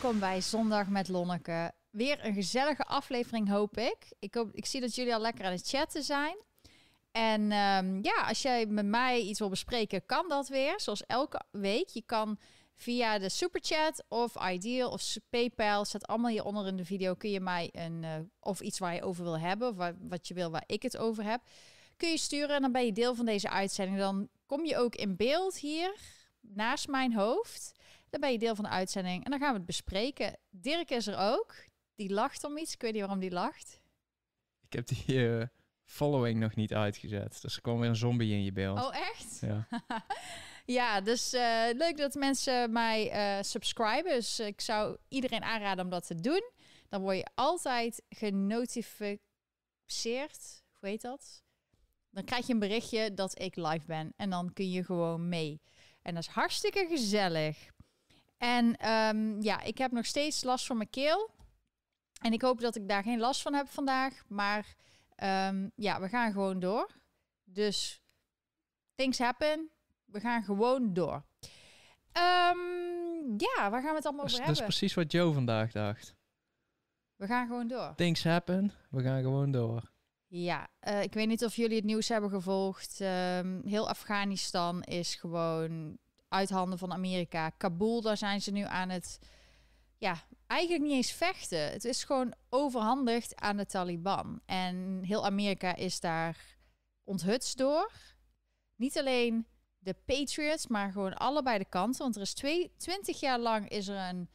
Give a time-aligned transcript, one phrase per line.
[0.00, 1.72] welkom bij Zondag met Lonneke.
[1.90, 3.96] Weer een gezellige aflevering, hoop ik.
[4.18, 6.36] Ik, ik zie dat jullie al lekker aan het chatten zijn.
[7.12, 10.80] En ehm, ja, als jij met mij iets wil bespreken, kan dat weer.
[10.80, 11.88] Zoals elke week.
[11.88, 12.38] Je kan
[12.74, 17.40] via de superchat of Ideal of PayPal, staat allemaal hieronder in de video, kun je
[17.40, 20.64] mij een, uh, of iets waar je over wil hebben, of wat je wil waar
[20.66, 21.40] ik het over heb,
[21.96, 23.98] kun je sturen en dan ben je deel van deze uitzending.
[23.98, 25.94] Dan kom je ook in beeld hier,
[26.40, 27.72] naast mijn hoofd.
[28.14, 30.36] Dan ben je deel van de uitzending en dan gaan we het bespreken.
[30.50, 31.54] Dirk is er ook.
[31.94, 32.74] Die lacht om iets.
[32.74, 33.80] Ik weet niet waarom die lacht.
[34.66, 35.44] Ik heb die uh,
[35.84, 37.38] following nog niet uitgezet.
[37.42, 38.78] Dus er kwam weer een zombie in je beeld.
[38.78, 39.40] Oh, echt?
[39.40, 39.68] Ja.
[40.80, 44.12] ja, dus uh, leuk dat mensen mij uh, subscriben.
[44.12, 46.50] Dus ik zou iedereen aanraden om dat te doen.
[46.88, 49.22] Dan word je altijd genotificeerd.
[50.72, 51.42] Hoe heet dat?
[52.10, 54.12] Dan krijg je een berichtje dat ik live ben.
[54.16, 55.60] En dan kun je gewoon mee.
[56.02, 57.72] En dat is hartstikke gezellig.
[58.44, 61.30] En um, ja, ik heb nog steeds last van mijn keel.
[62.20, 64.24] En ik hoop dat ik daar geen last van heb vandaag.
[64.28, 64.74] Maar
[65.48, 66.90] um, ja, we gaan gewoon door.
[67.44, 68.02] Dus
[68.94, 69.70] things happen.
[70.04, 71.24] We gaan gewoon door.
[72.12, 74.46] Um, ja, waar gaan we het allemaal over dat hebben?
[74.46, 76.14] Dat is precies wat Joe vandaag dacht.
[77.16, 77.92] We gaan gewoon door.
[77.96, 78.72] Things happen.
[78.90, 79.92] We gaan gewoon door.
[80.26, 83.00] Ja, uh, ik weet niet of jullie het nieuws hebben gevolgd.
[83.00, 85.98] Um, heel Afghanistan is gewoon
[86.34, 87.50] uit handen van Amerika.
[87.50, 89.18] Kabul, daar zijn ze nu aan het,
[89.98, 91.70] ja, eigenlijk niet eens vechten.
[91.70, 94.40] Het is gewoon overhandigd aan de Taliban.
[94.46, 96.56] En heel Amerika is daar
[97.04, 97.92] onthutst door.
[98.76, 99.46] Niet alleen
[99.78, 102.02] de Patriots, maar gewoon allebei de kanten.
[102.02, 104.28] Want er is twee, 20 jaar lang is er een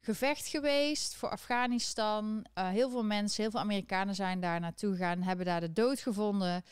[0.00, 2.46] gevecht geweest voor Afghanistan.
[2.54, 6.00] Uh, heel veel mensen, heel veel Amerikanen zijn daar naartoe gegaan, hebben daar de dood
[6.00, 6.62] gevonden.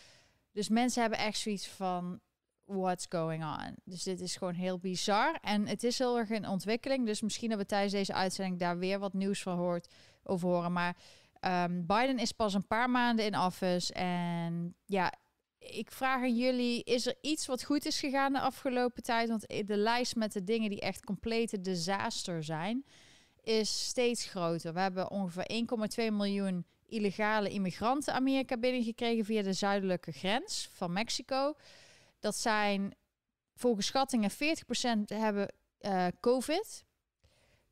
[0.53, 2.21] Dus mensen hebben echt zoiets van
[2.67, 3.75] what's going on.
[3.85, 5.39] Dus dit is gewoon heel bizar.
[5.41, 7.07] En het is heel erg in ontwikkeling.
[7.07, 9.89] Dus misschien hebben we tijdens deze uitzending daar weer wat nieuws van hoort,
[10.23, 10.73] over horen.
[10.73, 10.97] Maar
[11.41, 13.93] um, Biden is pas een paar maanden in office.
[13.93, 15.13] En ja,
[15.59, 19.29] ik vraag aan jullie: is er iets wat goed is gegaan de afgelopen tijd?
[19.29, 22.85] Want de lijst met de dingen die echt complete disaster zijn,
[23.43, 24.73] is steeds groter.
[24.73, 25.65] We hebben ongeveer
[26.09, 31.55] 1,2 miljoen illegale immigranten Amerika binnengekregen via de zuidelijke grens van Mexico.
[32.19, 32.95] Dat zijn
[33.55, 34.35] volgens schattingen 40%
[35.05, 36.85] hebben uh, COVID.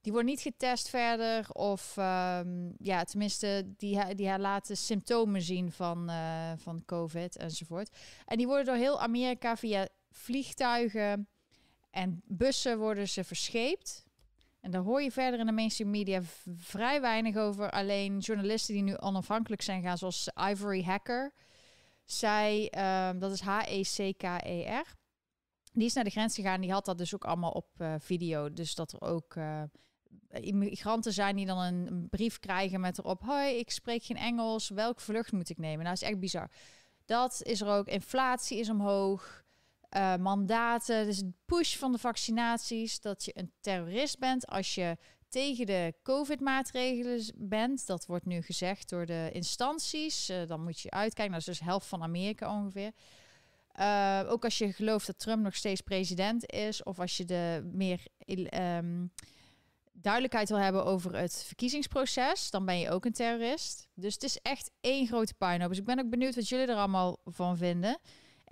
[0.01, 1.51] Die worden niet getest verder.
[1.53, 7.97] Of um, ja, tenminste, die, die laten symptomen zien van, uh, van COVID enzovoort.
[8.25, 11.29] En die worden door heel Amerika via vliegtuigen
[11.91, 14.05] en bussen worden ze verscheept.
[14.61, 16.21] En daar hoor je verder in de mainstream media
[16.57, 17.71] vrij weinig over.
[17.71, 21.33] Alleen journalisten die nu onafhankelijk zijn gaan, zoals Ivory Hacker.
[22.05, 22.73] Zij,
[23.09, 24.95] um, dat is H-E-C-K-E-R.
[25.73, 26.61] Die is naar de grens gegaan.
[26.61, 28.53] Die had dat dus ook allemaal op uh, video.
[28.53, 29.63] Dus dat er ook uh,
[30.29, 34.69] immigranten zijn die dan een, brief krijgen met erop: Hoi, ik spreek geen Engels.
[34.69, 35.85] Welke vlucht moet ik nemen?
[35.85, 36.51] Nou, is echt bizar.
[37.05, 37.87] Dat is er ook.
[37.87, 39.43] Inflatie is omhoog.
[39.97, 44.97] Uh, mandaten, dus push van de vaccinaties, dat je een terrorist bent als je
[45.35, 47.87] tegen de COVID-maatregelen bent.
[47.87, 50.31] Dat wordt nu gezegd door de instanties.
[50.31, 51.33] Uh, dan moet je uitkijken.
[51.33, 52.93] Dat is dus helft van Amerika ongeveer.
[53.81, 57.71] Uh, ook als je gelooft dat Trump nog steeds president is, of als je de
[57.73, 58.07] meer
[58.77, 59.13] um,
[59.93, 63.89] duidelijkheid wil hebben over het verkiezingsproces, dan ben je ook een terrorist.
[63.95, 65.69] Dus het is echt één grote puinhoop.
[65.69, 67.99] Dus ik ben ook benieuwd wat jullie er allemaal van vinden.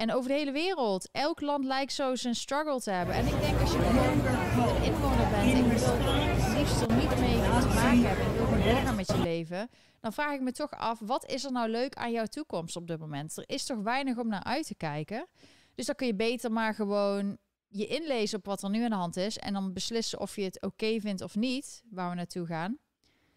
[0.03, 1.09] En over de hele wereld.
[1.13, 3.15] Elk land lijkt zo zijn struggle te hebben.
[3.15, 7.21] En ik denk als je gewoon een inwoner bent en je wil liefst er niet
[7.21, 9.69] mee te maken hebben en wil gewoon met je leven,
[10.01, 12.87] dan vraag ik me toch af, wat is er nou leuk aan jouw toekomst op
[12.87, 13.37] dit moment?
[13.37, 15.27] Er is toch weinig om naar uit te kijken.
[15.75, 18.97] Dus dan kun je beter maar gewoon je inlezen op wat er nu aan de
[18.97, 22.47] hand is en dan beslissen of je het oké vindt of niet, waar we naartoe
[22.47, 22.79] gaan.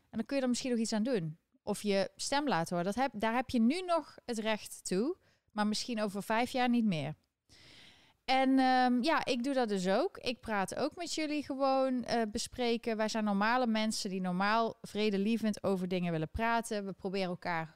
[0.09, 1.37] En dan kun je er misschien nog iets aan doen.
[1.63, 2.93] Of je stem laten horen.
[2.93, 5.17] Dat heb, daar heb je nu nog het recht toe
[5.55, 7.15] maar misschien over vijf jaar niet meer.
[8.25, 10.17] En um, ja, ik doe dat dus ook.
[10.17, 12.97] Ik praat ook met jullie gewoon uh, bespreken.
[12.97, 16.85] Wij zijn normale mensen die normaal vredelievend over dingen willen praten.
[16.85, 17.75] We proberen elkaar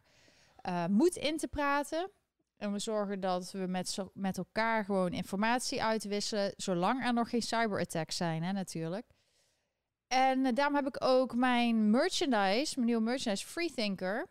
[0.68, 2.12] uh, moed in te praten.
[2.58, 6.54] En we zorgen dat we met, met elkaar gewoon informatie uitwisselen.
[6.58, 9.06] Zolang er nog geen cyberattacks zijn, hè, natuurlijk.
[10.08, 14.28] En uh, daarom heb ik ook mijn merchandise, mijn nieuwe merchandise, Freethinker.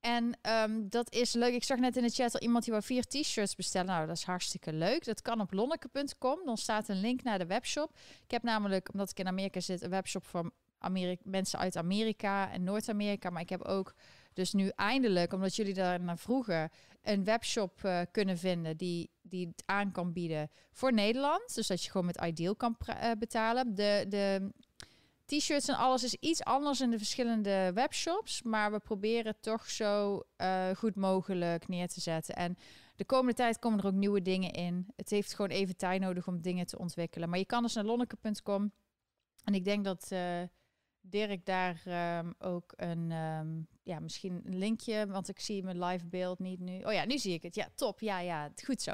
[0.00, 1.54] En um, dat is leuk.
[1.54, 3.86] Ik zag net in de chat al iemand die wil vier t-shirts bestellen.
[3.86, 5.04] Nou, dat is hartstikke leuk.
[5.04, 6.38] Dat kan op lonneke.com.
[6.44, 7.96] Dan staat een link naar de webshop.
[8.24, 12.50] Ik heb namelijk, omdat ik in Amerika zit, een webshop voor Amerika, mensen uit Amerika
[12.50, 13.30] en Noord-Amerika.
[13.30, 13.94] Maar ik heb ook
[14.32, 16.70] dus nu eindelijk, omdat jullie daar naar vroegen,
[17.02, 21.54] een webshop uh, kunnen vinden die, die het aan kan bieden voor Nederland.
[21.54, 23.74] Dus dat je gewoon met Ideal kan uh, betalen.
[23.74, 24.50] De, de
[25.26, 28.42] T-shirts en alles is iets anders in de verschillende webshops.
[28.42, 32.34] Maar we proberen toch zo eh, goed mogelijk neer te zetten.
[32.34, 32.56] En
[32.96, 34.86] de komende tijd komen er ook nieuwe dingen in.
[34.96, 37.28] Het heeft gewoon even tijd nodig om dingen te ontwikkelen.
[37.28, 38.72] Maar je kan dus naar lonneke.com.
[39.44, 40.42] En ik denk dat uh,
[41.00, 41.82] Dirk daar
[42.18, 46.60] um, ook een, um, ja, misschien een linkje, want ik zie mijn live beeld niet
[46.60, 46.82] nu.
[46.82, 47.54] Oh ja, nu zie ik het.
[47.54, 48.00] Ja, top.
[48.00, 48.92] Ja, ja, goed zo.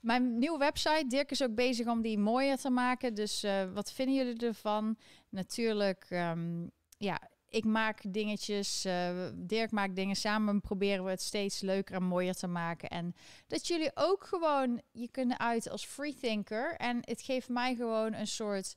[0.00, 3.14] Mijn nieuwe website, Dirk is ook bezig om die mooier te maken.
[3.14, 4.96] Dus uh, wat vinden jullie ervan?
[5.28, 11.60] Natuurlijk, um, ja, ik maak dingetjes, uh, Dirk maakt dingen samen, proberen we het steeds
[11.60, 12.88] leuker en mooier te maken.
[12.88, 13.14] En
[13.46, 16.74] dat jullie ook gewoon je kunnen uit als freethinker.
[16.76, 18.76] En het geeft mij gewoon een soort,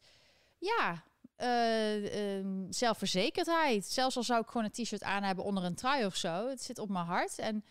[0.57, 1.03] ja,
[1.41, 3.85] uh, uh, zelfverzekerdheid.
[3.85, 6.47] Zelfs al zou ik gewoon een t-shirt aan hebben onder een trui of zo.
[6.47, 7.39] Het zit op mijn hart.
[7.39, 7.63] En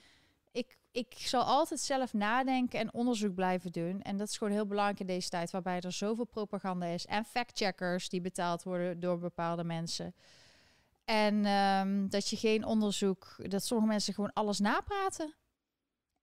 [0.53, 4.03] ik, ik zal altijd zelf nadenken en onderzoek blijven doen.
[4.03, 7.07] En dat is gewoon heel belangrijk in deze tijd, waarbij er zoveel propaganda is.
[7.07, 10.15] En factcheckers die betaald worden door bepaalde mensen.
[11.05, 15.35] En um, dat je geen onderzoek, dat sommige mensen gewoon alles napraten.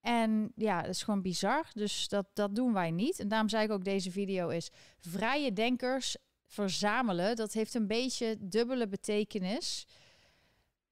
[0.00, 1.66] En ja, dat is gewoon bizar.
[1.72, 3.18] Dus dat, dat doen wij niet.
[3.20, 6.16] En daarom zei ik ook, deze video is vrije denkers
[6.48, 7.36] verzamelen.
[7.36, 9.86] Dat heeft een beetje dubbele betekenis.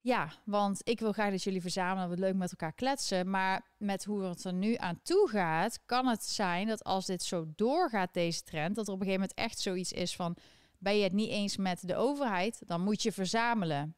[0.01, 3.29] Ja, want ik wil graag dat jullie verzamelen, wat leuk met elkaar kletsen.
[3.29, 7.23] Maar met hoe het er nu aan toe gaat, kan het zijn dat als dit
[7.23, 10.37] zo doorgaat, deze trend, dat er op een gegeven moment echt zoiets is van:
[10.77, 13.95] ben je het niet eens met de overheid, dan moet je verzamelen.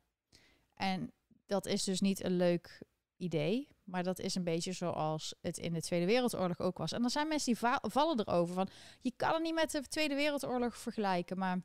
[0.76, 1.12] En
[1.46, 2.82] dat is dus niet een leuk
[3.18, 6.92] idee, maar dat is een beetje zoals het in de Tweede Wereldoorlog ook was.
[6.92, 8.70] En er zijn mensen die va vallen erover van:
[9.02, 11.62] je kan het niet met de Tweede Wereldoorlog vergelijken, maar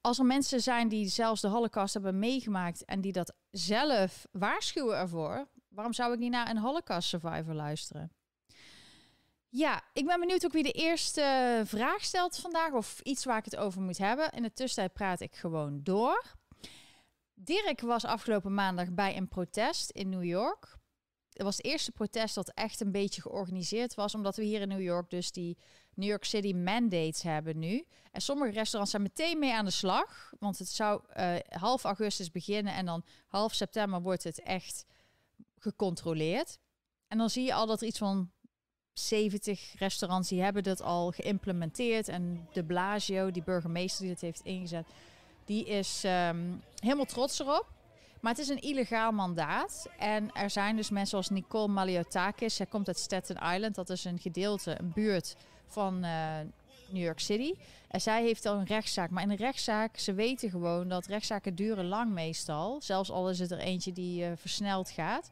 [0.00, 4.96] als er mensen zijn die zelfs de Holocaust hebben meegemaakt en die dat zelf waarschuwen
[4.96, 8.12] ervoor, waarom zou ik niet naar een Holocaust survivor luisteren?
[9.48, 13.44] Ja, ik ben benieuwd ook wie de eerste vraag stelt vandaag of iets waar ik
[13.44, 14.30] het over moet hebben.
[14.30, 16.34] In de tussentijd praat ik gewoon door.
[17.38, 20.76] Dirk was afgelopen maandag bij een protest in New York.
[21.32, 24.68] Het was het eerste protest dat echt een beetje georganiseerd was, omdat we hier in
[24.68, 25.58] New York dus die
[25.94, 27.86] New York City mandates hebben nu.
[28.10, 32.30] En sommige restaurants zijn meteen mee aan de slag, want het zou uh, half augustus
[32.30, 34.84] beginnen en dan half september wordt het echt
[35.58, 36.58] gecontroleerd.
[37.08, 38.30] En dan zie je al dat er iets van
[38.92, 42.08] 70 restaurants die hebben dat al geïmplementeerd.
[42.08, 44.86] En de Blasio, die burgemeester die het heeft ingezet,
[45.46, 47.66] die is um, helemaal trots erop.
[48.20, 49.88] Maar het is een illegaal mandaat.
[49.98, 52.56] En er zijn dus mensen zoals Nicole Maliotakis.
[52.56, 53.74] Zij komt uit Staten Island.
[53.74, 56.38] Dat is een gedeelte, een buurt van uh,
[56.88, 57.54] New York City.
[57.88, 59.10] En zij heeft al een rechtszaak.
[59.10, 62.80] Maar in een rechtszaak, ze weten gewoon dat rechtszaken duren lang meestal.
[62.80, 65.30] Zelfs al is het er eentje die uh, versneld gaat.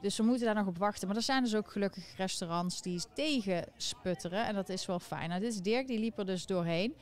[0.00, 1.08] Dus we moeten daar nog op wachten.
[1.08, 4.46] Maar er zijn dus ook gelukkig restaurants die tegen sputteren.
[4.46, 5.28] En dat is wel fijn.
[5.28, 6.94] Nou, dit is Dirk, die liep er dus doorheen.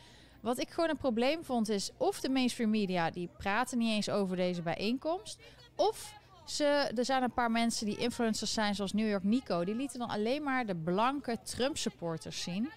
[0.46, 1.90] Wat ik gewoon een probleem vond is...
[1.96, 5.38] of de mainstream media, die praten niet eens over deze bijeenkomst...
[5.76, 6.14] of
[6.44, 6.64] ze,
[6.96, 9.64] er zijn een paar mensen die influencers zijn, zoals New York Nico...
[9.64, 12.70] die lieten dan alleen maar de blanke Trump-supporters zien.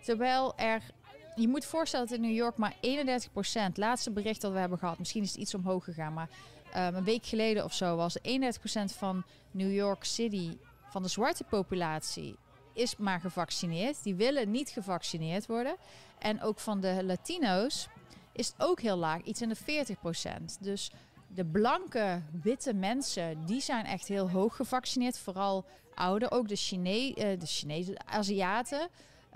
[0.00, 0.82] Terwijl er...
[1.34, 2.78] Je moet voorstellen dat in New York maar 31%...
[3.74, 6.12] laatste bericht dat we hebben gehad, misschien is het iets omhoog gegaan...
[6.12, 6.28] maar
[6.76, 8.22] um, een week geleden of zo was 31%
[8.84, 10.56] van New York City...
[10.90, 12.36] van de zwarte populatie
[12.72, 14.02] is maar gevaccineerd.
[14.02, 15.76] Die willen niet gevaccineerd worden.
[16.18, 17.88] En ook van de Latino's
[18.32, 20.90] is het ook heel laag, iets in de 40% Dus
[21.26, 25.18] de blanke, witte mensen, die zijn echt heel hoog gevaccineerd.
[25.18, 25.64] Vooral
[25.94, 28.88] ouder, ook de, Chine uh, de Chinezen, de Aziaten.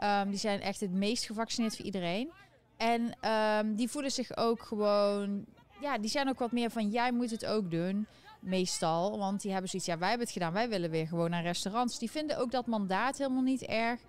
[0.03, 2.31] Um, die zijn echt het meest gevaccineerd voor iedereen.
[2.77, 5.45] En um, die voelen zich ook gewoon...
[5.81, 8.07] Ja, die zijn ook wat meer van, jij moet het ook doen.
[8.47, 10.53] Meestal, want die hebben zoiets, ja, wij hebben het gedaan.
[10.53, 11.99] Wij willen weer gewoon naar restaurants.
[11.99, 14.01] Die vinden ook dat mandaat helemaal niet erg.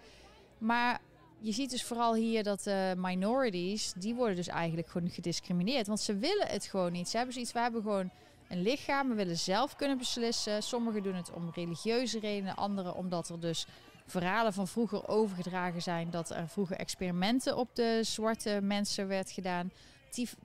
[0.57, 0.99] Maar
[1.39, 5.87] je ziet dus vooral hier dat uh, minorities, die worden dus eigenlijk gewoon gediscrimineerd.
[5.87, 7.09] Want ze willen het gewoon niet.
[7.09, 8.09] Ze hebben zoiets, we hebben gewoon
[8.49, 10.63] een lichaam, we willen zelf kunnen beslissen.
[10.63, 13.65] Sommigen doen het om religieuze redenen, anderen omdat er dus
[14.05, 19.71] verhalen van vroeger overgedragen zijn dat er vroeger experimenten op de zwarte mensen werd gedaan.
[20.09, 20.35] Tif,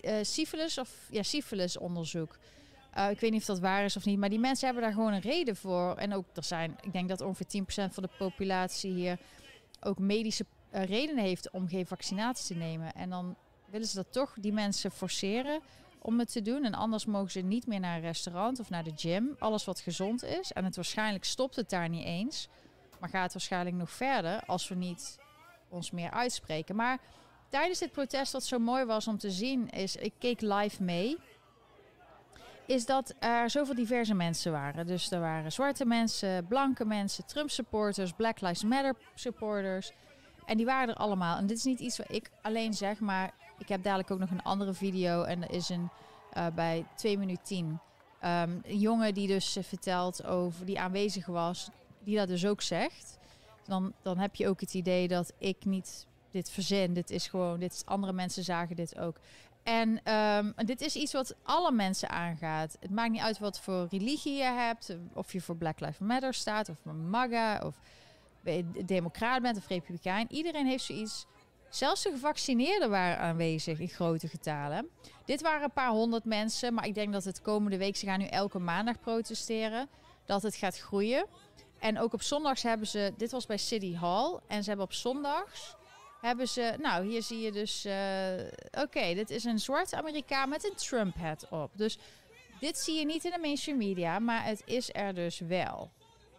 [0.00, 2.38] uh, syphilis of ja, syphilis onderzoek.
[2.98, 4.92] Uh, ik weet niet of dat waar is of niet, maar die mensen hebben daar
[4.92, 5.96] gewoon een reden voor.
[5.96, 9.18] En ook er zijn, ik denk dat ongeveer 10% van de populatie hier
[9.80, 12.92] ook medische uh, redenen heeft om geen vaccinatie te nemen.
[12.92, 13.36] En dan
[13.70, 15.60] willen ze dat toch die mensen forceren
[15.98, 16.64] om het te doen.
[16.64, 19.36] En anders mogen ze niet meer naar een restaurant of naar de gym.
[19.38, 20.52] Alles wat gezond is.
[20.52, 22.48] En het waarschijnlijk stopt het daar niet eens.
[23.00, 25.18] Maar gaat waarschijnlijk nog verder als we niet
[25.68, 26.76] ons meer uitspreken.
[26.76, 26.98] Maar
[27.48, 31.18] tijdens dit protest, wat zo mooi was om te zien, is ik keek live mee
[32.68, 34.86] is dat er zoveel diverse mensen waren.
[34.86, 39.92] Dus er waren zwarte mensen, blanke mensen, Trump supporters, Black Lives Matter supporters.
[40.46, 41.36] En die waren er allemaal.
[41.36, 44.30] En dit is niet iets wat ik alleen zeg, maar ik heb dadelijk ook nog
[44.30, 45.88] een andere video en er is een
[46.32, 47.80] eh, bij 2 minuten 10
[48.20, 51.70] ehm, een jongen die dus eh, vertelt over die aanwezig was,
[52.04, 53.18] die dat dus ook zegt.
[53.64, 56.94] Dan, dan heb je ook het idee dat ik niet dit verzin.
[56.94, 59.16] Dit is gewoon, dit andere mensen zagen dit ook.
[59.68, 62.76] En ehm, dit is iets wat alle mensen aangaat.
[62.80, 66.34] Het maakt niet uit wat voor religie je hebt, of je voor Black Lives Matter
[66.34, 67.74] staat, of MAGA, of
[68.84, 70.32] democraat bent of republikein.
[70.32, 71.26] Iedereen heeft zoiets.
[71.70, 74.88] Zelfs de gevaccineerden waren aanwezig in grote getalen.
[75.24, 78.18] Dit waren een paar honderd mensen, maar ik denk dat het komende week, ze gaan
[78.18, 79.88] nu elke maandag protesteren,
[80.24, 81.26] dat het gaat groeien.
[81.78, 84.92] En ook op zondags hebben ze, dit was bij City Hall, en ze hebben op
[84.92, 85.76] zondags,
[86.20, 87.92] hebben ze, nou hier zie je dus, uh,
[88.82, 91.70] oké, dit is een zwart Amerikaan met een Trump-hat op.
[91.74, 91.98] Dus
[92.60, 95.90] dit zie je niet in de mainstream media, maar het is er dus wel.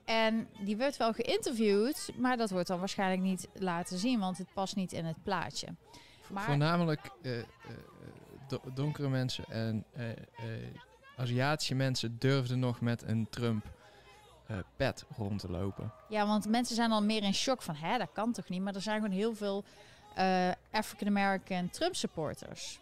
[0.06, 4.54] En die werd wel geïnterviewd, maar dat wordt dan waarschijnlijk niet laten zien, want het
[4.54, 5.68] past niet in het plaatje.
[6.30, 7.44] Maar Voornamelijk uh, uh,
[8.74, 9.86] donkere mensen en
[11.18, 13.66] Aziatische mensen durfden nog met een Trump
[14.75, 15.91] pet rond te lopen.
[16.10, 18.62] Ja, want mensen zijn al meer in shock van, hè, dat kan toch niet?
[18.62, 19.63] Maar er zijn gewoon heel veel
[20.72, 22.79] African American Trump supporters.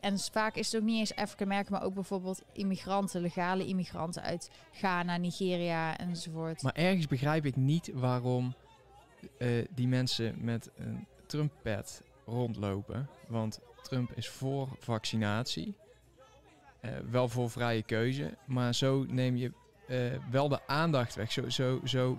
[0.00, 4.22] En vaak is het ook niet eens African American, maar ook bijvoorbeeld immigranten, legale immigranten
[4.22, 6.62] uit Ghana, Nigeria enzovoort.
[6.62, 8.54] Maar ergens begrijp ik niet waarom
[9.38, 13.08] uh, die mensen met een Trump-pad rondlopen.
[13.28, 15.74] Want Trump is voor vaccinatie,
[16.80, 19.52] uh, wel voor vrije keuze, maar zo neem je
[19.88, 19.98] uh,
[20.30, 21.32] wel de aandacht weg.
[21.32, 22.18] Zo, zo, zo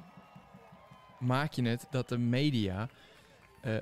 [1.20, 2.90] maak je het dat de media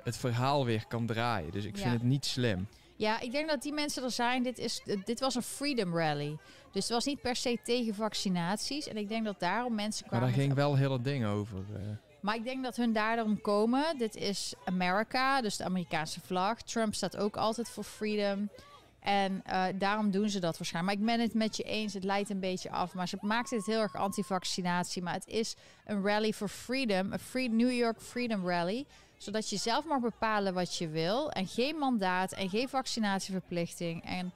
[0.03, 1.51] het verhaal weer kan draaien.
[1.51, 2.67] Dus ik vind het niet slim.
[2.95, 4.43] Ja, ik denk dat die mensen er zijn.
[4.43, 6.37] Dit, is, dit was een freedom rally.
[6.71, 8.87] Dus het was niet per se tegen vaccinaties.
[8.87, 10.27] En ik denk dat daarom mensen kwamen...
[10.27, 11.57] Maar daar ging wel heel het ding over.
[11.57, 11.77] Uh.
[12.21, 13.97] Maar ik denk dat hun daarom komen.
[13.97, 16.61] Dit is Amerika, dus de Amerikaanse vlag.
[16.61, 18.49] Trump staat ook altijd voor freedom.
[19.03, 20.99] En uh, daarom doen ze dat waarschijnlijk.
[20.99, 22.93] Maar ik ben het met je eens, het leidt een beetje af.
[22.93, 25.01] Maar ze maakt het heel erg anti-vaccinatie.
[25.01, 25.55] Maar het is
[25.85, 27.11] een rally for freedom.
[27.11, 28.85] Een free New York Freedom Rally
[29.23, 31.31] zodat je zelf mag bepalen wat je wil.
[31.31, 34.05] En geen mandaat en geen vaccinatieverplichting.
[34.05, 34.31] En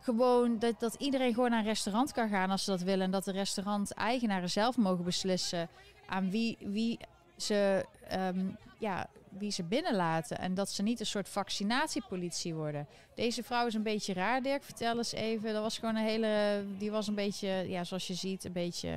[0.00, 3.04] gewoon dat, dat iedereen gewoon naar een restaurant kan gaan als ze dat willen.
[3.04, 5.68] En dat de restaurant-eigenaren zelf mogen beslissen
[6.06, 6.98] aan wie, wie,
[7.36, 9.06] ze, um, ja,
[9.38, 10.38] wie ze binnenlaten.
[10.38, 12.86] En dat ze niet een soort vaccinatiepolitie worden.
[13.14, 14.62] Deze vrouw is een beetje raar, Dirk.
[14.62, 15.52] Vertel eens even.
[15.52, 16.64] Dat was gewoon een hele.
[16.78, 18.88] Die was een beetje, ja, zoals je ziet, een beetje.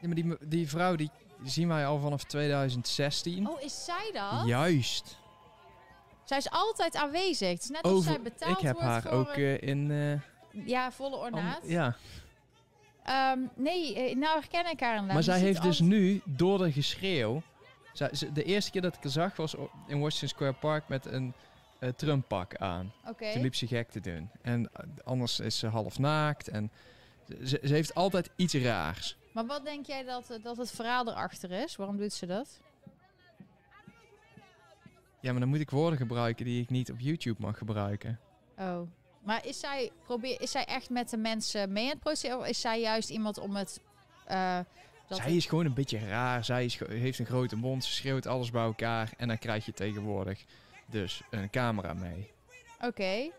[0.00, 1.10] Ja, maar die, die vrouw die
[1.44, 3.48] zien wij al vanaf 2016.
[3.48, 4.46] Oh, is zij dat?
[4.46, 5.20] Juist.
[6.24, 7.48] Zij is altijd aanwezig.
[7.48, 9.90] Het is net als zij betaald Ik heb haar ook uh, in...
[9.90, 10.20] Uh,
[10.66, 11.60] ja, volle ornaat.
[11.62, 11.96] ja.
[13.34, 15.14] Um, nee, eh, nou herken ik haar inderdaad.
[15.14, 17.42] Maar zij heeft dus nu, door de geschreeuw...
[18.32, 19.54] De eerste keer dat ik haar zag was
[19.86, 21.34] in Washington Square Park met een
[21.80, 22.92] uh, Trump-pak aan.
[23.08, 23.32] Okay.
[23.32, 24.30] Toen liep ze gek te doen.
[24.42, 24.70] En
[25.04, 26.48] anders is ze half naakt.
[26.48, 26.70] En
[27.28, 29.16] ze, ze heeft altijd iets raars.
[29.32, 31.76] Maar wat denk jij dat, dat het verhaal erachter is?
[31.76, 32.60] Waarom doet ze dat?
[35.20, 38.20] Ja, maar dan moet ik woorden gebruiken die ik niet op YouTube mag gebruiken.
[38.58, 38.80] Oh.
[39.22, 42.38] Maar is zij, probeer, is zij echt met de mensen mee aan het procederen?
[42.38, 43.80] Of is zij juist iemand om het...
[44.30, 44.58] Uh,
[45.16, 46.44] dat zij is gewoon een beetje raar.
[46.44, 47.84] Zij is, heeft een grote mond.
[47.84, 49.12] Ze schreeuwt alles bij elkaar.
[49.16, 50.44] En dan krijg je tegenwoordig
[50.86, 52.30] dus een camera mee.
[52.80, 53.30] Oké.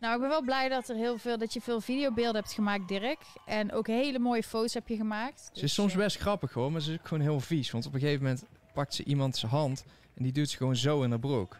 [0.00, 2.88] Nou, ik ben wel blij dat er heel veel, dat je veel videobeelden hebt gemaakt,
[2.88, 3.18] Dirk.
[3.46, 5.40] En ook hele mooie foto's heb je gemaakt.
[5.40, 7.70] Ze is dus, soms eh, best grappig hoor, maar ze is ook gewoon heel vies.
[7.70, 9.84] Want op een gegeven moment pakt ze iemand zijn hand
[10.16, 11.58] en die doet ze gewoon zo in haar broek.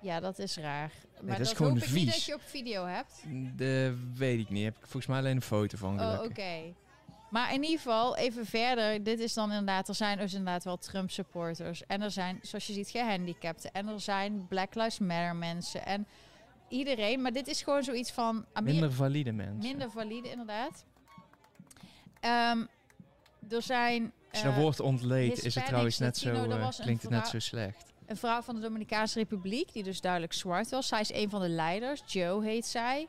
[0.00, 0.92] Ja, dat is raar.
[1.20, 1.92] Maar dat, is gewoon hoop vies.
[1.92, 3.24] niet dat je op video hebt.
[3.56, 4.64] De weet ik niet.
[4.64, 6.00] Heb ik volgens mij alleen een foto van.
[6.00, 6.74] Oh, oké.
[7.32, 9.02] Maar in ieder geval, even verder.
[9.02, 11.86] Dit is dan inderdaad, er zijn dus inderdaad wel Trump supporters.
[11.86, 13.72] En er zijn, zoals je ziet, gehandicapten.
[13.72, 15.86] En er zijn Black Lives Matter mensen.
[15.86, 16.06] En
[16.68, 18.44] iedereen, maar dit is gewoon zoiets van...
[18.62, 19.58] minder valide mensen.
[19.58, 20.84] Minder valide, inderdaad.
[22.54, 22.68] Um,
[23.50, 24.12] er zijn...
[24.30, 27.38] Als je uh, woord ontleed, is het trouwens net zo, uh, klinkt het net zo
[27.38, 27.92] slecht.
[28.06, 30.88] Een vrouw van de Dominicaanse Republiek, die dus duidelijk zwart was.
[30.88, 33.08] Zij is een van de leiders, Joe heet zij.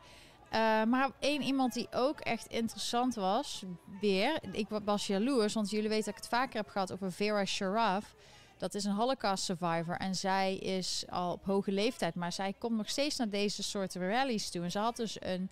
[0.53, 3.63] Uh, maar één iemand die ook echt interessant was,
[4.01, 7.45] weer, ik was jaloers, want jullie weten dat ik het vaker heb gehad over Vera
[7.45, 8.15] Sharaf.
[8.57, 12.77] Dat is een Holocaust survivor en zij is al op hoge leeftijd, maar zij komt
[12.77, 14.63] nog steeds naar deze soorten rallies toe.
[14.63, 15.49] En ze had dus een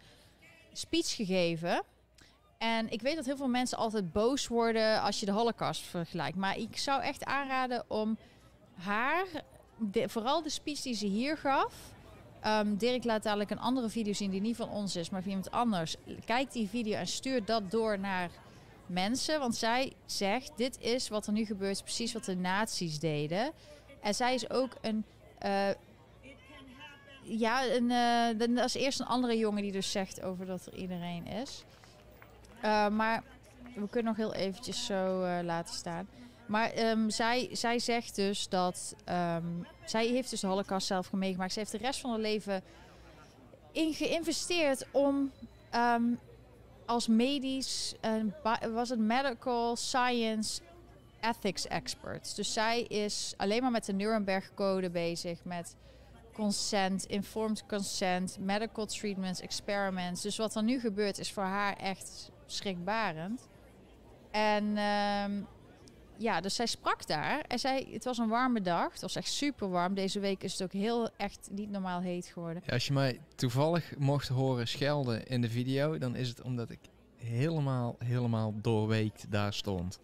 [0.74, 1.84] speech gegeven.
[2.58, 6.38] En ik weet dat heel veel mensen altijd boos worden als je de Holocaust vergelijkt.
[6.38, 8.18] Maar ik zou echt aanraden om
[8.76, 9.26] haar,
[10.06, 11.74] vooral de speech die ze hier gaf.
[12.48, 15.30] Um, Dirk laat dadelijk een andere video zien die niet van ons is, maar van
[15.30, 15.96] iemand anders.
[16.26, 18.30] Kijk die video en stuur dat door naar
[18.86, 19.40] mensen.
[19.40, 23.52] Want zij zegt, dit is wat er nu gebeurt, precies wat de nazi's deden.
[24.02, 25.06] En zij is ook een...
[25.46, 25.70] Uh,
[27.24, 30.66] ja, en, eh, dan- dat is eerst een andere jongen die dus zegt over dat
[30.66, 31.64] er iedereen is.
[32.62, 33.24] Eh, maar
[33.76, 36.08] we kunnen nog heel eventjes zo eh, laten staan.
[36.52, 38.96] Maar ehm, zij, zij zegt dus dat...
[39.06, 39.46] ehm,
[39.86, 41.54] zij heeft dus de holocaust zelf meegemaakt.
[41.54, 42.64] Ze heeft de rest van haar leven
[43.72, 45.32] in geïnvesteerd om
[45.70, 46.04] ehm,
[46.86, 47.96] als medisch...
[48.74, 50.62] was het medical science
[51.22, 52.36] ethics expert.
[52.36, 55.44] Dus zij is alleen maar met de Nuremberg Code bezig.
[55.44, 55.76] Met
[56.34, 60.22] consent, informed consent, medical treatments, experiments.
[60.22, 63.48] Dus wat er nu gebeurt is voor haar echt schrikbarend.
[64.32, 64.78] En
[66.22, 67.40] ja, dus zij sprak daar.
[67.48, 68.92] En zij, het was een warme dag.
[68.92, 69.94] Het was echt super warm.
[69.94, 72.64] Deze week is het ook heel echt niet normaal heet geworden.
[72.66, 76.70] Ja, als je mij toevallig mocht horen schelden in de video, dan is het omdat
[76.70, 76.80] ik
[77.16, 80.00] helemaal, helemaal doorweekt daar stond.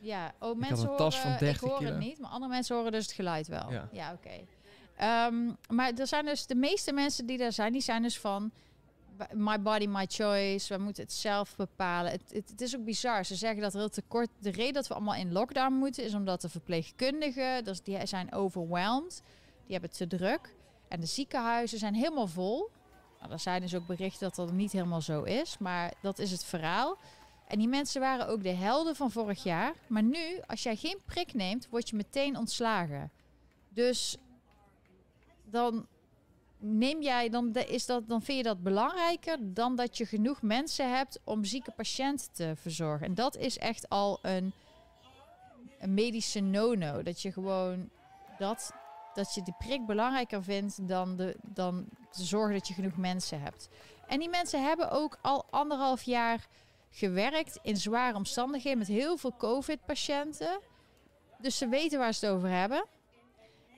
[0.00, 1.90] Ja, oh, had mensen een tas horen, van 30 ik hoor kilo.
[1.90, 3.72] het niet, maar andere mensen horen dus het geluid wel.
[3.72, 3.88] Ja.
[3.92, 4.44] Ja, oké.
[4.96, 8.52] Ehm, maar er zijn dus de meeste mensen die daar zijn, die zijn dus van
[9.34, 10.76] my body, my choice.
[10.76, 12.12] We moeten het zelf bepalen.
[12.12, 13.24] Het, het, is ook bizar.
[13.24, 14.28] Ze zeggen dat er heel tekort.
[14.38, 18.32] De reden dat we allemaal in lockdown moeten, is omdat de verpleegkundigen, dus die zijn
[18.32, 19.22] overwhelmed.
[19.64, 20.54] Die hebben het te druk.
[20.88, 22.70] En de ziekenhuizen zijn helemaal vol.
[23.20, 26.30] Nou, er zijn dus ook berichten dat dat niet helemaal zo is, maar dat is
[26.30, 26.98] het verhaal.
[27.46, 29.74] En die mensen waren ook de helden van vorig jaar.
[29.86, 33.10] Maar nu, als jij geen prik neemt, word je meteen ontslagen.
[33.68, 34.16] Dus
[35.44, 35.86] dan
[36.60, 40.96] neem jij, dan, is dat, dan vind je dat belangrijker dan dat je genoeg mensen
[40.96, 43.06] hebt om zieke patiënten te verzorgen.
[43.06, 44.52] En dat is echt al een,
[45.78, 47.02] een medische no-no.
[47.02, 47.90] Dat je gewoon
[48.38, 48.72] dat,
[49.14, 53.40] dat je die prik belangrijker vindt dan, de, dan te zorgen dat je genoeg mensen
[53.40, 53.68] hebt.
[54.06, 56.46] En die mensen hebben ook al anderhalf jaar
[56.90, 60.60] gewerkt in zware omstandigheden met heel veel COVID-patiënten.
[61.38, 62.84] Dus ze weten waar ze het over hebben.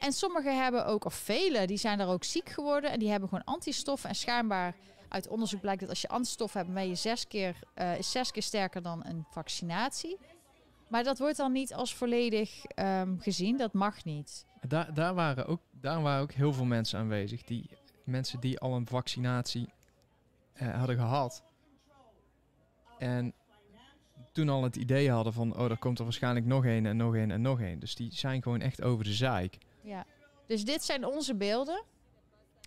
[0.02, 2.90] En sommigen hebben ook, of velen, die zijn daar ook ziek geworden.
[2.90, 4.08] En die hebben gewoon antistoffen.
[4.08, 4.74] En schijnbaar
[5.08, 8.30] uit onderzoek blijkt dat als je antistoffen hebt, ben je zes keer, eh, is zes
[8.30, 10.18] keer sterker dan een vaccinatie.
[10.88, 13.56] Maar dat wordt dan niet als volledig ehm, gezien.
[13.56, 14.46] Dat mag niet.
[14.68, 17.42] Daar, daar, waren ook, daar waren ook heel veel mensen aanwezig.
[17.42, 17.70] Die,
[18.04, 19.68] mensen die al een vaccinatie
[20.52, 21.42] eh, hadden gehad.
[22.98, 23.34] En
[24.32, 27.14] toen al het idee hadden van, oh, er komt er waarschijnlijk nog één en nog
[27.14, 27.78] één en nog één.
[27.78, 29.58] Dus die zijn gewoon echt over de zeik.
[29.82, 30.04] Ja.
[30.46, 31.82] Dus dit zijn onze beelden.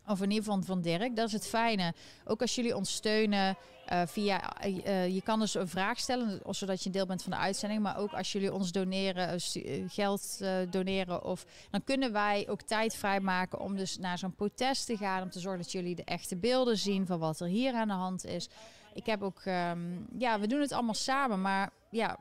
[0.08, 1.16] Of in ieder geval van Dirk.
[1.16, 1.94] Dat is het fijne.
[2.26, 4.58] Ook als jullie ons steunen eh, via...
[4.58, 7.82] eh, eh, je kan dus een vraag stellen, zodat je deel bent van de uitzending.
[7.82, 9.40] Maar ook als jullie ons doneren,
[9.88, 11.24] geld doneren.
[11.24, 15.22] Of, dan kunnen wij ook tijd vrijmaken om dus naar zo'n protest te gaan.
[15.22, 17.94] Om te zorgen dat jullie de echte beelden zien van wat er hier aan de
[17.94, 18.50] hand is.
[18.94, 19.40] Ik heb ook...
[19.44, 19.80] ehm,
[20.18, 21.42] ja, we doen het allemaal samen.
[21.42, 22.18] Maar ja,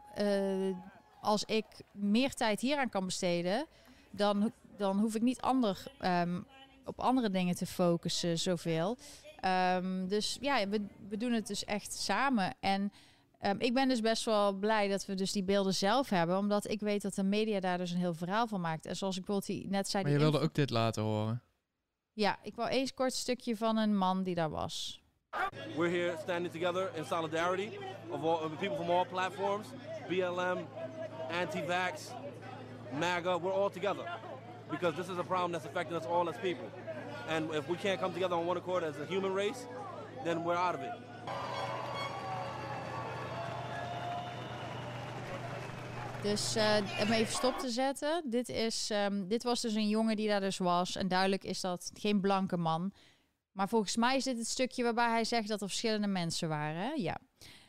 [1.20, 3.66] als ik meer tijd hieraan kan besteden...
[4.16, 6.41] Dan, dan hoef ik niet ander, ehm,
[6.85, 8.97] op andere dingen te focussen zoveel.
[9.41, 12.55] Ehm, dus ja, we, we doen het dus echt samen.
[12.61, 12.93] En
[13.39, 16.39] ehm, ik ben dus best wel blij dat we dus die beelden zelf hebben.
[16.39, 18.87] Omdat ik weet dat de media daar dus een heel verhaal van maakt.
[18.87, 20.03] En zoals ik bijvoorbeeld die, net zei...
[20.03, 21.43] Maar je wilde ook dit laten horen.
[22.13, 25.03] Ja, ik wou eens kort stukje van een man die daar was.
[25.77, 27.69] We're here standing together in solidarity
[28.11, 29.67] of all people from all platforms,
[30.09, 30.67] BLM,
[31.41, 32.11] anti-vax,
[32.99, 33.41] MAGA.
[33.41, 34.19] We're all together
[34.75, 36.69] because this is a problem that's affecting us all as people.
[37.29, 39.67] And if we can't come together on one accord as a human race,
[40.25, 40.93] then we're out of it.
[46.23, 48.23] Dus eh, om even stop te zetten.
[48.25, 50.97] Dit, is, ehm, dit was dus een jongen die daar dus was.
[50.97, 52.93] En duidelijk is dat geen blanke man.
[53.53, 57.03] Maar volgens mij is dit het stukje waarbij hij zegt dat er verschillende mensen waren.
[57.03, 57.19] Ja.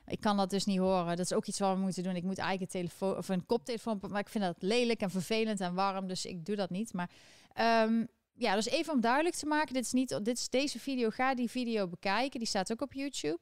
[0.08, 1.18] Ik kan dat dus niet horen.
[1.18, 2.15] Dat is ook iets wat we moeten doen.
[2.15, 4.00] Ik moet eigenlijk een telefoon of een koptelefoon.
[4.02, 6.08] op, Maar ik vind dat lelijk en vervelend en warm.
[6.08, 6.94] Dus ik doe dat niet.
[6.94, 7.10] Maar
[7.54, 9.74] ehm, ja, dus even om duidelijk te maken.
[9.74, 10.20] Dit is niet.
[10.24, 11.10] Dit is deze video.
[11.10, 12.39] Ga die video bekijken.
[12.39, 13.39] Die staat ook op YouTube.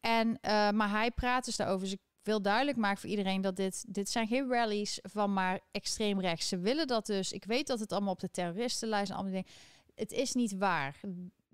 [0.00, 1.82] En, eh, maar hij praat dus daarover.
[1.82, 5.60] Dus ik wil duidelijk maken voor iedereen dat dit, dit zijn geen rallies van maar
[5.70, 6.48] extreem rechts.
[6.48, 7.32] Ze willen dat dus.
[7.32, 9.50] Ik weet dat het allemaal op de terroristenlijst en allemaal dingen.
[9.94, 11.00] Het is niet waar.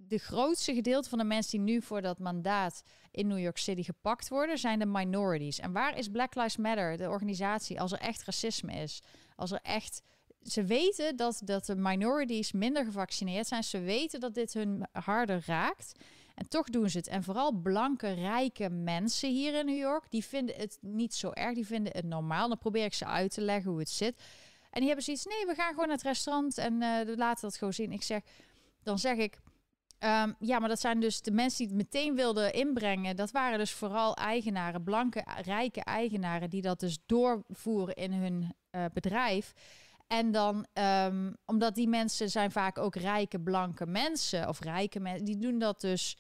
[0.00, 3.82] De grootste gedeelte van de mensen die nu voor dat mandaat in New York City
[3.82, 5.58] gepakt worden, zijn de minorities.
[5.58, 9.02] En waar is Black Lives Matter, de organisatie, als er echt racisme is?
[9.36, 10.02] Als er echt.
[10.42, 13.64] Ze weten dat, dat de minorities minder gevaccineerd zijn.
[13.64, 15.92] Ze weten dat dit hun harder raakt.
[16.34, 17.06] En toch doen ze het.
[17.06, 21.54] En vooral blanke, rijke mensen hier in New York, die vinden het niet zo erg.
[21.54, 22.48] Die vinden het normaal.
[22.48, 24.20] Dan probeer ik ze uit te leggen hoe het zit.
[24.70, 27.56] En die hebben zoiets, nee, we gaan gewoon naar het restaurant en eh, laten dat
[27.56, 27.92] gewoon zien.
[27.92, 28.22] Ik zeg,
[28.82, 29.38] dan zeg ik,
[29.98, 33.16] ehm, ja, maar dat zijn dus de mensen die het meteen wilden inbrengen.
[33.16, 38.84] Dat waren dus vooral eigenaren, blanke, rijke eigenaren, die dat dus doorvoeren in hun eh,
[38.92, 39.52] bedrijf.
[40.06, 44.48] En dan, ehm, omdat die mensen zijn vaak ook rijke, blanke mensen.
[44.48, 46.16] Of rijke mensen, die doen dat dus...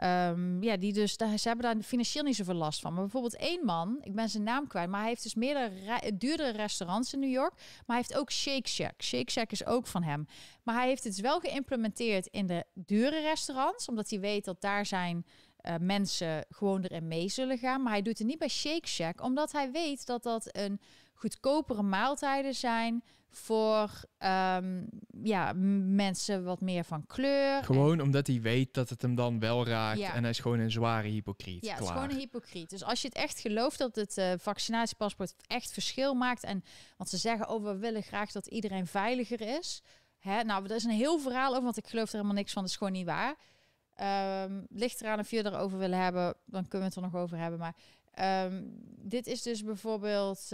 [0.00, 2.92] ehm, ja, die dus, ze hebben daar financieel niet zoveel last van.
[2.92, 6.50] Maar bijvoorbeeld één man, ik ben zijn naam kwijt, maar hij heeft dus meerdere duurdere
[6.50, 7.52] restaurants in New York.
[7.56, 9.02] Maar hij heeft ook Shake Shack.
[9.02, 10.26] Shake Shack is ook van hem.
[10.62, 14.86] Maar hij heeft het wel geïmplementeerd in de dure restaurants, omdat hij weet dat daar
[14.86, 17.82] zijn eh, mensen gewoon erin mee zullen gaan.
[17.82, 20.80] Maar hij doet het niet bij Shake Shack, omdat hij weet dat dat een
[21.14, 24.82] goedkopere maaltijden zijn voor ehm,
[25.22, 25.52] ja,
[25.86, 27.56] mensen wat meer van kleur.
[27.56, 29.98] En- Gewoon omdat hij weet dat het hem dan wel raakt.
[29.98, 30.14] Ja.
[30.14, 31.64] En hij is gewoon een zware hypocriet.
[31.64, 32.70] Ja, het is gewoon een hypocriet.
[32.70, 36.44] Dus als je het echt gelooft dat het eh, vaccinatiepaspoort echt verschil maakt.
[36.44, 36.64] En
[36.96, 39.82] want ze zeggen, oh, we willen graag dat iedereen veiliger is.
[40.18, 40.42] Hè?
[40.42, 42.62] Nou, er is een heel verhaal over, want ik geloof er helemaal niks van.
[42.62, 43.34] Dat is gewoon niet waar.
[43.94, 47.38] Ehm ligt eraan of je erover willen hebben, dan kunnen we het er nog over
[47.38, 47.58] hebben.
[47.58, 47.74] Maar
[48.12, 48.62] ehm,
[48.98, 50.48] dit is dus bijvoorbeeld.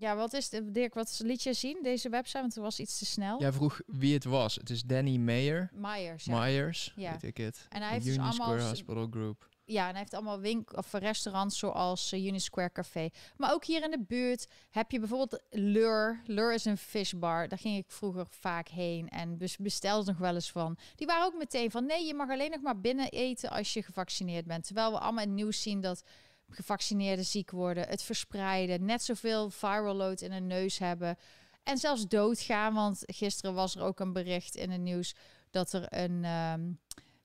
[0.00, 0.74] Ja, wat is het?
[0.74, 2.40] Dirk, wat liet je zien, deze website?
[2.40, 3.40] Want het was iets te snel.
[3.40, 4.54] Jij vroeg wie het was.
[4.54, 5.70] Het is Danny Mayer.
[5.72, 6.24] Myers.
[6.24, 6.40] Ja.
[6.40, 7.10] Myers, Ja.
[7.10, 7.66] weet ik het.
[7.68, 9.48] En hij heeft dus Union allemaal Square Hospital Group.
[9.64, 13.08] Ja, en hij heeft allemaal winkel of restaurants zoals uh, Union Square Café.
[13.36, 16.20] Maar ook hier in de buurt heb je bijvoorbeeld Lure.
[16.24, 17.48] Lure is een fishbar.
[17.48, 20.76] Daar ging ik vroeger vaak heen en bes- bestelde nog wel eens van.
[20.96, 23.82] Die waren ook meteen van nee, je mag alleen nog maar binnen eten als je
[23.82, 24.64] gevaccineerd bent.
[24.66, 26.02] Terwijl we allemaal in het nieuws zien dat
[26.50, 31.16] gevaccineerden ziek worden, het verspreiden, net zoveel viral load in hun neus hebben
[31.62, 32.74] en zelfs doodgaan.
[32.74, 35.14] Want gisteren was er ook een bericht in het nieuws
[35.50, 36.72] dat er een ehm,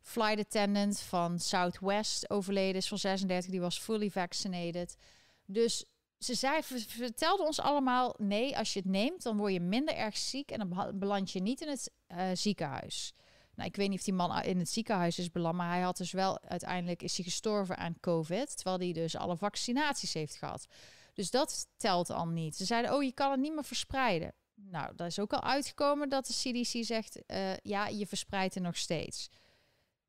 [0.02, 3.52] flight attendant van Southwest overleden is van 36.
[3.52, 4.98] Die was fully vaccinated.
[5.46, 5.86] Dus
[6.18, 9.96] ze zei, ver- vertelde ons allemaal: nee, als je het neemt, dan word je minder
[9.96, 13.14] erg ziek en dan beland je niet in het eh, ziekenhuis.
[13.56, 15.98] Nou, ik weet niet of die man in het ziekenhuis is beland, maar hij had
[15.98, 20.68] dus wel uiteindelijk is hij gestorven aan COVID, terwijl hij dus alle vaccinaties heeft gehad.
[21.14, 22.56] Dus dat telt al niet.
[22.56, 24.34] Ze zeiden: oh, je kan het niet meer verspreiden.
[24.56, 28.64] Nou, dat is ook al uitgekomen dat de CDC zegt: eh, ja, je verspreidt het
[28.64, 29.30] nog steeds.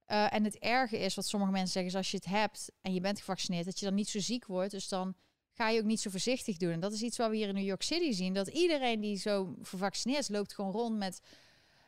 [0.04, 2.94] Eh, en het erge is, wat sommige mensen zeggen, is als je het hebt en
[2.94, 4.70] je bent gevaccineerd, dat je dan niet zo ziek wordt.
[4.70, 5.14] Dus dan
[5.52, 6.70] ga je ook niet zo voorzichtig doen.
[6.70, 8.34] En dat is iets wat we hier in New York City zien.
[8.34, 11.20] Dat iedereen die zo gevaccineerd is, loopt gewoon rond met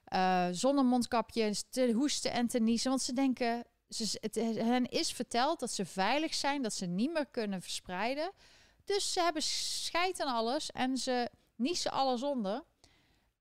[0.09, 2.91] eh zonnemondkapjes, te hoesten en te niezen.
[2.91, 7.13] Want ze denken, ze, het hen is verteld dat ze veilig zijn, dat ze niet
[7.13, 8.33] meer kunnen verspreiden.
[8.85, 12.65] Dus ze hebben scheid aan alles en ze niezen alles onder.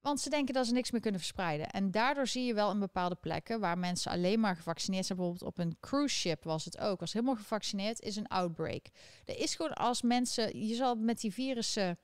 [0.01, 1.69] Want ze denken dat ze niks meer kunnen verspreiden.
[1.69, 5.17] En daardoor zie je wel in bepaalde plekken waar mensen alleen maar gevaccineerd zijn.
[5.17, 6.99] Bijvoorbeeld op een cruise ship was het ook.
[6.99, 8.86] Was helemaal gevaccineerd, is een outbreak.
[9.25, 11.99] Er is gewoon als mensen, je zal met die virussen.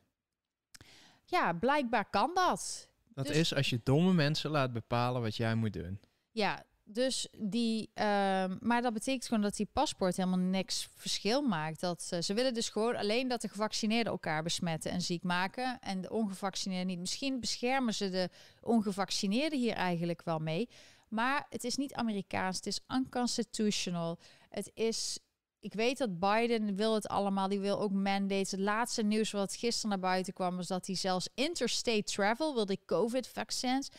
[1.26, 2.88] Ja, blijkbaar kan dat.
[3.14, 6.00] Dat Dus- is als je domme mensen laat bepalen wat jij moet doen.
[6.32, 7.90] Ja, dus die.
[7.94, 11.80] ehm, maar dat betekent gewoon dat die paspoort helemaal niks verschil maakt.
[11.80, 15.80] Dat, eh, ze willen dus gewoon alleen dat de gevaccineerden elkaar besmetten en ziek maken.
[15.80, 17.00] En de ongevaccineerden niet.
[17.00, 18.30] Misschien beschermen ze de
[18.62, 20.70] ongevaccineerden hier eigenlijk wel mee.
[21.10, 22.56] Maar het is niet Amerikaans.
[22.56, 24.18] Het is unconstitutional.
[24.50, 25.20] Het is.
[25.64, 27.48] Ik weet dat Biden wil het allemaal.
[27.48, 28.52] Die wil ook mandates.
[28.52, 30.56] Het laatste nieuws wat gisteren naar buiten kwam...
[30.56, 33.90] was dat hij zelfs interstate travel wilde COVID-vaccins.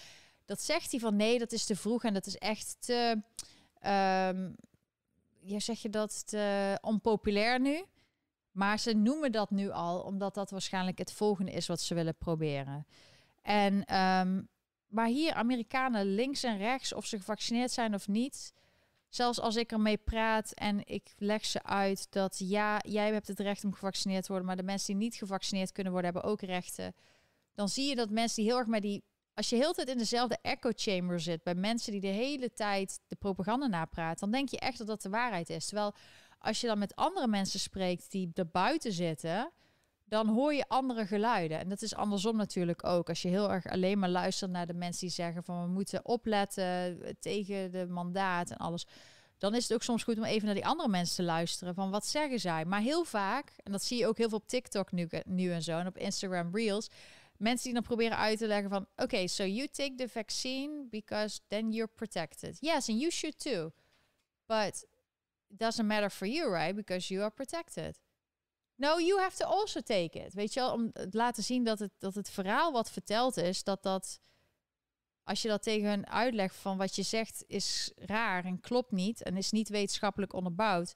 [0.45, 3.23] Dat zegt hij van nee, dat is te vroeg en dat is echt te...
[3.79, 4.51] ehm,
[5.41, 7.85] ja, zeg je dat, te onpopulair nu.
[8.53, 12.17] Maar ze noemen dat nu al, omdat dat waarschijnlijk het volgende is wat ze willen
[12.17, 12.87] proberen.
[13.43, 14.43] En, ehm,
[14.87, 18.53] maar hier, Amerikanen links en rechts, of ze gevaccineerd zijn of niet...
[19.15, 23.41] Zelfs als ik ermee praat en ik leg ze uit dat ja, jij hebt het
[23.41, 26.41] recht om gevaccineerd te worden, maar de mensen die niet gevaccineerd kunnen worden, hebben ook
[26.41, 26.95] rechten.
[27.55, 29.05] Dan zie je dat mensen die heel erg met die.
[29.35, 32.53] Als je heel de tijd in dezelfde echo chamber zit bij mensen die de hele
[32.53, 35.67] tijd de propaganda napraten, dan denk je echt dat dat de waarheid is.
[35.67, 35.95] Terwijl
[36.39, 39.53] als je dan met andere mensen spreekt die er buiten zitten,
[40.05, 41.59] dan hoor je andere geluiden.
[41.59, 43.09] En dat is andersom natuurlijk ook.
[43.09, 46.05] Als je heel erg alleen maar luistert naar de mensen die zeggen van we moeten
[46.05, 48.87] opletten tegen de mandaat en alles.
[49.39, 51.75] Dan is het ook soms goed om even naar die andere mensen te luisteren.
[51.75, 52.65] Van wat zeggen zij?
[52.65, 55.63] Maar heel vaak, en dat zie je ook heel veel op TikTok nu, nu en
[55.63, 55.79] zo.
[55.79, 56.89] En op Instagram Reels.
[57.37, 58.87] Mensen die dan proberen uit te leggen van...
[58.97, 62.57] Oké, so you take the vaccine because then you're protected.
[62.61, 63.71] Yes, and you should too.
[64.47, 64.87] But
[65.49, 66.75] it doesn't matter for you, right?
[66.75, 67.99] Because you are protected.
[68.85, 70.35] No, you have to also take it.
[70.35, 73.65] Weet je wel, om het laten zien dat het, dat het verhaal wat verteld is,
[73.65, 74.21] dat dat,
[75.23, 79.23] als je dat tegen hun uitlegt van wat je zegt is raar en klopt niet
[79.23, 80.95] en is niet wetenschappelijk onderbouwd,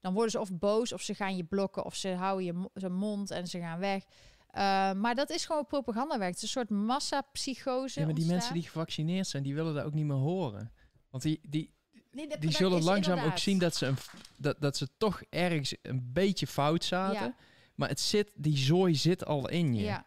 [0.00, 2.94] dan worden ze of boos of ze gaan je blokken of ze houden je zijn
[2.94, 4.04] mond en ze gaan weg.
[4.04, 6.34] Uh, maar dat is gewoon propagandawerk.
[6.34, 8.00] Het is een soort massapsychose.
[8.00, 8.36] Ja, maar die ontstaan.
[8.36, 10.72] mensen die gevaccineerd zijn, die willen dat ook niet meer horen.
[11.10, 11.74] Want die, die,
[12.16, 13.96] Nee, dat- die dat zullen langzaam ook zien dat ze, een,
[14.36, 17.26] dat, dat ze toch ergens een beetje fout zaten.
[17.26, 17.34] Ja.
[17.74, 19.82] Maar het zit, die zooi zit al in je.
[19.82, 20.04] Ja.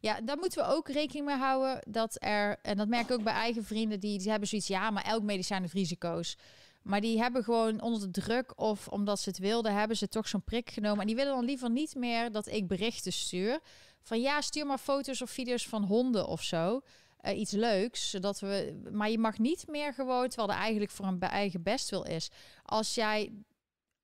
[0.00, 3.22] Ja, daar moeten we ook rekening mee houden dat er, en dat merk ik ook
[3.22, 6.36] bij eigen vrienden, die, die hebben zoiets, ja, maar elk medicijn heeft risico's.
[6.82, 10.28] Maar die hebben gewoon onder de druk of omdat ze het wilden, hebben ze toch
[10.28, 11.00] zo'n prik genomen.
[11.00, 13.60] En die willen dan liever niet meer dat ik berichten stuur.
[14.02, 16.80] Van ja, stuur maar foto's of video's van honden of zo.
[17.22, 18.80] Uh, iets leuks, zodat we.
[18.92, 22.30] Maar je mag niet meer gewoon, terwijl er eigenlijk voor een eigen bestwil is.
[22.62, 23.32] Als jij,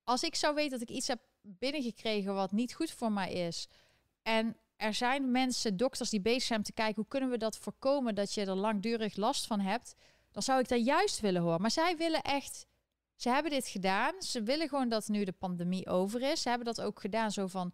[0.04, 3.68] als ik zou weten dat ik iets heb binnengekregen wat niet goed voor mij is.
[4.22, 8.14] En er zijn mensen, dokters die bezig zijn te kijken hoe kunnen we dat voorkomen
[8.14, 9.94] dat je er langdurig last van hebt.
[10.30, 11.60] Dan zou ik dat juist willen horen.
[11.60, 12.66] Maar zij willen echt.
[13.16, 14.22] Ze hebben dit gedaan.
[14.22, 16.42] Ze willen gewoon dat nu de pandemie over is.
[16.42, 17.72] Ze hebben dat ook gedaan zo van.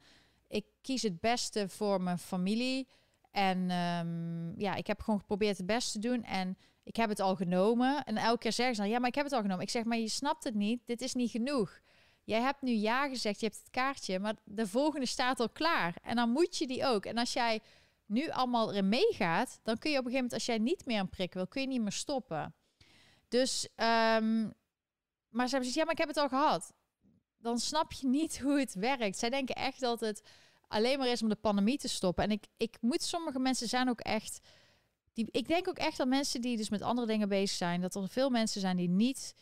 [0.48, 2.86] Ik kies het beste voor mijn familie.
[3.34, 6.24] En um, ja, ik heb gewoon geprobeerd het beste te doen.
[6.24, 8.04] En ik heb het al genomen.
[8.04, 9.62] En elke keer zeggen ze dan, ja, maar ik heb het al genomen.
[9.62, 10.86] Ik zeg, maar je snapt het niet.
[10.86, 11.80] Dit is niet genoeg.
[12.24, 15.96] Jij hebt nu ja gezegd, je hebt het kaartje, maar de volgende staat al klaar.
[16.02, 17.06] En dan moet je die ook.
[17.06, 17.60] En als jij
[18.06, 21.00] nu allemaal erin meegaat, dan kun je op een gegeven moment, als jij niet meer
[21.00, 22.54] een prik wil, kun je niet meer stoppen.
[23.28, 24.52] Dus, um,
[25.28, 26.72] maar ze hebben gezegd, ja, maar ik heb het al gehad.
[27.38, 29.18] Dan snap je niet hoe het werkt.
[29.18, 30.22] Zij denken echt dat het
[30.74, 32.24] alleen maar is om de pandemie te stoppen.
[32.24, 34.46] En ik, ik moet, sommige mensen zijn ook echt,
[35.12, 37.94] die, ik denk ook echt dat mensen die dus met andere dingen bezig zijn, dat
[37.94, 39.34] er veel mensen zijn die niet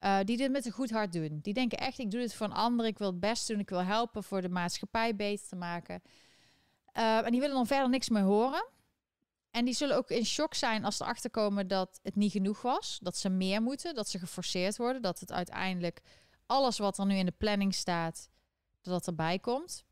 [0.00, 1.38] uh, die dit met een goed hart doen.
[1.42, 3.68] Die denken echt, ik doe dit voor een ander, ik wil het best doen, ik
[3.68, 6.02] wil helpen voor de maatschappij beter te maken.
[6.96, 8.68] Uh, en die willen dan verder niks meer horen.
[9.50, 12.62] En die zullen ook in shock zijn als ze erachter komen dat het niet genoeg
[12.62, 16.00] was, dat ze meer moeten, dat ze geforceerd worden, dat het uiteindelijk
[16.46, 18.28] alles wat er nu in de planning staat,
[18.80, 19.84] dat dat erbij komt.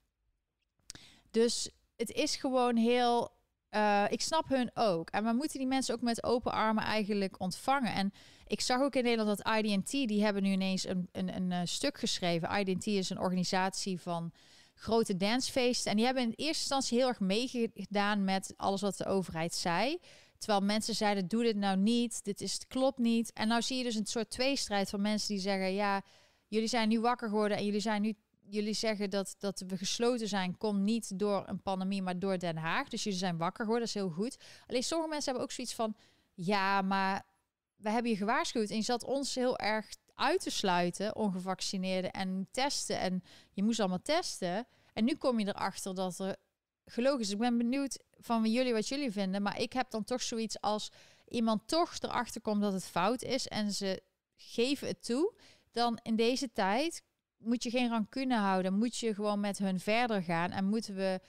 [1.30, 3.36] Dus het is gewoon heel.
[3.70, 5.10] Uh, ik snap hun ook.
[5.10, 7.94] En we moeten die mensen ook met open armen eigenlijk ontvangen.
[7.94, 8.12] En
[8.46, 11.68] ik zag ook in Nederland dat IDT, die hebben nu ineens een, een, een, een
[11.68, 12.60] stuk geschreven.
[12.60, 14.32] IDT is een organisatie van
[14.74, 15.90] grote dancefeesten.
[15.90, 19.98] En die hebben in eerste instantie heel erg meegedaan met alles wat de overheid zei.
[20.38, 23.32] Terwijl mensen zeiden, doe dit nou niet, dit is, klopt niet.
[23.32, 26.02] En nou zie je dus een soort tweestrijd van mensen die zeggen, ja,
[26.48, 28.14] jullie zijn nu wakker geworden en jullie zijn nu
[28.50, 32.56] jullie zeggen dat, dat we gesloten zijn, komt niet door een pandemie, maar door Den
[32.56, 32.88] Haag.
[32.88, 34.36] Dus jullie zijn wakker geworden, dat is heel goed.
[34.66, 35.96] Alleen sommige mensen hebben ook zoiets van,
[36.34, 37.26] ja, maar
[37.76, 42.48] we hebben je gewaarschuwd en je zat ons heel erg uit te sluiten, ongevaccineerden en
[42.50, 42.98] testen.
[42.98, 44.66] En je moest allemaal testen.
[44.92, 46.36] En nu kom je erachter dat er
[46.84, 47.30] gelogen is.
[47.30, 49.42] Ik ben benieuwd van jullie wat jullie vinden.
[49.42, 50.92] Maar ik heb dan toch zoiets als
[51.28, 54.02] iemand toch erachter komt dat het fout is en ze
[54.36, 55.34] geven het toe.
[55.72, 57.02] Dan in deze tijd
[57.38, 58.74] moet je geen rancune houden.
[58.74, 60.50] Moet je gewoon met hun verder gaan.
[60.50, 61.20] En moeten we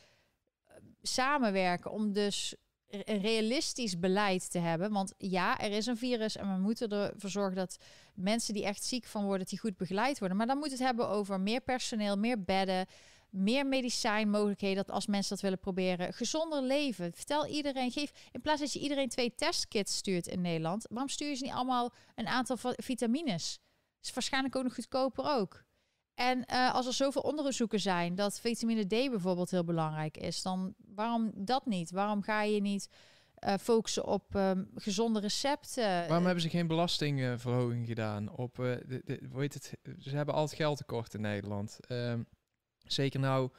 [0.66, 2.56] eh, samenwerken om dus
[2.90, 4.92] een realistisch beleid te hebben.
[4.92, 7.78] Want ja, er is een virus en we moeten ervoor zorgen dat
[8.14, 10.38] mensen die echt ziek van worden, die goed begeleid worden.
[10.38, 12.86] Maar dan moet het hebben over meer personeel, meer bedden,
[13.30, 14.86] meer medicijnmogelijkheden.
[14.86, 17.14] Dat als mensen dat willen proberen, gezonder leven.
[17.14, 21.30] Vertel iedereen, geef in plaats dat je iedereen twee testkits stuurt in Nederland, waarom stuur
[21.30, 23.60] je ze niet allemaal een aantal vitamines?
[24.02, 25.64] Is waarschijnlijk ook nog goedkoper ook.
[26.20, 30.74] En uh, als er zoveel onderzoeken zijn dat vitamine D bijvoorbeeld heel belangrijk is, dan
[30.96, 31.92] waarom dat niet?
[31.92, 32.90] Waarom ga je niet
[33.40, 35.84] uh, focussen op um, gezonde recepten?
[35.84, 38.32] Waarom hebben ze geen belastingverhoging gedaan?
[38.32, 41.80] Op, uh, de, de, weet het, ze hebben altijd geldtekort in Nederland.
[41.90, 42.28] Um,
[42.78, 43.50] zeker nou,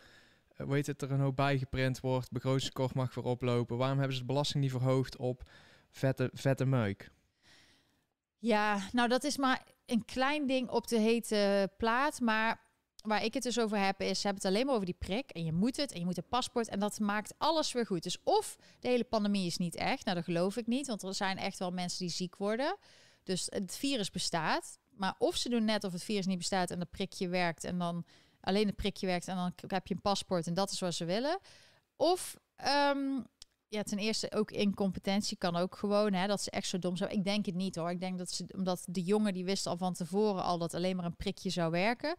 [0.57, 3.77] weet het, er een hoop bijgeprint wordt, begrotingskort mag weer oplopen.
[3.77, 5.51] Waarom hebben ze de belasting niet verhoogd op
[5.91, 7.11] vette, vette meuk?
[8.39, 12.21] Ja, nou dat is maar een klein ding op de hete plaat.
[12.21, 12.69] Maar
[13.03, 15.31] waar ik het dus over heb, is ze hebben het alleen maar over die prik.
[15.31, 16.69] En je moet het en je moet een paspoort.
[16.69, 18.03] En dat maakt alles weer goed.
[18.03, 20.05] Dus of de hele pandemie is niet echt.
[20.05, 20.87] Nou, dat geloof ik niet.
[20.87, 22.77] Want er zijn echt wel mensen die ziek worden.
[23.23, 24.79] Dus het virus bestaat.
[24.91, 27.65] Maar of ze doen net of het virus niet bestaat en dat prikje werkt.
[27.65, 28.05] En dan
[28.41, 29.29] alleen het prikje werkt.
[29.29, 31.39] En dan heb je een paspoort en dat is wat ze willen.
[31.97, 33.27] Of um,
[33.71, 37.11] ja, ten eerste ook incompetentie kan ook gewoon, hè, dat ze echt zo dom zijn.
[37.11, 37.91] Ik denk het niet hoor.
[37.91, 40.97] Ik denk dat ze, omdat de jongen die wist al van tevoren al dat alleen
[40.97, 42.17] maar een prikje zou werken.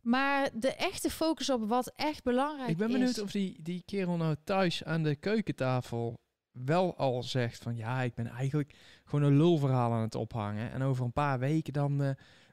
[0.00, 2.72] Maar de echte focus op wat echt belangrijk is.
[2.72, 6.20] Ik ben benieuwd of die, die kerel nou thuis aan de keukentafel
[6.52, 10.72] wel al zegt van ja, ik ben eigenlijk gewoon een lulverhaal aan het ophangen.
[10.72, 12.10] En over een paar weken dan uh,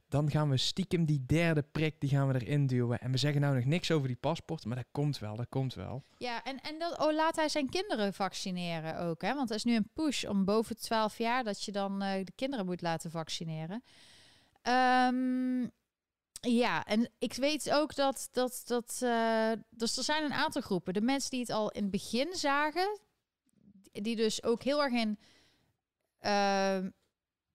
[0.10, 3.00] dan gaan we stiekem die derde prik, die gaan we erin duwen.
[3.00, 5.74] En we zeggen nou nog niks over die paspoort, maar dat komt wel, dat komt
[5.74, 6.04] wel.
[6.17, 9.34] Ja, en, en dat, oh, laat hij zijn kinderen vaccineren ook, hè?
[9.34, 12.32] Want er is nu een push om boven 12 jaar dat je dan uh, de
[12.36, 13.84] kinderen moet laten vaccineren.
[14.63, 15.72] Um,
[16.41, 20.93] ja, en ik weet ook dat, dat, dat uh, dus er zijn een aantal groepen.
[20.93, 23.00] De mensen die het al in het begin zagen,
[23.91, 25.19] die dus ook heel erg in...
[26.22, 26.78] Uh,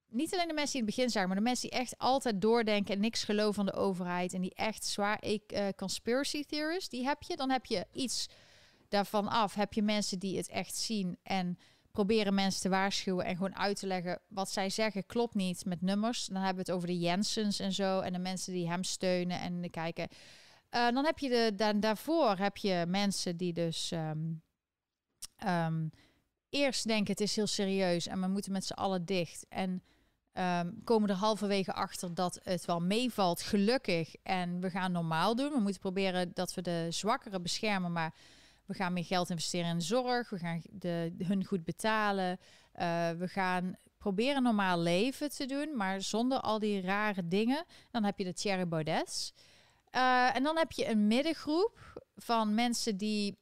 [0.09, 2.41] niet alleen de mensen die in het begin zagen, maar de mensen die echt altijd
[2.41, 6.89] doordenken en niks geloven van de overheid en die echt zwaar ik uh, conspiracy theorists,
[6.89, 7.35] die heb je.
[7.35, 8.27] Dan heb je iets
[8.89, 11.57] daarvan af heb je mensen die het echt zien en
[11.91, 15.81] proberen mensen te waarschuwen en gewoon uit te leggen wat zij zeggen klopt niet met
[15.81, 16.25] nummers.
[16.25, 19.39] Dan hebben we het over de Jensens en zo en de mensen die hem steunen
[19.39, 20.07] en kijken.
[20.71, 24.41] Uh, dan heb je de, dan, daarvoor heb je mensen die dus um,
[25.47, 25.89] um,
[26.49, 29.45] eerst denken het is heel serieus en we moeten met z'n allen dicht.
[29.49, 29.83] En
[30.37, 34.15] um, komen er halverwege achter dat het wel meevalt, gelukkig.
[34.23, 35.51] En we gaan normaal doen.
[35.51, 38.13] We moeten proberen dat we de zwakkeren beschermen, maar
[38.65, 40.29] we gaan meer geld investeren in zorg.
[40.29, 42.39] We gaan de, hun goed betalen.
[42.79, 47.65] Uh, we gaan proberen normaal leven te doen, maar zonder al die rare dingen.
[47.91, 49.33] Dan heb je de Thierry Baudets.
[49.91, 53.37] Uh, en dan heb je een middengroep van mensen die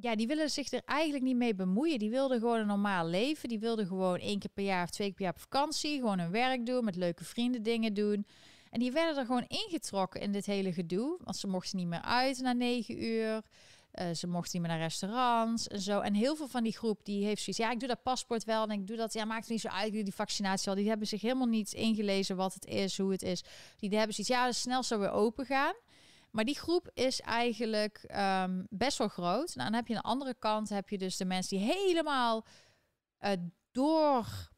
[0.00, 1.98] ja, die willen zich er eigenlijk niet mee bemoeien.
[1.98, 3.48] Die wilden gewoon een normaal leven.
[3.48, 5.98] Die wilden gewoon één keer per jaar of twee keer per jaar op vakantie.
[5.98, 8.26] Gewoon hun werk doen, met leuke vrienden dingen doen.
[8.70, 11.18] En die werden er gewoon ingetrokken in dit hele gedoe.
[11.24, 13.42] Want ze mochten niet meer uit na negen uur.
[13.94, 16.00] Uh, ze mochten niet meer naar restaurants en zo.
[16.00, 17.62] En heel veel van die groep die heeft zoiets.
[17.62, 18.62] Ja, ik doe dat paspoort wel.
[18.62, 19.12] En ik doe dat.
[19.12, 19.92] Ja, maakt niet zo uit.
[19.92, 20.74] die vaccinatie al.
[20.74, 23.44] Die hebben zich helemaal niet ingelezen wat het is, hoe het is.
[23.78, 24.32] Die hebben zoiets.
[24.32, 25.74] Ja, snel zo weer open gaan.
[26.32, 29.54] Maar die groep is eigenlijk um, best wel groot.
[29.54, 32.46] Nou, dan heb je aan de andere kant heb je dus de mensen die helemaal
[33.20, 33.30] uh,
[33.70, 34.50] doorgaan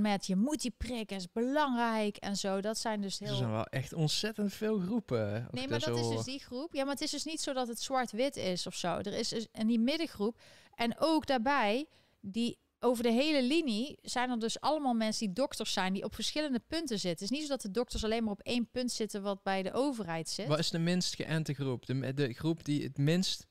[0.00, 2.60] met je moet die prikken, is belangrijk en zo.
[2.60, 3.28] Dat zijn dus heel.
[3.28, 5.48] Er zijn wel echt ontzettend veel groepen.
[5.50, 6.72] Nee, maar dat is dus die groep.
[6.74, 8.96] Ja, maar het is dus niet zo dat het zwart-wit is of zo.
[8.96, 10.40] Er is dus en die middengroep
[10.74, 11.88] en ook daarbij
[12.20, 16.14] die over de hele linie zijn er dus allemaal mensen die dokters zijn die op
[16.14, 17.10] verschillende punten zitten.
[17.10, 19.62] Het is niet zo dat de dokters alleen maar op één punt zitten wat bij
[19.62, 20.46] de overheid zit.
[20.46, 21.86] Wat is de minst geënte groep?
[21.86, 23.46] De, de groep die het minst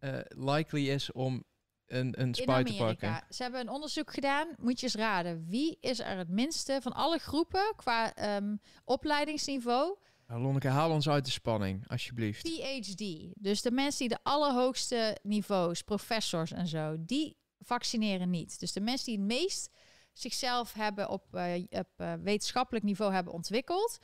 [0.00, 1.44] uh, likely is om
[1.86, 3.24] een, een spuit te pakken.
[3.28, 4.48] Ze hebben een onderzoek gedaan.
[4.56, 5.46] Moet je eens raden.
[5.48, 9.96] Wie is er het minste van alle groepen qua um, opleidingsniveau?
[10.26, 12.48] Nou, Lonneke, haal ons uit de spanning, alsjeblieft.
[12.48, 13.32] PhD.
[13.34, 18.60] Dus de mensen die de allerhoogste niveaus, professors en zo, die vaccineren niet.
[18.60, 19.70] Dus de mensen die het meest
[20.12, 23.98] zichzelf hebben op, uh, op uh, wetenschappelijk niveau hebben ontwikkeld.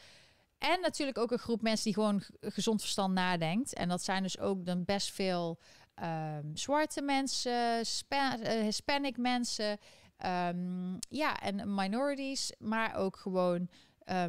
[0.59, 3.75] En natuurlijk ook een groep mensen die gewoon gezond verstand nadenkt.
[3.75, 5.59] En dat zijn dus ook dan best veel
[6.03, 9.79] um, zwarte mensen, uh, Hispanic mensen.
[10.27, 13.69] Um, ja, en minorities, maar ook gewoon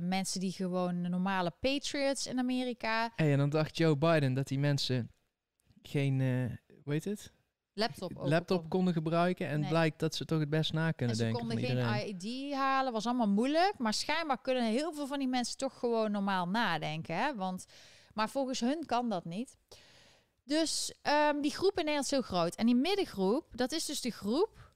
[0.02, 3.16] mensen die gewoon normale patriots in Amerika.
[3.16, 5.12] En dan dacht Joe Biden dat die mensen
[5.82, 7.32] geen, uh, het?
[7.82, 9.48] Laptop, laptop konden gebruiken.
[9.48, 11.36] En blijkt dat ze toch het best na kunnen denken.
[11.36, 13.74] Ze konden geen ID halen, was allemaal moeilijk.
[13.78, 17.16] Maar schijnbaar kunnen heel veel van die mensen toch gewoon normaal nadenken.
[17.16, 17.36] Hè?
[17.36, 17.66] Want,
[18.14, 19.58] maar volgens hun kan dat niet.
[20.44, 20.94] Dus
[21.30, 22.56] um, die groep in Nederland is heel groot.
[22.56, 24.74] En die middengroep, dat is dus de groep.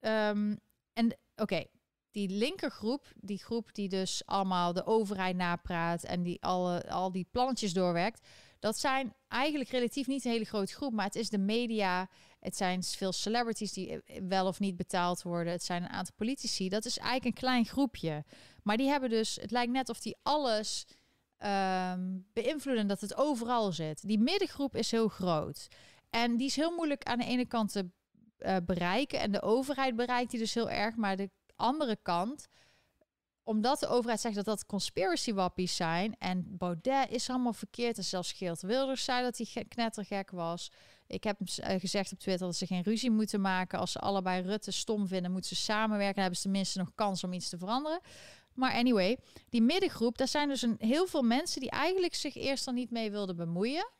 [0.00, 0.60] Um,
[0.92, 1.70] en oké, okay,
[2.10, 7.28] die linkergroep, die groep die dus allemaal de overheid napraat en die alle, al die
[7.30, 8.26] plannetjes doorwerkt
[8.58, 12.08] dat zijn eigenlijk relatief niet een hele grote groep, maar het is de media.
[12.40, 15.52] Het zijn veel celebrities die eh, wel of niet betaald worden.
[15.52, 16.68] Het zijn een aantal politici.
[16.68, 18.24] Dat is eigenlijk een klein groepje.
[18.62, 20.86] Maar die hebben dus, het lijkt net of die alles
[21.38, 24.06] um, beïnvloeden, dat het overal zit.
[24.06, 25.68] Die middengroep is heel groot.
[26.10, 27.90] En die is heel moeilijk aan de ene kant te
[28.38, 29.20] uh, bereiken.
[29.20, 30.96] En de overheid bereikt die dus heel erg.
[30.96, 32.48] Maar de andere kant
[33.48, 36.16] omdat de overheid zegt dat dat conspiracy wappies zijn.
[36.18, 37.96] En Baudet is allemaal verkeerd.
[37.96, 40.70] En zelfs Geert Wilders zei dat hij knettergek was.
[41.06, 43.78] Ik heb uh, gezegd op Twitter dat ze geen ruzie moeten maken.
[43.78, 46.14] Als ze allebei Rutte stom vinden, moeten ze samenwerken.
[46.14, 48.00] Dan hebben ze tenminste nog kans om iets te veranderen.
[48.54, 52.64] Maar anyway, die middengroep, daar zijn dus een, heel veel mensen die eigenlijk zich eerst
[52.64, 53.90] dan niet mee wilden bemoeien.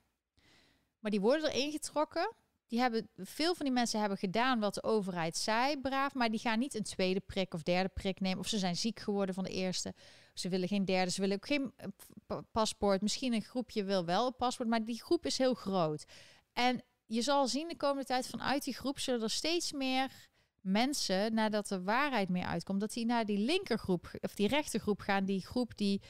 [0.98, 2.32] Maar die worden erin getrokken
[2.68, 6.40] die hebben, veel van die mensen hebben gedaan wat de overheid zei, braaf, maar die
[6.40, 8.38] gaan niet een tweede prik of derde prik nemen.
[8.38, 9.94] Of ze zijn ziek geworden van de eerste.
[10.34, 13.02] Ze willen geen derde, ze willen ook geen eh, paspoort.
[13.02, 16.04] Misschien een groepje wil wel een paspoort, maar die groep is heel groot.
[16.52, 20.28] En je zal zien de komende tijd vanuit die groep zullen er steeds meer
[20.60, 25.24] mensen, nadat de waarheid meer uitkomt, dat die naar die linkergroep of die rechtergroep gaan,
[25.24, 26.02] die groep die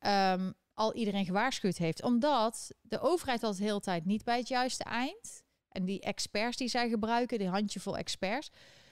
[0.00, 2.02] um, al iedereen gewaarschuwd heeft.
[2.02, 5.43] Omdat de overheid al de hele tijd niet bij het juiste eind
[5.74, 8.50] en die experts die zij gebruiken, die handjevol experts.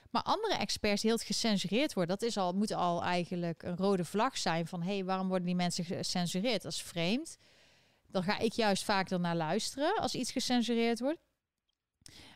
[0.09, 4.05] Maar andere experts die heel gecensureerd worden, dat is al, moet al eigenlijk een rode
[4.05, 6.61] vlag zijn van hé, hey, waarom worden die mensen gecensureerd?
[6.61, 7.37] Dat is vreemd.
[8.07, 11.19] Dan ga ik juist vaak naar luisteren als iets gecensureerd wordt.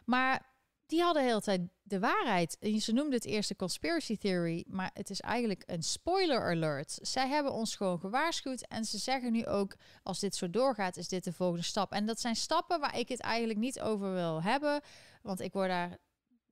[0.06, 0.57] Maar
[0.88, 2.58] die hadden de hele tijd de waarheid.
[2.60, 7.00] En ze noemden het eerste conspiracy theory, maar het is eigenlijk een spoiler alert.
[7.02, 11.08] Zij hebben ons gewoon gewaarschuwd en ze zeggen nu ook, als dit zo doorgaat, is
[11.08, 11.92] dit de volgende stap.
[11.92, 14.82] En dat zijn stappen waar ik het eigenlijk niet over wil hebben,
[15.22, 15.98] want ik word daar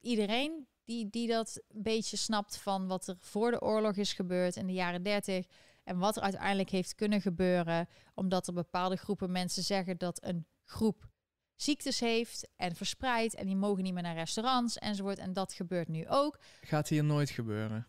[0.02, 4.56] iedereen die, die dat een beetje snapt van wat er voor de oorlog is gebeurd
[4.56, 5.46] in de jaren 30
[5.84, 10.46] en wat er uiteindelijk heeft kunnen gebeuren, omdat er bepaalde groepen mensen zeggen dat een
[10.64, 11.10] groep
[11.56, 15.18] ziektes heeft en verspreidt en die mogen niet meer naar restaurants enzovoort.
[15.18, 16.39] En dat gebeurt nu ook.
[16.62, 17.88] Gaat hier nooit gebeuren.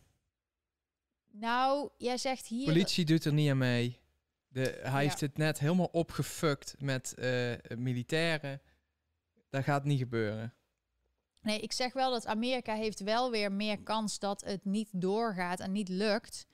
[1.30, 2.64] Nou, jij zegt hier...
[2.64, 4.00] Politie doet er niet aan mee.
[4.48, 5.08] De, hij Ja.
[5.08, 8.60] heeft het net helemaal opgefukt met eh, militairen.
[9.50, 10.54] Dat gaat niet gebeuren.
[11.40, 15.60] Nee, ik zeg wel dat Amerika heeft wel weer meer kans dat het niet doorgaat
[15.60, 16.46] en niet lukt.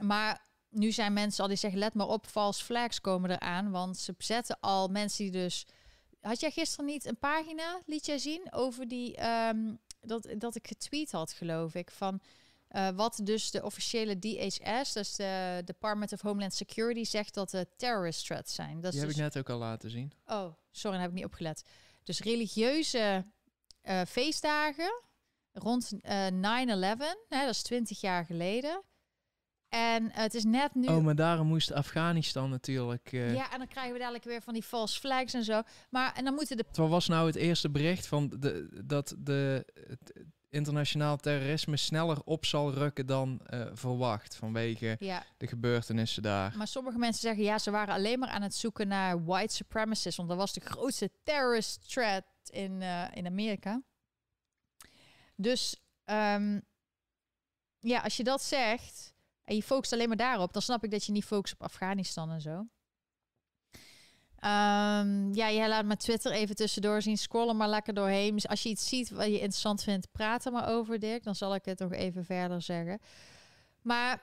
[0.00, 3.70] Maar nu zijn mensen al die zeggen, let maar op, false flags komen eraan.
[3.70, 5.66] Want ze zetten al mensen die dus...
[6.26, 9.16] Had jij gisteren niet een pagina, liet jij zien, over die...
[9.16, 12.20] ehm, dat, dat ik getweet had, geloof ik, van...
[12.68, 17.68] eh, wat dus de officiële DHS, dus de Department of Homeland Security, zegt dat het
[17.76, 18.80] terrorist threats zijn.
[18.80, 20.12] Dat Die heb dus ik net ook al laten zien.
[20.26, 21.62] Oh, sorry, daar heb ik niet opgelet.
[22.02, 23.24] Dus religieuze
[23.82, 25.02] eh, feestdagen
[25.52, 26.32] rond eh 9-11,
[27.28, 28.82] hè, dat is 20 jaar geleden.
[29.76, 30.86] En het is net nu...
[30.86, 33.12] Oh, maar daarom moest Afghanistan natuurlijk...
[33.12, 35.62] eh, ja, en dan krijgen we dadelijk weer van die false flags en zo.
[35.90, 36.64] Maar en dan moeten de...
[36.72, 42.44] Wat was nou het eerste bericht van de, dat de, het internationaal terrorisme sneller op
[42.44, 46.54] zal rukken dan eh, verwacht vanwege Ja, de gebeurtenissen daar?
[46.56, 50.16] maar sommige mensen zeggen ja, ze waren alleen maar aan het zoeken naar white supremacists.
[50.16, 53.82] Want dat was de grootste terrorist threat in, eh, in Amerika.
[55.34, 56.60] Dus ehm,
[57.78, 59.14] ja, als je dat zegt
[59.46, 62.30] en je focust alleen maar daarop, dan snap ik dat je niet focust op Afghanistan
[62.30, 62.66] en zo.
[64.36, 67.18] Ehm, ja, jij laat mijn Twitter even tussendoor zien.
[67.18, 68.34] Scroll er maar lekker doorheen.
[68.34, 71.24] Dus als je iets ziet wat je interessant vindt, praat er maar over, Dirk.
[71.24, 72.98] Dan zal ik het nog even verder zeggen.
[73.82, 74.22] Maar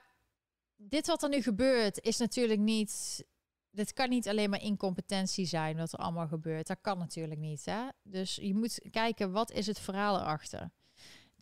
[0.78, 3.26] dit wat er nu gebeurt, is natuurlijk niet.
[3.70, 6.68] Dit kan niet alleen maar incompetentie zijn wat er allemaal gebeurt.
[6.68, 7.66] Dat kan natuurlijk niet.
[7.66, 7.88] Hè?
[8.04, 10.72] Dus je moet kijken, wat is het verhaal erachter?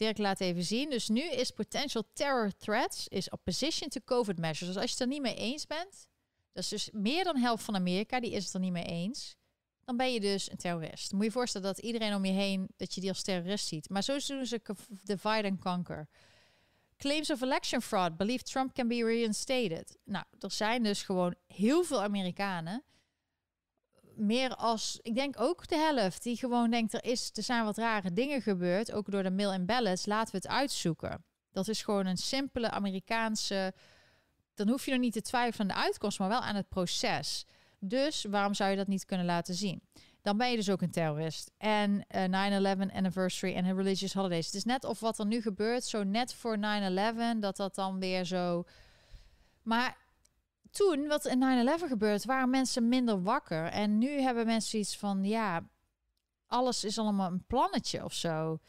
[0.01, 0.89] Dirk laat even zien.
[0.89, 4.73] Dus nu is potential terror threats is opposition to COVID measures.
[4.73, 6.07] Dus als je het er niet mee eens bent,
[6.51, 9.35] dat is dus meer dan helft van Amerika, die is het er niet mee eens.
[9.85, 11.11] Dan ben je dus een terrorist.
[11.11, 13.89] Moet je voorstellen dat iedereen om je heen, dat je die als terrorist ziet.
[13.89, 16.07] Maar zo doen ze divide and conquer.
[16.97, 18.17] Claims of election fraud.
[18.17, 19.97] Believe Trump can be reinstated.
[20.03, 22.83] Nou, er zijn dus gewoon heel veel Amerikanen.
[24.21, 27.77] Meer als, ik denk ook de helft, die gewoon denkt, er, is, er zijn wat
[27.77, 28.91] rare dingen gebeurd.
[28.91, 30.05] Ook door de mail-in ballots.
[30.05, 31.23] Laten we het uitzoeken.
[31.51, 33.73] Dat is gewoon een simpele Amerikaanse...
[34.53, 37.45] Dan hoef je nog niet te twijfelen aan de uitkomst, maar wel aan het proces.
[37.79, 39.81] Dus waarom zou je dat niet kunnen laten zien?
[40.21, 41.51] Dan ben je dus ook een terrorist.
[41.57, 44.45] En eh 9-11 anniversary en religious holidays.
[44.45, 46.59] Het is net of wat er nu gebeurt, zo net voor 9-11,
[47.39, 48.63] dat dat dan weer zo...
[49.61, 49.97] Maar
[50.71, 53.65] toen, wat in 9-11 gebeurt, waren mensen minder wakker.
[53.65, 55.63] En nu hebben mensen iets van, ja,
[56.47, 58.59] alles is allemaal een plannetje of zo.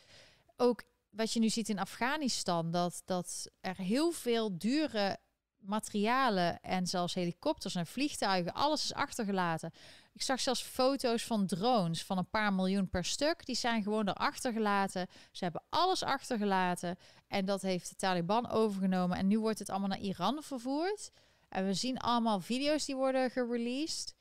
[0.56, 5.18] Ook wat je nu ziet in Afghanistan, dat, dat er heel veel dure
[5.58, 9.72] materialen en zelfs helikopters en vliegtuigen, alles is achtergelaten.
[10.12, 13.46] Ik zag zelfs foto's van drones van een paar miljoen per stuk.
[13.46, 15.06] Die zijn gewoon er achtergelaten.
[15.30, 16.96] Ze hebben alles achtergelaten.
[17.26, 19.16] En dat heeft de Taliban overgenomen.
[19.16, 21.10] En nu wordt het allemaal naar Iran vervoerd.
[21.52, 24.14] En we zien allemaal video's die worden gereleased.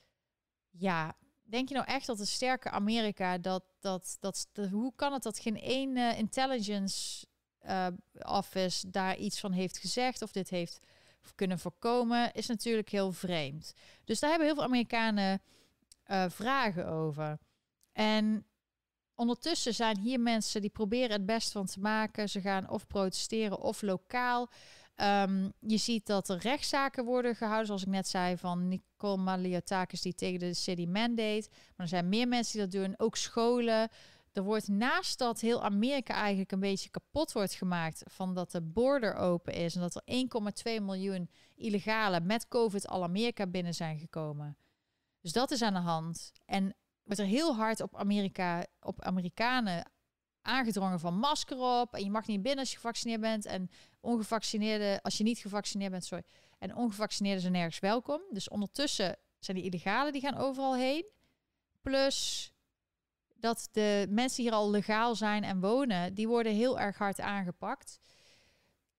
[0.70, 5.24] Ja, denk je nou echt dat een sterke Amerika dat dat dat, hoe kan het
[5.24, 7.26] dat geen één eh, intelligence
[7.60, 7.88] eh,
[8.20, 10.80] office daar iets van heeft gezegd of dit heeft
[11.36, 13.74] kunnen voorkomen, is natuurlijk heel vreemd.
[14.06, 15.42] Dus daar hebben heel veel Amerikanen
[16.04, 17.40] eh, vragen over.
[17.92, 18.46] En
[19.16, 22.30] ondertussen zijn hier mensen die proberen het best van te maken.
[22.30, 24.50] Ze gaan of protesteren of lokaal.
[25.02, 30.02] Ehm, je ziet dat er rechtszaken worden gehouden, zoals ik net zei, van Nicole Maliotakis
[30.02, 31.48] die tegen de city mandate.
[31.50, 33.90] Maar er zijn meer mensen die dat doen, ook scholen.
[34.34, 38.62] Er wordt naast dat heel Amerika eigenlijk een beetje kapot wordt gemaakt van dat de
[38.62, 44.00] border open is en dat er 1,2 miljoen illegalen met COVID al Amerika binnen zijn
[44.00, 44.58] gekomen.
[45.22, 46.32] Dus dat is aan de hand.
[46.46, 49.92] En wordt er heel hard op Amerika, op Amerikanen
[50.42, 51.94] aangedrongen van masker op.
[51.94, 53.46] En je mag niet binnen als je gevaccineerd bent.
[53.46, 53.70] En
[54.02, 56.24] ongevaccineerden, als je niet gevaccineerd bent, sorry.
[56.60, 58.22] En ongevaccineerden zijn nergens welkom.
[58.32, 61.06] Dus ondertussen zijn die illegalen die gaan overal heen.
[61.82, 62.52] Plus
[63.36, 68.00] dat de mensen hier al legaal zijn en wonen, die worden heel erg hard aangepakt.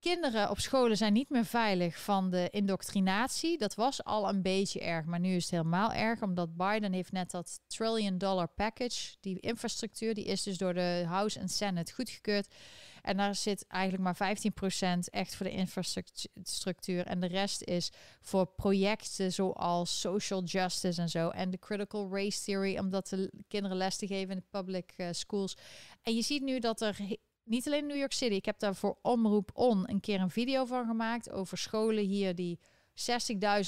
[0.00, 3.58] Kinderen op scholen zijn niet meer veilig van de indoctrinatie.
[3.58, 6.22] Dat was al een beetje erg, maar nu is het helemaal erg.
[6.22, 11.04] Omdat Biden heeft net dat trillion dollar package, die infrastructuur, die is dus door de
[11.06, 12.54] House en Senate goedgekeurd.
[13.02, 17.06] En daar zit eigenlijk maar 15% echt voor de infrastructuur.
[17.06, 17.90] En de rest is
[18.20, 21.28] voor projecten zoals social justice en zo.
[21.28, 24.92] En de critical race theory, om dat de kinderen les te geven in de public
[24.96, 25.56] uh, schools.
[26.02, 26.96] En je ziet nu dat er
[27.44, 28.34] niet alleen in New York City.
[28.34, 32.34] Ik heb daar voor Omroep On een keer een video van gemaakt over scholen hier
[32.34, 32.58] die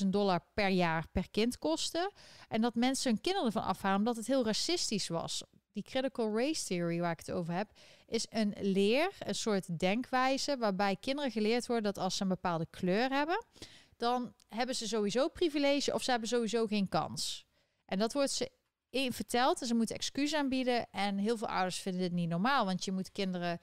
[0.02, 2.10] 60.000 dollar per jaar per kind kostte.
[2.48, 5.42] En dat mensen hun kinderen ervan afhalen omdat het heel racistisch was.
[5.74, 7.70] Die critical race theory waar ik het over heb,
[8.06, 12.66] is een leer, een soort denkwijze waarbij kinderen geleerd worden dat als ze een bepaalde
[12.70, 13.44] kleur hebben,
[13.96, 17.46] dan hebben ze sowieso privilege of ze hebben sowieso geen kans.
[17.84, 18.50] En dat wordt ze
[18.90, 20.86] verteld en ze moeten excuus aanbieden.
[20.90, 23.60] En heel veel ouders vinden dit niet normaal, want je moet kinderen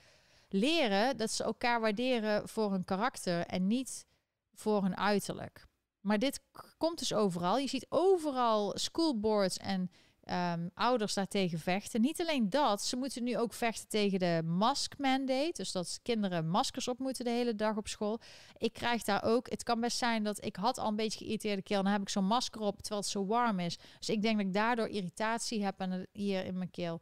[0.50, 4.06] leren dat ze elkaar waarderen voor hun karakter en niet
[4.54, 5.66] voor hun uiterlijk.
[6.00, 6.42] Maar dit
[6.78, 7.58] komt dus overal.
[7.58, 9.92] Je ziet overal schoolboards en
[10.26, 12.02] um, ouders daartegen vechten.
[12.02, 15.52] Niet alleen dat, ze moeten nu ook vechten tegen de mask mandate.
[15.54, 18.20] Dus dat kinderen maskers op moeten de hele dag op school.
[18.58, 19.50] Ik krijg daar ook.
[19.50, 21.84] Het kan best zijn dat ik had al een beetje geïrriteerde keel.
[21.84, 23.78] Dan heb ik zo'n masker op terwijl het zo warm is.
[24.00, 27.02] Dus ik denk dat ik daardoor irritatie heb aan hier in mijn keel.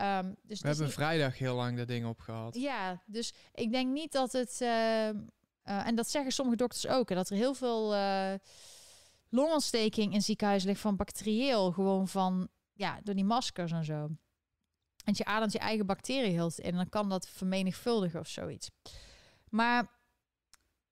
[0.00, 2.54] Um, dus We hebben vrijdag heel lang dat ding opgehad.
[2.54, 4.58] Ja, dus ik denk niet dat het.
[4.62, 5.12] Uh, uh,
[5.64, 7.08] en dat zeggen sommige dokters ook.
[7.08, 8.32] dat er heel veel uh,
[9.28, 11.72] longontsteking in ziekenhuis ligt van bacterieel.
[11.72, 12.48] Gewoon van
[12.80, 14.08] ja, door die maskers en zo.
[15.04, 16.64] En je ademt je eigen bacteriën in.
[16.64, 18.70] En dan kan dat vermenigvuldigen of zoiets.
[19.48, 19.88] Maar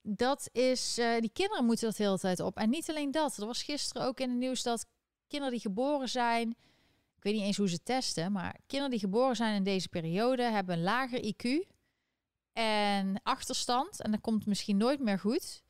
[0.02, 2.56] dat is, uh, die kinderen moeten dat de hele tijd op.
[2.56, 3.36] En niet alleen dat.
[3.36, 4.86] Er was gisteren ook in het nieuws dat
[5.26, 6.50] kinderen die geboren zijn.
[7.16, 10.42] Ik weet niet eens hoe ze testen, maar kinderen die geboren zijn in deze periode
[10.42, 11.68] hebben een lager IQ
[12.52, 14.00] en achterstand.
[14.00, 15.62] En dat komt misschien nooit meer goed.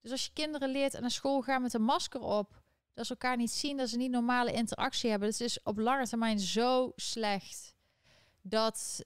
[0.00, 2.57] Dus als je kinderen leert naar school gaan met een masker op,
[2.98, 5.28] dat ze elkaar niet zien, dat ze niet normale interactie hebben.
[5.28, 7.74] Het is op lange termijn zo slecht
[8.42, 9.04] dat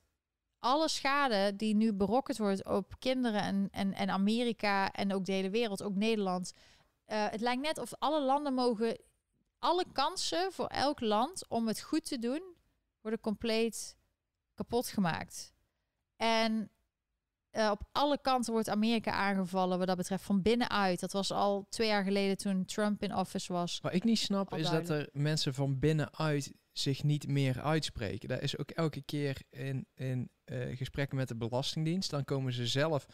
[0.59, 5.32] alle schade die nu berokkend wordt op kinderen en, en, en Amerika en ook de
[5.32, 6.53] hele wereld, ook Nederland.
[7.07, 8.99] Uh, het lijkt net of alle landen mogen,
[9.59, 12.43] alle kansen voor elk land om het goed te doen,
[13.01, 13.97] worden compleet
[14.55, 15.53] kapot gemaakt.
[16.16, 16.70] En
[17.53, 21.00] uh, op alle kanten wordt Amerika aangevallen wat dat betreft van binnenuit.
[21.00, 23.78] Dat was al twee jaar geleden toen Trump in office was.
[23.82, 28.28] Wat ik niet snap is dat er mensen van binnenuit zich niet meer uitspreken.
[28.28, 32.11] Dat is ook elke keer in, in uh, gesprekken met de Belastingdienst.
[32.11, 33.07] Dan komen ze zelf,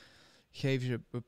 [0.50, 1.22] geven ze,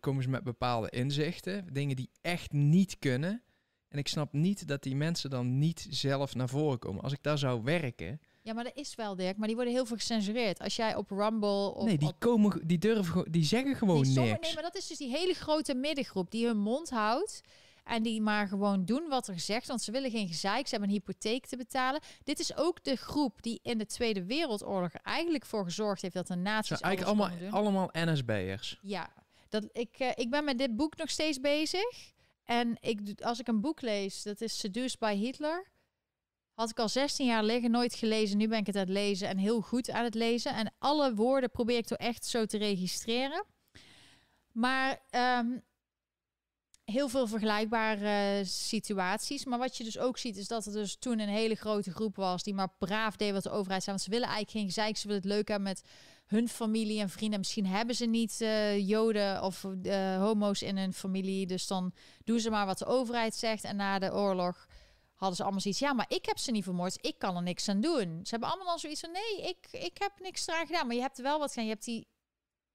[0.00, 1.72] komen ze met bepaalde inzichten.
[1.72, 3.42] Dingen die echt niet kunnen.
[3.88, 7.02] En ik snap niet dat die mensen dan niet zelf naar voren komen.
[7.02, 9.36] Als ik daar zou werken ja, maar dat is wel, Dirk.
[9.36, 10.58] Maar die worden heel veel gecensureerd.
[10.58, 11.74] Als jij op Rumble...
[11.74, 14.40] Of nee, die, komen, die durven die zeggen gewoon nee, niks.
[14.40, 17.40] Nee, maar dat is dus die hele grote middengroep die hun mond houdt.
[17.84, 19.66] En die maar gewoon doen wat er gezegd.
[19.66, 20.64] Want ze willen geen gezeik.
[20.64, 22.00] Ze hebben een hypotheek te betalen.
[22.24, 26.26] Dit is ook de groep die in de Tweede Wereldoorlog eigenlijk voor gezorgd heeft dat
[26.26, 26.80] de nazi's.
[26.80, 28.78] Eigenlijk allemaal, allemaal NSB'ers.
[28.82, 29.12] Ja,
[29.48, 32.12] dat, ik, uh, ik ben met dit boek nog steeds bezig.
[32.44, 35.71] En ik, als ik een boek lees, dat is Seduced by Hitler.
[36.54, 38.36] Had ik al 16 jaar liggen, nooit gelezen.
[38.36, 40.54] Nu ben ik het aan het lezen en heel goed aan het lezen.
[40.54, 43.44] En alle woorden probeer ik toch echt zo te registreren.
[44.52, 45.62] Maar um,
[46.84, 49.44] heel veel vergelijkbare situaties.
[49.44, 52.16] Maar wat je dus ook ziet, is dat er dus toen een hele grote groep
[52.16, 53.96] was die maar braaf deed wat de overheid zei.
[53.96, 54.96] Want ze willen eigenlijk geen gezeik.
[54.96, 55.82] Ze willen het leuk hebben met
[56.26, 57.38] hun familie en vrienden.
[57.38, 61.46] Misschien hebben ze niet uh, joden of uh, homo's in hun familie.
[61.46, 61.92] Dus dan
[62.24, 63.64] doen ze maar wat de overheid zegt.
[63.64, 64.66] En na de oorlog
[65.22, 65.80] hadden ze allemaal zoiets.
[65.80, 66.98] Ja, maar ik heb ze niet vermoord.
[67.00, 68.20] Ik kan er niks aan doen.
[68.22, 70.86] Ze hebben allemaal al zoiets van nee, ik, ik heb niks eraan gedaan.
[70.86, 71.64] Maar je hebt er wel wat gedaan.
[71.64, 72.06] Je hebt die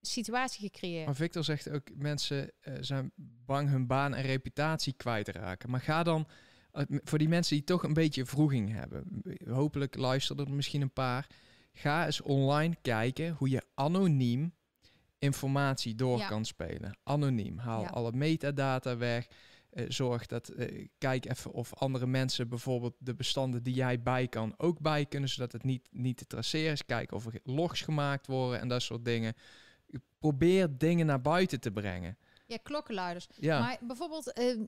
[0.02, 1.06] situatie gecreëerd.
[1.06, 3.12] Maar Victor zegt ook mensen uh, zijn
[3.46, 5.70] bang hun baan en reputatie kwijt te raken.
[5.70, 6.28] Maar ga dan
[6.74, 9.24] uh, voor die mensen die toch een beetje vroeging hebben.
[9.50, 11.28] Hopelijk luisteren er misschien een paar.
[11.74, 14.56] Ga eens online kijken hoe je anoniem
[15.20, 16.28] informatie door ja.
[16.28, 16.98] kan spelen.
[17.04, 17.58] Anoniem.
[17.58, 17.88] Haal ja.
[17.88, 19.28] alle metadata weg.
[19.78, 24.28] Uh, zorg dat, uh, kijk even of andere mensen bijvoorbeeld de bestanden die jij bij
[24.28, 26.86] kan ook bij kunnen, zodat het niet, niet te traceren is.
[26.86, 29.34] Kijk of er logs gemaakt worden en dat soort dingen.
[30.20, 32.18] Probeer dingen naar buiten te brengen.
[32.48, 33.28] Ja, klokkenluiders.
[33.40, 33.60] Ja.
[33.60, 34.62] Maar bijvoorbeeld, uh,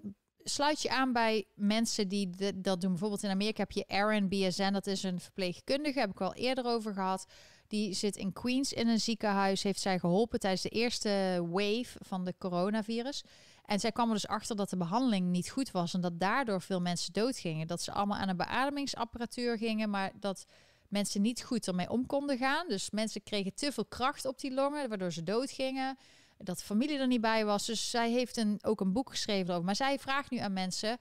[0.44, 2.90] sluit je aan bij mensen die dat doen.
[2.92, 6.66] Bijvoorbeeld in Amerika heb je Aaron BSN, dat is een verpleegkundige, heb ik al eerder
[6.66, 7.26] over gehad.
[7.68, 12.26] Die zit in Queens in een ziekenhuis, heeft zij geholpen tijdens de eerste wave van
[12.26, 13.24] de coronavirus.
[13.70, 16.62] En zij kwam er dus achter dat de behandeling niet goed was en dat daardoor
[16.62, 17.68] veel mensen doodgingen.
[17.68, 20.46] Dat ze allemaal aan een beademingsapparatuur gingen, maar dat
[20.88, 22.68] mensen niet goed ermee om konden gaan.
[22.68, 25.98] Dus mensen kregen te veel kracht op die longen, waardoor ze doodgingen.
[26.38, 27.66] Dat de familie er niet bij was.
[27.66, 29.66] Dus zij heeft een, ook een boek geschreven over.
[29.66, 30.98] Maar zij vraagt nu aan mensen: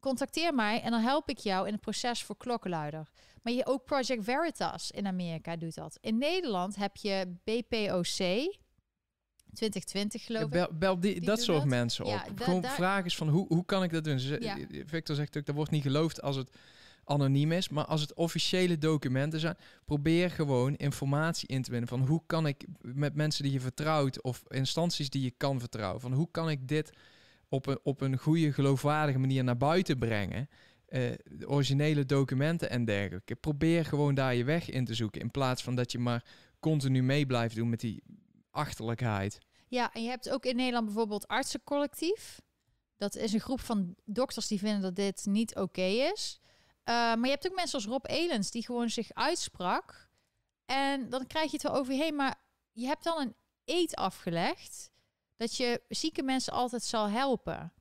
[0.00, 3.08] contacteer mij en dan help ik jou in het proces voor klokkenluider.
[3.42, 5.98] Maar je ook Project Veritas in Amerika doet dat.
[6.00, 8.58] In Nederland heb je BPOC.
[9.52, 10.50] 2020 geloof ik.
[10.50, 12.10] Bel, bel die, dat soort mensen op.
[12.10, 14.18] Ja, Gewoon vragen is van hoe, hoe kan ik dat doen?
[14.18, 14.56] Ja.
[14.86, 16.50] Victor zegt ook, dat wordt niet geloofd als het
[17.04, 17.68] anoniem is.
[17.68, 21.88] Maar als het officiële documenten zijn, probeer gewoon informatie in te winnen.
[21.88, 26.00] Van hoe kan ik met mensen die je vertrouwt of instanties die je kan vertrouwen.
[26.00, 26.92] Van hoe kan ik dit
[27.48, 30.48] op een, op een goede, geloofwaardige manier naar buiten brengen.
[30.88, 33.34] De originele documenten en dergelijke.
[33.34, 35.20] Probeer gewoon daar je weg in te zoeken.
[35.20, 36.24] In plaats van dat je maar
[36.60, 38.02] continu mee blijft doen met die
[38.50, 39.38] achterlijkheid.
[39.68, 42.40] Ja, en je hebt ook in Nederland bijvoorbeeld artsencollectief.
[42.96, 46.40] Dat is een groep van dokters die vinden dat dit niet oké is.
[46.44, 50.08] Uh, maar je hebt ook mensen als Rob Elens die gewoon zich uitsprak.
[50.66, 52.14] En dan krijg je het wel over.
[52.14, 52.34] Maar
[52.72, 53.34] je hebt dan een
[53.64, 54.90] eet afgelegd
[55.36, 57.72] dat je zieke mensen altijd zal helpen.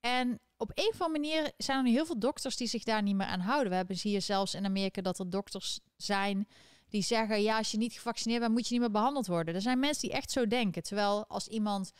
[0.00, 3.02] En op een of andere manier zijn er nu heel veel dokters die zich daar
[3.02, 3.70] niet meer aan houden.
[3.70, 6.48] We hebben hier zelfs in Amerika dat er dokters zijn
[6.92, 9.54] die zeggen: ja, als je niet gevaccineerd bent, moet je niet meer behandeld worden.
[9.54, 10.82] Er zijn mensen die echt zo denken.
[10.82, 11.92] Terwijl als iemand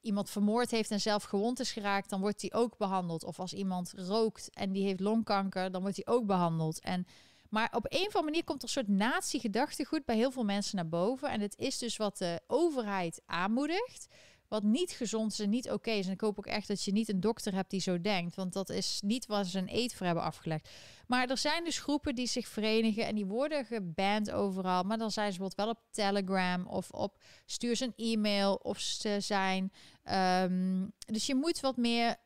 [0.00, 3.24] iemand vermoord heeft en zelf gewond is geraakt, dan wordt die ook behandeld.
[3.24, 6.80] Of als iemand rookt en die heeft longkanker, dan wordt die ook behandeld.
[6.80, 7.06] En
[7.48, 10.76] maar op een of andere manier komt er een soort nazi-gedachtegoed bij heel veel mensen
[10.76, 11.30] naar boven.
[11.30, 14.06] En het is dus wat de overheid aanmoedigt.
[14.50, 16.06] Wat niet gezond is en niet oké is.
[16.06, 18.34] En ik hoop ook echt dat je niet een dokter hebt die zo denkt.
[18.34, 20.68] Want dat is niet waar ze een eet voor hebben afgelegd.
[21.06, 24.82] Maar er zijn dus groepen die zich verenigen en die worden geband overal.
[24.82, 28.78] Maar dan zijn ze bijvoorbeeld wel op Telegram of op stuur ze een e-mail of
[28.78, 29.72] ze zijn.
[30.02, 32.16] Ehm, dus je moet wat meer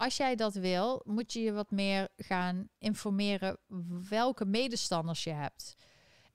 [0.00, 3.58] als jij dat wil, moet je je wat meer gaan informeren
[4.08, 5.74] welke medestanders je hebt.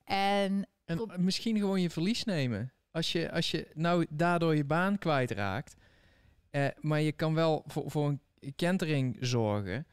[0.04, 2.75] En, en misschien gewoon je verlies nemen.
[2.96, 5.76] Als je, als je nou daardoor je baan kwijtraakt,
[6.50, 9.88] eh, maar je kan wel voor, voor een kentering zorgen,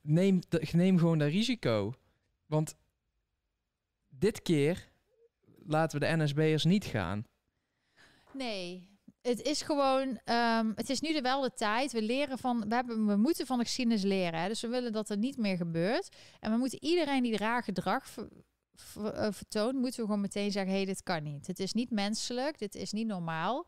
[0.00, 0.40] neem,
[0.72, 1.94] neem gewoon dat risico.
[2.46, 2.76] Want
[4.08, 4.88] dit keer
[5.64, 7.26] laten we de NSB'ers niet gaan.
[8.32, 8.88] Nee,
[9.22, 11.92] het is gewoon, um, het is nu wel de tijd.
[11.92, 14.40] We leren van, we, hebben, we moeten van de geschiedenis leren.
[14.40, 14.48] Hè?
[14.48, 16.16] Dus we willen dat er niet meer gebeurt.
[16.40, 18.08] En we moeten iedereen die raar gedrag
[19.30, 21.46] vertoont, moeten we gewoon meteen zeggen: hé, hey, dit kan niet.
[21.46, 23.66] Het is niet menselijk, dit is niet normaal.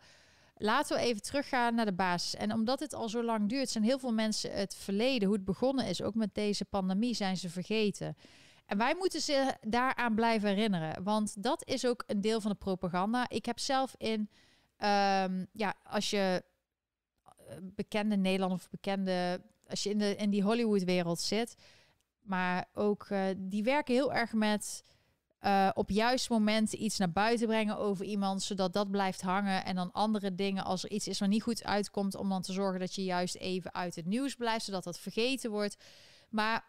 [0.56, 2.34] Laten we even teruggaan naar de basis.
[2.34, 5.44] En omdat het al zo lang duurt, zijn heel veel mensen het verleden, hoe het
[5.44, 8.16] begonnen is, ook met deze pandemie, zijn ze vergeten.
[8.66, 11.02] En wij moeten ze daaraan blijven herinneren.
[11.02, 13.28] Want dat is ook een deel van de propaganda.
[13.28, 14.28] Ik heb zelf in
[14.78, 16.44] Um, ja, als je
[17.24, 21.56] eh, bekende Nederland of bekende, als je in, de, in die Hollywood-wereld zit,
[22.22, 24.84] maar ook uh, die werken heel erg met
[25.40, 29.64] uh, op juist momenten iets naar buiten brengen over iemand, zodat dat blijft hangen.
[29.64, 32.52] En dan andere dingen, als er iets is wat niet goed uitkomt, om dan te
[32.52, 35.76] zorgen dat je juist even uit het nieuws blijft, zodat dat vergeten wordt.
[36.28, 36.64] Maar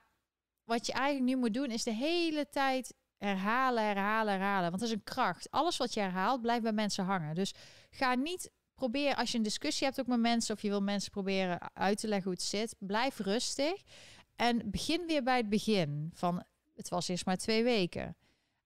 [0.64, 4.70] wat je eigenlijk nu moet doen, is de hele tijd herhalen, herhalen, herhalen.
[4.70, 5.52] Want dat is een kracht.
[5.52, 7.36] Alles wat je herhaalt, blijft bij mensen hangen.
[7.36, 7.54] Dus
[7.90, 11.12] ga niet proberen, als je een discussie hebt ook met mensen, of je wil mensen
[11.12, 13.82] proberen uit te leggen hoe het zit, blijf rustig.
[14.36, 16.12] En begin weer bij het begin.
[16.14, 16.44] Van
[16.76, 18.16] het was eerst maar twee weken.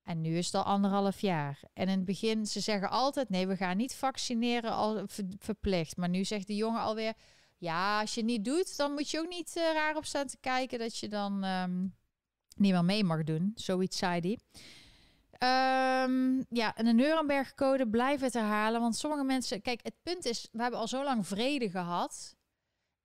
[0.03, 1.59] En nu is het al anderhalf jaar.
[1.73, 5.03] En in het begin, ze zeggen altijd: nee, we gaan niet vaccineren al
[5.39, 5.97] verplicht.
[5.97, 7.13] Maar nu zegt de jongen alweer:
[7.57, 10.27] ja, als je het niet doet, dan moet je ook niet uh, raar op staan
[10.27, 11.95] te kijken dat je dan um,
[12.55, 13.51] niet meer mee mag doen.
[13.55, 14.39] Zoiets zei hij.
[16.03, 18.81] Um, ja, en de Nuremberg-code blijf het herhalen.
[18.81, 19.61] Want sommige mensen...
[19.61, 22.35] Kijk, het punt is, we hebben al zo lang vrede gehad.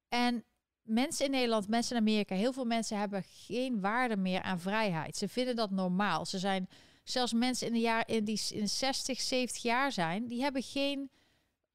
[0.08, 0.44] En
[0.82, 2.34] mensen in Nederland, mensen in Amerika...
[2.34, 5.16] heel veel mensen hebben geen waarde meer aan vrijheid.
[5.16, 6.26] Ze vinden dat normaal.
[6.26, 6.68] Ze zijn...
[7.10, 10.26] Zelfs mensen in de jaren in die in 60, 70 jaar zijn...
[10.26, 11.10] die hebben geen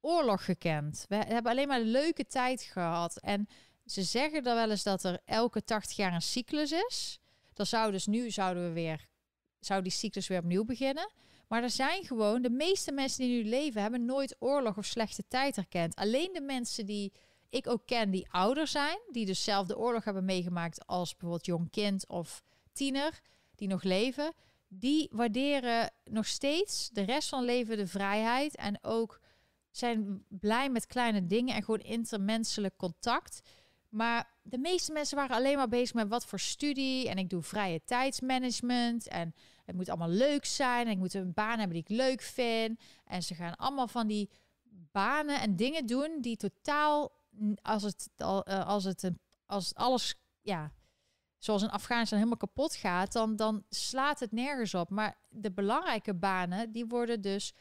[0.00, 1.04] oorlog gekend.
[1.08, 3.16] We hebben alleen maar een leuke tijd gehad.
[3.16, 3.48] En
[3.86, 7.18] ze zeggen dan wel eens dat er elke 80 jaar een cyclus is...
[7.52, 9.06] Dan zou dus nu zouden we weer,
[9.60, 11.12] zou die cyclus weer opnieuw beginnen.
[11.48, 15.24] Maar er zijn gewoon, de meeste mensen die nu leven, hebben nooit oorlog of slechte
[15.28, 15.94] tijd herkend.
[15.94, 17.12] Alleen de mensen die
[17.48, 22.08] ik ook ken, die ouder zijn, die dus oorlog hebben meegemaakt als bijvoorbeeld jong kind
[22.08, 23.20] of tiener,
[23.54, 24.32] die nog leven,
[24.78, 29.20] die waarderen nog steeds de rest van leven de vrijheid en ook
[29.70, 33.40] zijn blij met kleine dingen en gewoon intermenselijk contact.
[33.88, 37.08] Maar de meeste mensen waren alleen maar bezig met wat voor studie.
[37.08, 39.08] En ik doe vrije tijdsmanagement.
[39.08, 40.86] En het moet allemaal leuk zijn.
[40.86, 42.80] En ik moet een baan hebben die ik leuk vind.
[43.04, 44.30] En ze gaan allemaal van die
[44.92, 47.12] banen en dingen doen die totaal,
[47.62, 49.10] als het, eh, als het,
[49.46, 50.72] als alles, ja,
[51.44, 54.90] zoals in Afghanistan helemaal kapot gaat, dan, dan slaat het nergens op.
[54.90, 57.54] Maar de belangrijke banen, die worden dus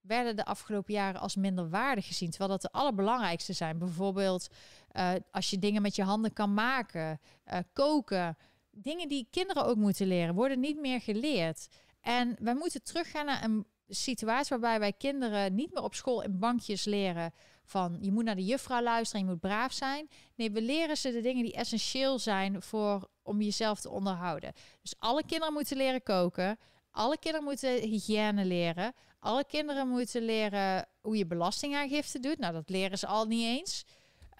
[0.00, 2.30] werden de afgelopen jaren als minder waardig gezien.
[2.30, 3.78] Terwijl dat de allerbelangrijkste zijn.
[3.78, 4.48] Bijvoorbeeld
[4.92, 8.36] uh, als je dingen met je handen kan maken, uh, koken.
[8.70, 11.68] Dingen die kinderen ook moeten leren, worden niet meer geleerd.
[12.00, 16.38] En wij moeten teruggaan naar een situatie waarbij wij kinderen niet meer op school in
[16.38, 17.32] bankjes leren
[17.64, 20.08] van je moet naar de juffrouw luisteren, je moet braaf zijn.
[20.34, 24.52] Nee, we leren ze de dingen die essentieel zijn voor om jezelf te onderhouden.
[24.82, 26.58] Dus alle kinderen moeten leren koken.
[26.90, 28.92] Alle kinderen moeten hygiëne leren.
[29.18, 32.38] Alle kinderen moeten leren hoe je belastingaangifte doet.
[32.38, 33.84] Nou, dat leren ze al niet eens.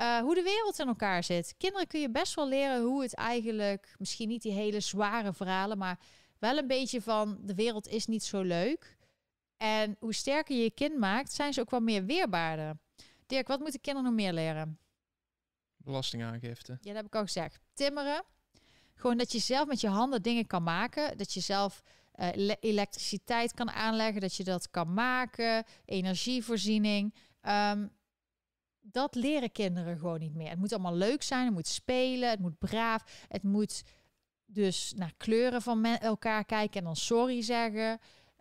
[0.00, 1.54] Uh, hoe de wereld in elkaar zit.
[1.58, 5.78] Kinderen kun je best wel leren hoe het eigenlijk, misschien niet die hele zware verhalen,
[5.78, 5.98] maar
[6.38, 8.96] wel een beetje van de wereld is niet zo leuk.
[9.62, 12.78] En hoe sterker je je kind maakt, zijn ze ook wel meer weerbaarder.
[13.26, 14.78] Dirk, wat moeten kinderen nog meer leren?
[15.76, 16.72] Belastingaangifte.
[16.72, 17.60] Ja, dat heb ik al gezegd.
[17.74, 18.22] Timmeren.
[18.94, 21.18] Gewoon dat je zelf met je handen dingen kan maken.
[21.18, 21.82] Dat je zelf
[22.14, 24.20] uh, elektriciteit kan aanleggen.
[24.20, 25.64] Dat je dat kan maken.
[25.84, 27.14] Energievoorziening.
[27.42, 27.90] Um,
[28.80, 30.50] dat leren kinderen gewoon niet meer.
[30.50, 31.44] Het moet allemaal leuk zijn.
[31.44, 32.30] Het moet spelen.
[32.30, 33.26] Het moet braaf.
[33.28, 33.82] Het moet
[34.46, 37.98] dus naar kleuren van elkaar kijken en dan sorry zeggen.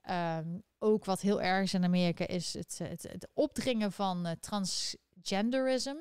[0.09, 4.31] Um, ook wat heel erg is in Amerika is het, het, het opdringen van uh,
[4.39, 5.95] transgenderism.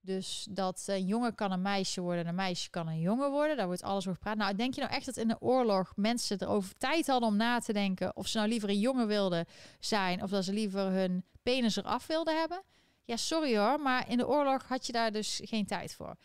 [0.00, 3.56] Dus dat een jongen kan een meisje worden en een meisje kan een jongen worden.
[3.56, 4.36] Daar wordt alles over gepraat.
[4.36, 7.58] Nou, denk je nou echt dat in de oorlog mensen erover tijd hadden om na
[7.58, 9.46] te denken of ze nou liever een jongen wilden
[9.78, 12.62] zijn of dat ze liever hun penis eraf wilden hebben?
[13.04, 16.16] Ja, sorry hoor, maar in de oorlog had je daar dus geen tijd voor.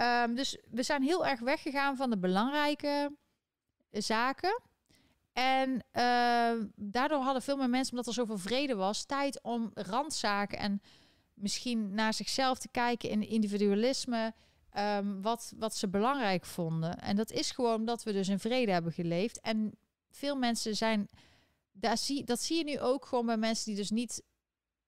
[0.00, 3.16] Um, dus we zijn heel erg weggegaan van de belangrijke
[3.90, 4.60] zaken.
[5.36, 10.58] En uh, daardoor hadden veel meer mensen, omdat er zoveel vrede was, tijd om randzaken
[10.58, 10.80] en
[11.34, 14.34] misschien naar zichzelf te kijken in individualisme,
[14.78, 16.98] um, wat, wat ze belangrijk vonden.
[16.98, 19.40] En dat is gewoon omdat we dus in vrede hebben geleefd.
[19.40, 19.78] En
[20.10, 21.08] veel mensen zijn,
[21.72, 24.22] daar zie, dat zie je nu ook gewoon bij mensen die dus niet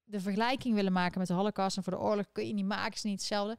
[0.05, 2.95] de vergelijking willen maken met de Holocaust en voor de oorlog kun je niet maken,
[2.95, 3.59] is niet hetzelfde.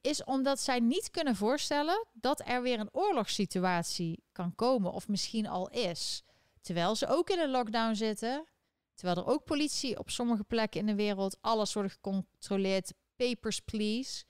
[0.00, 5.46] Is omdat zij niet kunnen voorstellen dat er weer een oorlogssituatie kan komen, of misschien
[5.46, 6.22] al is.
[6.60, 8.46] Terwijl ze ook in een lockdown zitten,
[8.94, 14.24] terwijl er ook politie op sommige plekken in de wereld alles wordt gecontroleerd, papers please.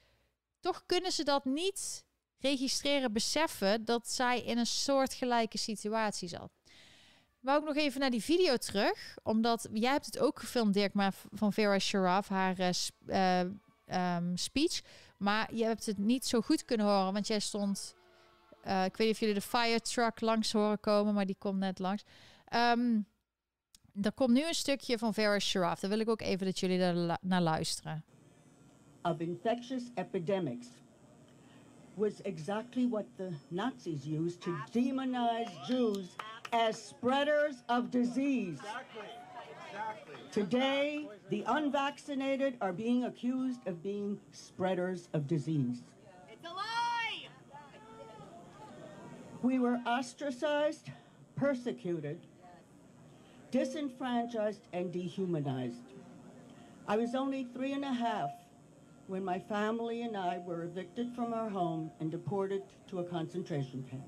[0.61, 2.05] Toch kunnen ze dat niet
[2.39, 6.51] registreren, beseffen dat zij in een soortgelijke situatie zat
[7.41, 9.17] wou ik nog even naar die video terug.
[9.23, 12.59] Omdat jij hebt het ook gefilmd, Dirk, maar van Vera Sharaf, haar
[13.07, 13.41] uh,
[14.17, 14.81] um, speech.
[15.19, 17.97] Maar je hebt het niet zo goed kunnen horen, want jij stond...
[18.65, 21.59] Uh, ik weet niet of jullie de fire truck langs horen komen, maar die komt
[21.59, 22.05] net langs.
[22.55, 23.07] Um,
[24.03, 25.81] er komt nu een stukje van Vera Sharaf.
[25.81, 28.05] Daar wil ik ook even dat jullie daar naar luisteren.
[29.03, 30.67] Of infectious epidemics
[31.95, 36.17] was exactly what the Nazis used to demonize Jews
[36.51, 38.61] as spreaders of disease.
[38.61, 39.09] Exactly.
[39.67, 40.08] Exactly.
[40.39, 45.83] Today, the unvaccinated are being accused of being spreaders of disease.
[46.31, 47.27] It's a lie!
[49.43, 50.93] We were ostracized,
[51.35, 52.21] persecuted,
[53.51, 55.83] disenfranchised, and dehumanized.
[56.87, 58.31] I was only three and a half
[59.09, 63.85] when my family and I were evicted from our home and deported to a concentration
[63.91, 64.07] camp.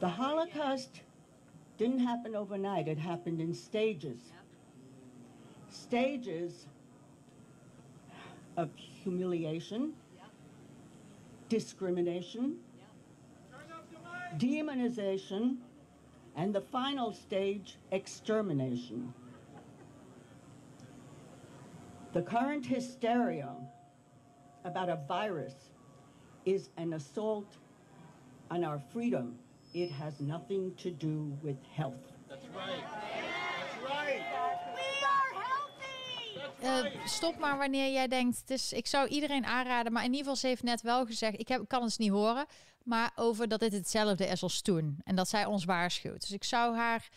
[0.00, 1.02] The Holocaust
[1.78, 4.18] didn't happen overnight, it happened in stages.
[5.70, 6.66] Stages
[8.56, 9.92] of humiliation,
[11.48, 12.56] discrimination,
[14.38, 15.56] demonization,
[16.36, 19.12] and the final stage, extermination.
[22.12, 23.50] The current hysteria
[24.64, 25.54] about a virus
[26.44, 27.56] is an assault
[28.50, 29.38] on our freedom
[29.76, 32.12] It has nothing to do with health.
[32.28, 32.84] That's right.
[33.52, 34.22] That's right.
[36.62, 38.48] Uh, stop maar wanneer jij denkt.
[38.48, 41.38] Dus ik zou iedereen aanraden, maar in ieder geval, ze heeft net wel gezegd.
[41.38, 42.46] Ik, heb, kan het niet horen,
[42.82, 45.00] maar over dat dit hetzelfde is als toen.
[45.04, 46.20] En dat zij ons waarschuwt.
[46.20, 47.08] Dus ik zou haar.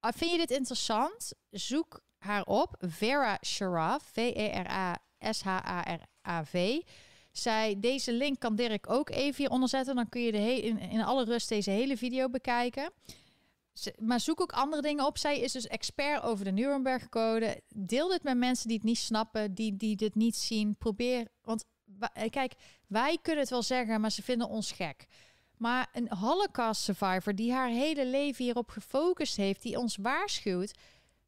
[0.00, 1.32] Uh, vind je dit interessant?
[1.50, 2.74] Zoek haar op.
[2.78, 4.02] Vera Sharaf.
[4.12, 6.80] V-E-R-A-S-H-A-R-A-V.
[7.32, 9.94] Zij, deze link kan Dirk ook even hieronder zetten.
[9.94, 12.92] Dan kun je de in, in alle rust deze hele video bekijken.
[13.98, 15.18] maar zoek ook andere dingen op.
[15.18, 17.62] Zij is dus expert over de Nuremberg-code.
[17.68, 20.76] Deel dit met mensen die het niet snappen, die, die dit niet zien.
[20.76, 21.64] Probeer, want
[21.98, 22.54] eh, kijk,
[22.86, 25.06] wij kunnen het wel zeggen, maar ze vinden ons gek.
[25.56, 30.78] Maar een Holocaust survivor die haar hele leven hierop gefocust heeft, die ons waarschuwt,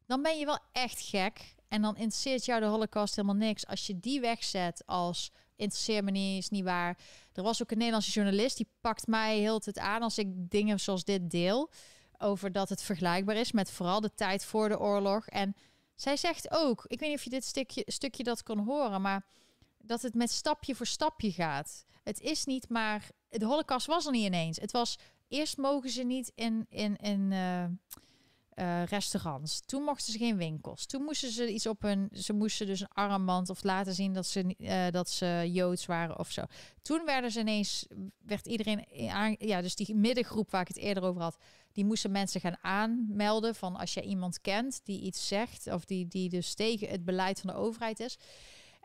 [0.05, 1.55] dan ben je wel echt gek.
[1.67, 3.67] En dan interesseert jou de Holocaust helemaal niks.
[3.67, 6.97] Als je die wegzet als interesseert me niet, is niet waar.
[7.33, 10.79] Er was ook een Nederlandse journalist die pakt mij heel het aan als ik dingen
[10.79, 11.71] zoals dit deel.
[12.17, 15.27] Over dat het vergelijkbaar is met vooral de tijd voor de oorlog.
[15.27, 15.55] En
[15.95, 19.25] zij zegt ook, ik weet niet of je dit stukje, stukje dat kon horen, maar
[19.77, 21.85] dat het met stapje voor stapje gaat.
[22.03, 24.57] Het is niet maar, de holocaust was er niet ineens.
[24.57, 24.97] Het was,
[25.27, 27.65] eerst mogen ze niet in, in, in uh,
[28.55, 29.61] uh, restaurants.
[29.65, 30.85] Toen mochten ze geen winkels.
[30.85, 32.09] Toen moesten ze iets op hun.
[32.11, 36.19] Ze moesten dus een armband of laten zien dat ze, uh, dat ze joods waren
[36.19, 36.41] of zo.
[36.81, 37.87] Toen werden ze ineens.
[38.25, 39.35] werd iedereen aan.
[39.39, 41.37] Ja, dus die middengroep waar ik het eerder over had.
[41.71, 43.55] Die moesten mensen gaan aanmelden.
[43.55, 45.67] Van als je iemand kent die iets zegt.
[45.67, 48.17] of die, die dus tegen het beleid van de overheid is.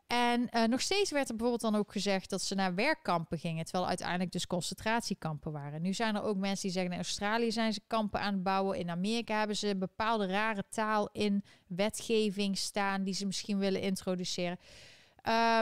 [0.09, 3.65] En uh, nog steeds werd er bijvoorbeeld dan ook gezegd dat ze naar werkkampen gingen,
[3.65, 5.83] terwijl uiteindelijk dus concentratiekampen waren.
[5.83, 8.79] Nu zijn er ook mensen die zeggen in Australië zijn ze kampen aan het bouwen,
[8.79, 13.81] in Amerika hebben ze een bepaalde rare taal in wetgeving staan die ze misschien willen
[13.81, 14.59] introduceren.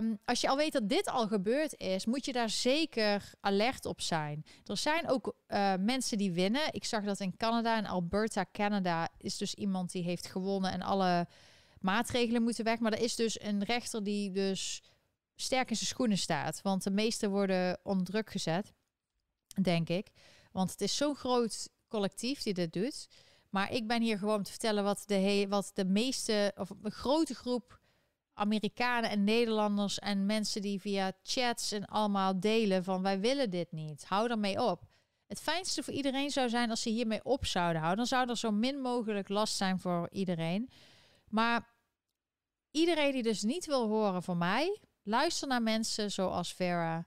[0.01, 3.87] Um, als je al weet dat dit al gebeurd is, moet je daar zeker alert
[3.87, 4.45] op zijn.
[4.65, 6.63] Er zijn ook uh, mensen die winnen.
[6.71, 10.83] Ik zag dat in Canada, in Alberta, Canada, is dus iemand die heeft gewonnen en
[10.83, 11.27] alle
[11.87, 12.79] maatregelen moeten weg.
[12.79, 14.83] Maar er is dus een rechter die dus
[15.35, 16.63] sterk in zijn schoenen staat.
[16.63, 18.73] Want de meesten worden onder druk gezet,
[19.63, 20.11] denk ik.
[20.53, 23.09] Want het is zo'n groot collectief die dit doet.
[23.51, 26.91] Maar ik ben hier gewoon om te vertellen wat de, wat de meeste, of een
[26.91, 27.81] grote groep
[28.35, 33.73] Amerikanen en Nederlanders en mensen die via chats en allemaal delen van wij willen dit
[33.73, 34.05] niet.
[34.05, 34.83] Hou ermee op.
[35.27, 37.97] Het fijnste voor iedereen zou zijn als ze hiermee op zouden houden.
[37.97, 40.71] Dan zou er zo min mogelijk last zijn voor iedereen.
[41.29, 41.76] Maar
[42.77, 47.07] iedereen die dus niet wil horen van mij, luister naar mensen zoals Vera.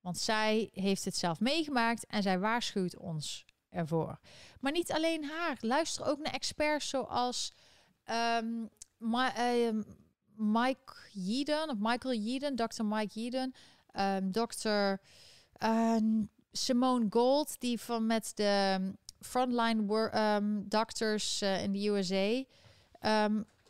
[0.00, 4.18] Want zij heeft het zelf meegemaakt en zij waarschuwt ons ervoor.
[4.60, 5.56] Maar niet alleen haar.
[5.60, 7.52] Luister ook naar experts zoals
[8.10, 8.70] um,
[10.36, 12.84] Mike Yeadon, of Michael Yeadon, Dr.
[12.84, 13.54] Mike Yeadon,
[13.92, 14.94] um, Dr.
[16.52, 18.80] Simone Gold, die van met de
[19.20, 22.44] frontline um, doctors uh, in de USA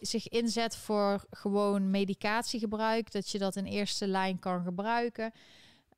[0.01, 5.33] zich inzet voor gewoon medicatiegebruik, dat je dat in eerste lijn kan gebruiken.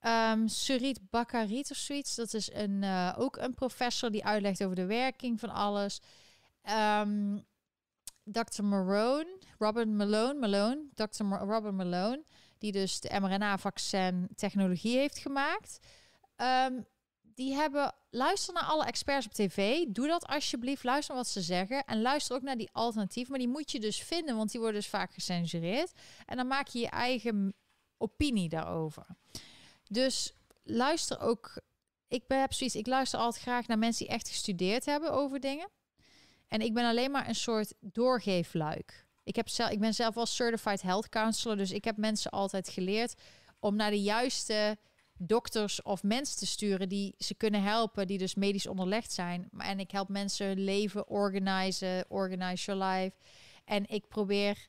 [0.03, 4.77] Um, Surit Bakarit of zoiets, dat is een, uh, ook een professor die uitlegt over
[4.77, 6.01] de werking van alles.
[7.01, 7.45] Um,
[8.25, 8.63] Dr.
[8.63, 11.25] Malone, Robert Malone, Malone, Dr.
[11.25, 12.25] Robert Malone,
[12.59, 15.79] die dus de mRNA-vaccin technologie heeft gemaakt.
[16.37, 16.87] Um,
[17.39, 19.85] die hebben, luister naar alle experts op tv.
[19.89, 20.85] Doe dat alsjeblieft.
[20.85, 21.85] Luister wat ze zeggen.
[21.85, 23.29] En luister ook naar die alternatief.
[23.29, 25.93] Maar die moet je dus vinden, want die worden dus vaak gecensureerd.
[26.27, 27.55] En dan maak je je eigen
[27.99, 29.07] opinie daarover.
[29.89, 30.33] Dus
[30.63, 31.61] luister ook.
[32.09, 35.69] Ik heb zoiets, ik luister altijd graag naar mensen die echt gestudeerd hebben over dingen.
[36.49, 39.07] En ik ben alleen maar een soort doorgeefluik.
[39.25, 42.69] Ik, heb zelf, ik ben zelf wel certified health counselor, dus ik heb mensen altijd
[42.69, 43.15] geleerd
[43.59, 44.79] om naar de juiste
[45.19, 49.49] dokters of mensen te sturen die ze kunnen helpen, die dus medisch onderlegd zijn.
[49.59, 53.17] En ik help mensen leven organiseren, organize your life.
[53.65, 54.69] En ik probeer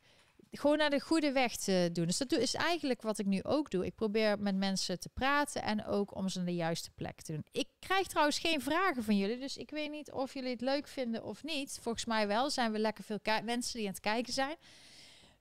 [0.51, 2.05] gewoon naar de goede weg te doen.
[2.05, 3.85] Dus dat is eigenlijk wat ik nu ook doe.
[3.85, 7.31] Ik probeer met mensen te praten en ook om ze naar de juiste plek te
[7.31, 7.45] doen.
[7.51, 10.87] Ik krijg trouwens geen vragen van jullie, dus ik weet niet of jullie het leuk
[10.87, 11.79] vinden of niet.
[11.81, 12.49] Volgens mij wel.
[12.49, 14.55] Zijn we lekker veel mensen die aan het kijken zijn.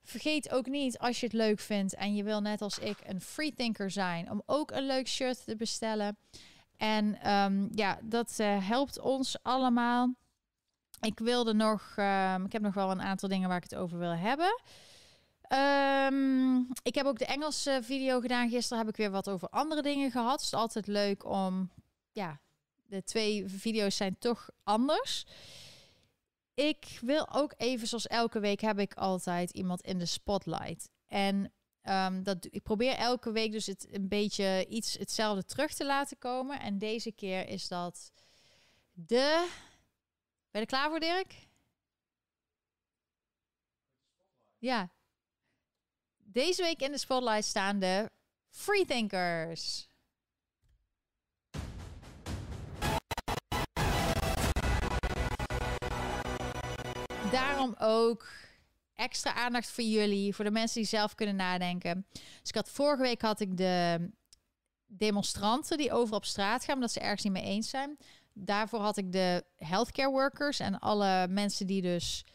[0.09, 3.21] Vergeet ook niet, als je het leuk vindt en je wil net als ik een
[3.21, 6.17] freethinker zijn, om ook een leuk shirt te bestellen.
[6.77, 10.13] En um, ja, dat uh, helpt ons allemaal.
[11.01, 13.99] Ik wilde nog, um, ik heb nog wel een aantal dingen waar ik het over
[13.99, 14.61] wil hebben.
[16.13, 18.49] Um, ik heb ook de Engelse video gedaan.
[18.49, 20.31] Gisteren heb ik weer wat over andere dingen gehad.
[20.31, 21.71] Het is altijd leuk om,
[22.11, 22.39] ja,
[22.85, 25.25] de twee video's zijn toch anders.
[26.59, 30.89] Ik wil ook even, zoals elke week, heb ik altijd iemand in de spotlight.
[31.07, 31.53] En
[31.83, 36.17] um, dat, ik probeer elke week dus het een beetje iets hetzelfde terug te laten
[36.17, 36.59] komen.
[36.59, 38.11] En deze keer is dat
[38.91, 39.49] de.
[40.51, 41.47] Ben je klaar voor, Dirk?
[44.57, 44.91] Ja.
[46.17, 48.11] Deze week in de spotlight staan de
[48.49, 49.88] freethinkers.
[57.31, 58.27] Daarom ook
[58.95, 62.05] extra aandacht voor jullie, voor de mensen die zelf kunnen nadenken.
[62.11, 64.09] Dus ik had vorige week had ik de
[64.87, 67.97] demonstranten die over op straat gaan, omdat ze ergens niet mee eens zijn.
[68.33, 72.25] Daarvoor had ik de healthcare workers en alle mensen die dus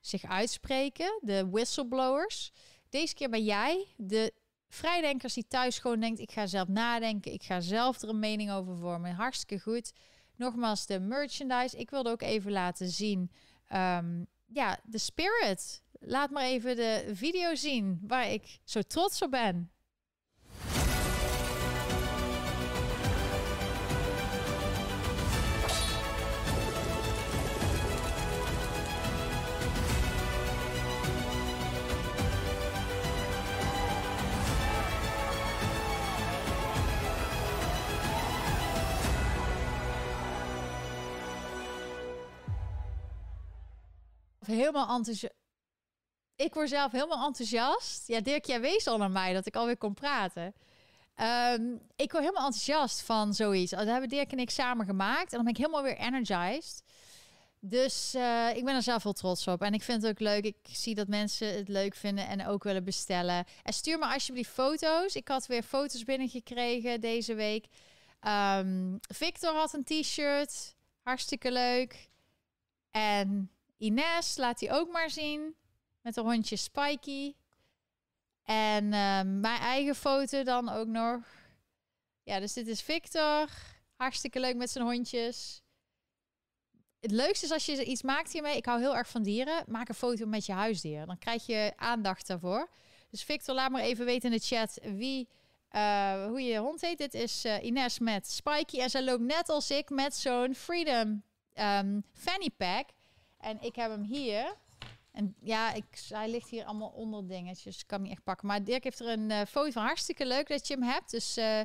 [0.00, 2.52] zich uitspreken, de whistleblowers.
[2.88, 4.32] Deze keer ben jij de
[4.68, 8.50] vrijdenkers die thuis gewoon denkt, ik ga zelf nadenken, ik ga zelf er een mening
[8.50, 9.14] over vormen.
[9.14, 9.92] Hartstikke goed.
[10.36, 11.76] Nogmaals, de merchandise.
[11.76, 13.30] Ik wilde ook even laten zien
[13.72, 15.82] um, ja, de spirit.
[16.00, 19.70] Laat maar even de video zien waar ik zo trots op ben.
[44.46, 45.34] Helemaal enthousiast.
[46.36, 48.08] Ik word zelf helemaal enthousiast.
[48.08, 50.54] Ja, Dirk, jij wees al naar mij dat ik alweer kon praten.
[51.16, 53.70] Um, ik word helemaal enthousiast van zoiets.
[53.70, 55.30] Dat hebben Dirk en ik samen gemaakt.
[55.30, 56.82] En dan ben ik helemaal weer energized.
[57.60, 59.62] Dus uh, ik ben er zelf heel trots op.
[59.62, 60.44] En ik vind het ook leuk.
[60.44, 63.44] Ik zie dat mensen het leuk vinden en ook willen bestellen.
[63.62, 65.14] En stuur me alsjeblieft foto's.
[65.14, 67.66] Ik had weer foto's binnengekregen deze week.
[68.20, 70.74] Um, Victor had een t-shirt.
[71.02, 72.10] Hartstikke leuk.
[72.90, 73.50] En
[73.84, 75.56] Ines, laat die ook maar zien.
[76.00, 77.34] Met een hondje Spikey.
[78.42, 81.24] En uh, mijn eigen foto dan ook nog.
[82.22, 83.48] Ja, dus dit is Victor.
[83.96, 85.62] Hartstikke leuk met zijn hondjes.
[87.00, 88.56] Het leukste is als je iets maakt hiermee.
[88.56, 89.64] Ik hou heel erg van dieren.
[89.66, 91.06] Maak een foto met je huisdier.
[91.06, 92.68] Dan krijg je aandacht daarvoor.
[93.10, 95.28] Dus Victor, laat maar even weten in de chat wie,
[95.70, 96.98] uh, hoe je hond heet.
[96.98, 98.80] Dit is uh, Ines met Spikey.
[98.80, 101.22] En zij loopt net als ik met zo'n Freedom
[101.54, 102.88] um, fanny pack.
[103.44, 104.54] En ik heb hem hier.
[105.12, 107.80] En ja, ik, hij ligt hier allemaal onder dingetjes.
[107.80, 108.46] Ik kan niet echt pakken.
[108.46, 109.84] Maar Dirk heeft er een uh, foto van.
[109.84, 111.10] Hartstikke leuk dat je hem hebt.
[111.10, 111.60] Dus uh,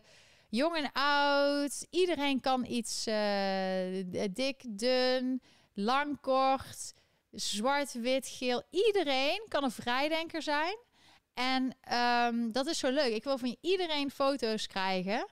[0.50, 1.88] jong en oud.
[1.90, 4.04] Iedereen kan iets uh,
[4.34, 5.42] dik, dun,
[5.74, 6.94] lang, kort,
[7.32, 8.64] zwart, wit, geel.
[8.70, 10.78] Iedereen kan een vrijdenker zijn.
[11.34, 11.76] En
[12.26, 13.14] um, dat is zo leuk.
[13.14, 15.28] Ik wil van iedereen foto's krijgen.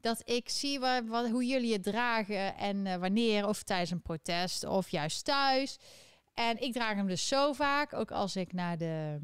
[0.00, 3.46] Dat ik zie hoe jullie het dragen en wanneer.
[3.46, 5.78] Of tijdens een protest of juist thuis.
[6.34, 9.18] En ik draag hem dus zo vaak, ook als ik naar de,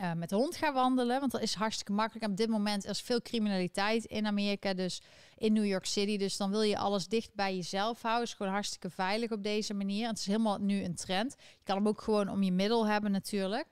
[0.00, 1.20] uh, met de hond ga wandelen.
[1.20, 2.30] Want dat is hartstikke makkelijk.
[2.30, 5.02] Op dit moment is veel criminaliteit in Amerika, dus
[5.36, 6.16] in New York City.
[6.16, 8.24] Dus dan wil je alles dicht bij jezelf houden.
[8.24, 10.08] is gewoon hartstikke veilig op deze manier.
[10.08, 11.34] Het is helemaal nu een trend.
[11.38, 13.66] Je kan hem ook gewoon om je middel hebben natuurlijk.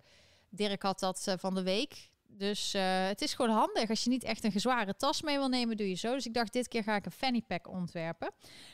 [0.48, 2.10] Dirk had dat uh, van de week.
[2.36, 3.88] Dus uh, het is gewoon handig.
[3.88, 6.14] Als je niet echt een zware tas mee wil nemen, doe je zo.
[6.14, 8.30] Dus ik dacht, dit keer ga ik een fanny pack ontwerpen.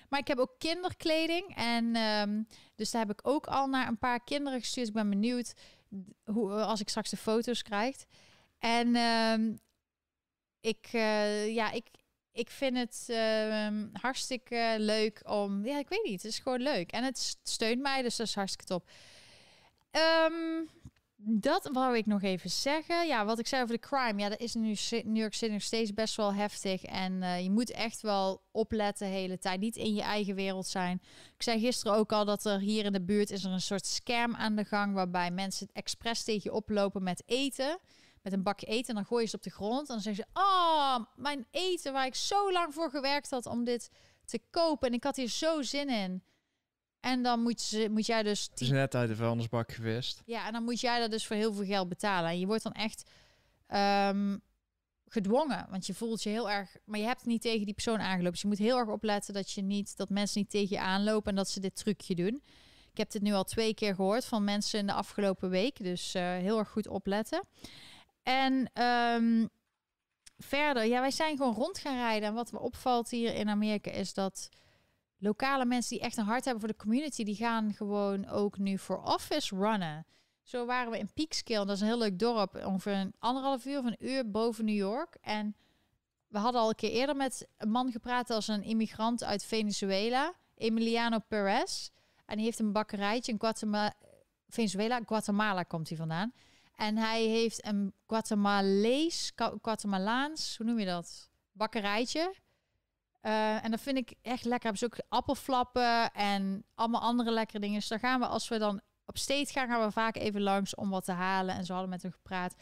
[0.08, 1.56] Maar ik heb ook kinderkleding.
[1.56, 4.88] En um, dus daar heb ik ook al naar een paar kinderen gestuurd.
[4.88, 5.52] Ik ben benieuwd
[6.24, 7.96] hoe, als ik straks de foto's krijg.
[8.58, 9.58] En um,
[10.60, 11.86] ik, uh, ja, ik,
[12.32, 15.66] ik vind het uh, hartstikke leuk om...
[15.66, 16.22] Ja, ik weet niet.
[16.22, 16.92] Het is gewoon leuk.
[16.92, 18.90] En het steunt mij, dus dat is hartstikke top.
[20.26, 20.68] Um,
[21.22, 23.06] dat wou ik nog even zeggen.
[23.06, 24.20] Ja, wat ik zei over de crime.
[24.20, 26.84] Ja, dat is nu New York City nog steeds best wel heftig.
[26.84, 29.60] En uh, je moet echt wel opletten de hele tijd.
[29.60, 31.02] Niet in je eigen wereld zijn.
[31.36, 33.86] Ik zei gisteren ook al dat er hier in de buurt is er een soort
[33.86, 34.94] scam aan de gang.
[34.94, 37.78] Waarbij mensen expres tegen je oplopen met eten.
[38.22, 38.88] Met een bakje eten.
[38.88, 39.88] En dan gooi je ze op de grond.
[39.88, 43.64] En dan zeggen ze: Oh, mijn eten waar ik zo lang voor gewerkt had om
[43.64, 43.90] dit
[44.24, 44.88] te kopen.
[44.88, 46.22] En ik had hier zo zin in.
[47.00, 48.48] En dan moet, ze, moet jij dus...
[48.50, 50.22] Het is net uit de vuilnisbak geweest.
[50.24, 52.30] Ja, en dan moet jij dat dus voor heel veel geld betalen.
[52.30, 53.10] En je wordt dan echt
[53.68, 54.42] um,
[55.06, 55.66] gedwongen.
[55.70, 56.76] Want je voelt je heel erg...
[56.84, 58.30] Maar je hebt niet tegen die persoon aangelopen.
[58.30, 61.30] Dus je moet heel erg opletten dat, je niet, dat mensen niet tegen je aanlopen...
[61.30, 62.42] en dat ze dit trucje doen.
[62.90, 65.82] Ik heb dit nu al twee keer gehoord van mensen in de afgelopen week.
[65.82, 67.44] Dus uh, heel erg goed opletten.
[68.22, 69.48] En um,
[70.38, 72.28] verder, ja, wij zijn gewoon rond gaan rijden.
[72.28, 74.48] En wat me opvalt hier in Amerika is dat
[75.20, 78.78] lokale mensen die echt een hart hebben voor de community, die gaan gewoon ook nu
[78.78, 80.06] voor office runnen.
[80.42, 83.78] Zo waren we in Peekskill, dat is een heel leuk dorp, ongeveer een anderhalf uur
[83.78, 85.16] of een uur boven New York.
[85.20, 85.56] En
[86.28, 90.34] we hadden al een keer eerder met een man gepraat als een immigrant uit Venezuela,
[90.54, 91.88] Emiliano Perez.
[92.26, 93.94] En die heeft een bakkerijtje in Guatemala,
[94.48, 96.32] Venezuela, Guatemala komt hij vandaan.
[96.76, 101.30] En hij heeft een Guatemalees, Guatemalaans, hoe noem je dat?
[101.52, 102.34] Bakkerijtje.
[103.22, 104.70] Uh, en dat vind ik echt lekker.
[104.70, 107.78] Hebben ze ook appelflappen en allemaal andere lekkere dingen.
[107.78, 110.74] Dus daar gaan we, als we dan op state gaan, gaan we vaak even langs
[110.74, 111.54] om wat te halen.
[111.54, 112.54] En zo hadden met hem gepraat.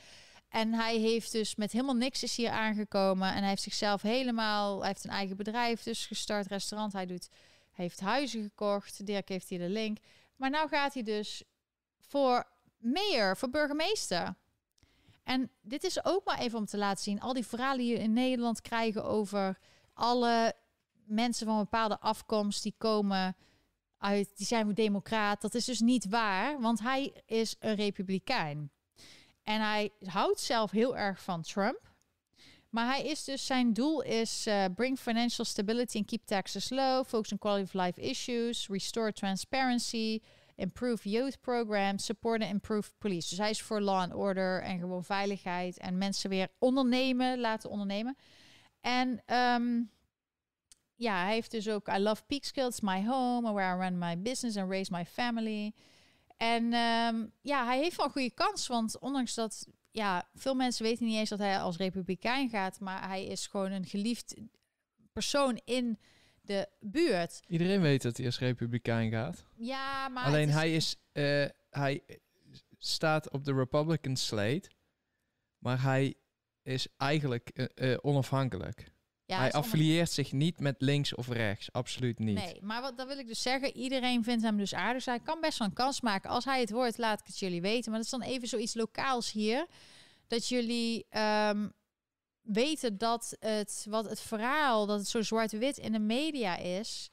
[0.48, 3.28] En hij heeft dus met helemaal niks is hier aangekomen.
[3.28, 4.78] En hij heeft zichzelf helemaal...
[4.78, 6.92] Hij heeft een eigen bedrijf dus gestart, restaurant.
[6.92, 7.28] Hij doet,
[7.70, 9.06] heeft huizen gekocht.
[9.06, 9.98] Dirk heeft hier de link.
[10.36, 11.42] Maar nou gaat hij dus
[11.98, 12.44] voor
[12.78, 14.34] mayor, voor burgemeester.
[15.24, 17.20] En dit is ook maar even om te laten zien.
[17.20, 19.58] Al die verhalen die je in Nederland krijgen over
[19.98, 20.54] alle
[21.06, 23.36] mensen van een bepaalde afkomst die komen
[23.98, 25.40] uit, die zijn democraat.
[25.40, 28.70] Dat is dus niet waar, want hij is een republikein.
[29.42, 31.92] En hij houdt zelf heel erg van Trump.
[32.70, 37.04] Maar hij is dus, zijn doel is uh, bring financial stability and keep taxes low,
[37.04, 40.20] focus on quality of life issues, restore transparency,
[40.54, 43.28] improve youth programs, support and improve police.
[43.28, 47.70] Dus hij is voor law and order en gewoon veiligheid en mensen weer ondernemen, laten
[47.70, 48.16] ondernemen.
[48.80, 49.90] En um,
[50.94, 54.18] ja, hij heeft dus ook I love Peekskill, it's my home, where I run my
[54.18, 55.72] business and raise my family.
[56.36, 60.84] En um, ja, hij heeft wel een goede kans, want ondanks dat, ja, veel mensen
[60.84, 64.34] weten niet eens dat hij als republikein gaat, maar hij is gewoon een geliefd
[65.12, 65.98] persoon in
[66.40, 67.40] de buurt.
[67.46, 69.44] Iedereen weet dat hij als republikein gaat.
[69.56, 70.54] Ja, maar alleen is...
[70.54, 72.02] hij is, uh, hij
[72.78, 74.70] staat op de Republican slate,
[75.58, 76.14] maar hij
[76.68, 78.90] is eigenlijk uh, uh, onafhankelijk.
[79.24, 81.72] Ja, hij affilieert zich niet met links of rechts.
[81.72, 82.34] Absoluut niet.
[82.34, 83.76] Nee, maar wat, dat wil ik dus zeggen.
[83.76, 84.94] Iedereen vindt hem dus aardig.
[84.94, 86.30] Dus hij kan best wel een kans maken.
[86.30, 87.90] Als hij het hoort, laat ik het jullie weten.
[87.90, 89.66] Maar dat is dan even zoiets lokaals hier.
[90.26, 91.68] Dat jullie ehm,
[92.42, 97.10] weten dat het, wat het verhaal, dat het zo zwart-wit in de media is,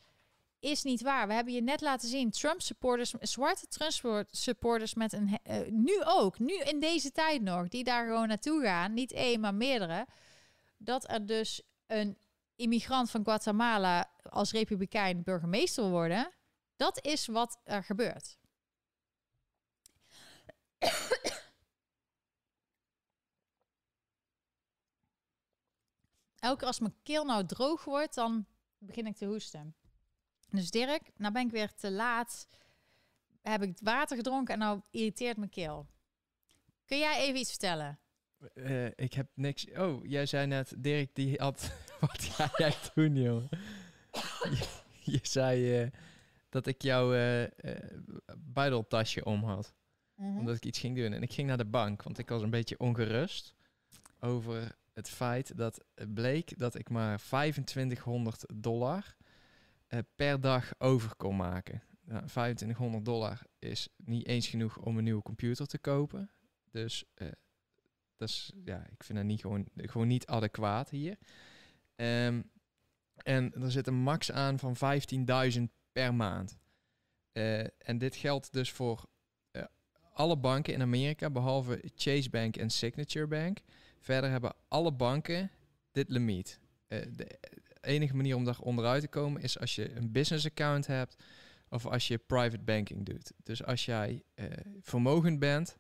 [0.66, 1.28] is niet waar.
[1.28, 6.57] We hebben je net laten zien, Trump-supporters, zwarte Trump-supporters met een, eh, nu ook, nu
[6.57, 10.07] in deze tijd nog, die daar gewoon naartoe gaan, niet één, maar meerdere,
[10.78, 12.18] dat er dus een
[12.55, 16.32] immigrant van Guatemala als republikein burgemeester worden.
[16.76, 18.38] Dat is wat er gebeurt.
[26.39, 28.45] Elke keer als mijn keel nou droog wordt, dan
[28.78, 29.76] begin ik te hoesten.
[30.55, 32.47] Dus Dirk, nou ben ik weer te laat.
[33.41, 35.87] Heb ik water gedronken en nou irriteert mijn keel.
[36.85, 37.99] Kun jij even iets vertellen?
[38.53, 39.71] Eh, ik heb niks.
[39.71, 41.71] Oh, jij zei net, Dirk, die had.
[41.99, 43.49] Wat ga jij doen, jongen?
[44.43, 44.67] je,
[45.11, 45.87] je zei eh,
[46.49, 47.49] dat ik jouw eh eh,
[48.37, 49.73] buideltasje om had.
[50.15, 50.37] Mhm.
[50.37, 51.13] Omdat ik iets ging doen.
[51.13, 53.53] En ik ging naar de bank, want ik was een beetje ongerust
[54.19, 59.24] over het feit dat het bleek dat ik maar 2500 dollar eh,
[60.15, 61.83] per dag over kon maken.
[62.01, 66.31] Nou, 2500 dollar is niet eens genoeg om een nieuwe computer te kopen.
[66.71, 67.27] Dus eh,
[68.17, 71.17] dat is, ja, ik vind dat niet gewoon, gewoon niet adequaat hier.
[71.95, 72.41] Ehm,
[73.15, 76.57] en er zit een max aan van 15.000 per maand.
[77.31, 79.05] Eh, en dit geldt dus voor
[79.51, 79.63] eh,
[80.13, 83.59] alle banken in Amerika, behalve Chase Bank en Signature Bank.
[83.99, 85.51] Verder hebben alle banken
[85.91, 86.59] dit limiet.
[86.87, 87.39] Eh, de
[87.86, 91.15] enige manier om daar onderuit te komen is als je een business account hebt
[91.69, 93.31] of als je private banking doet.
[93.43, 94.45] Dus als jij eh,
[94.81, 95.77] vermogend bent,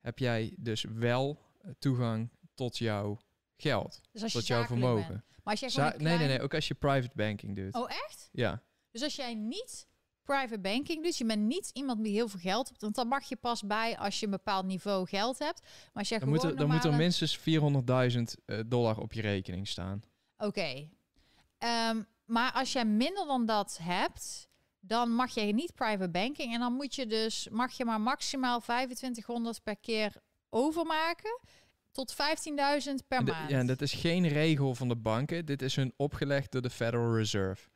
[0.00, 3.18] heb jij dus wel eh, toegang tot jouw
[3.56, 5.08] geld, Dus als je tot jouw vermogen.
[5.08, 5.22] bent.
[5.42, 7.74] Maar als jij Za- Nee, nee, nee, ook als je private banking doet.
[7.74, 8.28] Oh, echt?
[8.32, 8.62] Ja.
[8.90, 9.86] Dus als jij niet
[10.22, 13.28] private banking doet, je bent niet iemand die heel veel geld hebt, want dan mag
[13.28, 15.60] je pas bij als je een bepaald niveau geld hebt.
[15.60, 19.12] Maar als jij Dan gewoon moet, er, dan moet er minstens 400.000 eh, dollar op
[19.12, 20.02] je rekening staan.
[20.36, 20.88] Oké.
[21.58, 24.48] Ehm, maar als jij minder dan dat hebt,
[24.80, 26.54] dan mag je niet private banking.
[26.54, 30.12] En dan moet je dus, mag je maar maximaal 2500 per keer
[30.50, 31.40] overmaken.
[31.90, 33.50] Tot 15.000 per de- maand.
[33.50, 35.46] ja, en dat is geen regel van de banken.
[35.46, 37.68] Dit is hun opgelegd door de Federal Reserve.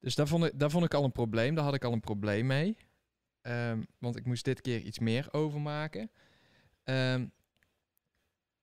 [0.00, 1.54] Dus daar vond ik, daar vond ik al een probleem.
[1.54, 2.76] Daar had ik al een probleem mee.
[3.40, 6.10] Ehm, want ik moest dit keer iets meer overmaken.
[6.84, 7.26] Ehm,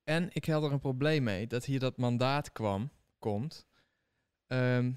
[0.03, 3.65] en ik had er een probleem mee dat hier dat mandaat kwam, komt.
[4.53, 4.91] Ehm,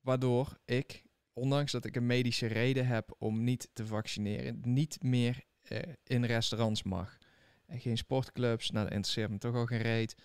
[0.00, 5.44] waardoor ik, ondanks dat ik een medische reden heb om niet te vaccineren, niet meer
[5.62, 7.18] eh, in restaurants mag.
[7.66, 10.16] En geen sportclubs, nou dat interesseert me toch al geen reet.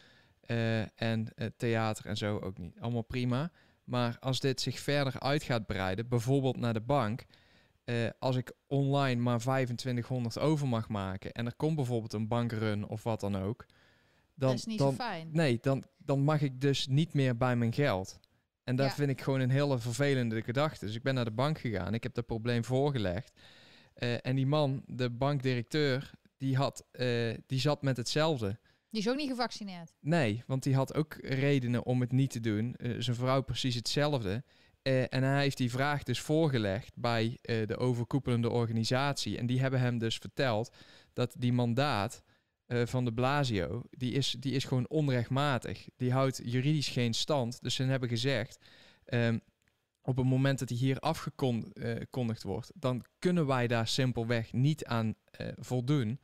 [0.42, 2.80] Eh, en eh, theater en zo ook niet.
[2.80, 3.52] Allemaal prima.
[3.84, 7.26] Maar als dit zich verder uit gaat breiden, bijvoorbeeld naar de bank,
[8.20, 13.04] als ik online maar 2500 over mag maken en er komt bijvoorbeeld een bankrun of
[13.04, 13.66] wat dan ook,
[14.36, 15.30] dan, dat is niet dan, zo fijn.
[15.32, 18.20] nee, dan, dan mag ik dus niet meer bij mijn geld.
[18.64, 18.94] En dat Ja.
[18.94, 20.86] vind ik gewoon een hele vervelende gedachte.
[20.86, 23.32] Dus ik ben naar de bank gegaan, ik heb dat probleem voorgelegd.
[23.94, 28.60] Eh, en die man, de bankdirecteur, die, had, eh, die zat met hetzelfde.
[28.90, 29.94] Die is ook niet gevaccineerd.
[30.00, 32.76] Nee, want die had ook redenen om het niet te doen.
[32.76, 34.44] Eh, zijn vrouw precies hetzelfde.
[34.82, 39.38] En hij heeft die vraag dus voorgelegd bij de overkoepelende organisatie.
[39.38, 40.76] En die hebben hem dus verteld
[41.14, 42.22] dat die mandaat
[42.72, 45.88] eh, van de Blasio, die is, die is gewoon onrechtmatig.
[45.98, 47.62] Die houdt juridisch geen stand.
[47.62, 48.60] Dus ze hebben gezegd,
[49.06, 49.38] ehm,
[50.02, 55.16] op het moment dat hij hier afgekondigd wordt, dan kunnen wij daar simpelweg niet aan
[55.32, 56.20] eh, voldoen.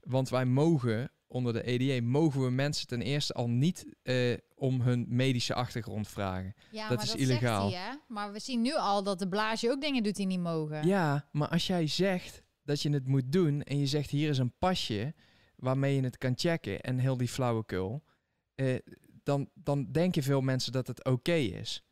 [0.00, 4.80] Want wij mogen onder de EDA mogen we mensen ten eerste al niet eh, om
[4.80, 6.54] hun medische achtergrond vragen.
[6.70, 7.70] Ja, Dat maar is dat illegaal.
[7.70, 7.96] Zegt hij, hè?
[8.08, 10.86] Maar we zien nu al dat de blaasje ook dingen doet die niet mogen.
[10.86, 14.38] Ja, maar als jij zegt dat je het moet doen en je zegt hier is
[14.38, 15.14] een pasje
[15.64, 18.04] waarmee je het kan checken en heel die flauwekul,
[18.54, 18.78] eh,
[19.22, 21.84] dan, dan denken veel mensen dat het oké is.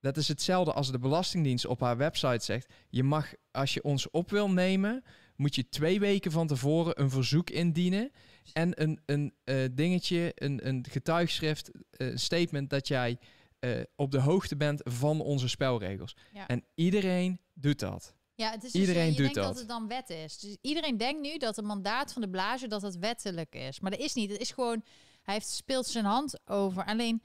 [0.00, 2.72] Dat is hetzelfde als de Belastingdienst op haar website zegt.
[2.88, 5.04] Je mag, als je ons op wil nemen,
[5.36, 8.10] moet je twee weken van tevoren een verzoek indienen.
[8.52, 13.18] En een, een eh, dingetje, een, een getuigschrift, eh, een statement dat jij
[13.96, 16.16] op de hoogte bent van onze spelregels.
[16.32, 16.46] Ja.
[16.46, 18.14] En iedereen doet dat.
[18.40, 19.44] Ja, het is Iedereen dus, eh, je doet denkt dat.
[19.44, 19.58] dat.
[19.58, 20.38] het dan wet is.
[20.38, 23.80] Dus iedereen denkt nu dat het mandaat van de blazer dat het wettelijk is.
[23.80, 24.30] Maar dat is niet.
[24.30, 24.82] Het is gewoon,
[25.22, 26.84] hij heeft, speelt zijn hand over.
[26.84, 27.22] Alleen,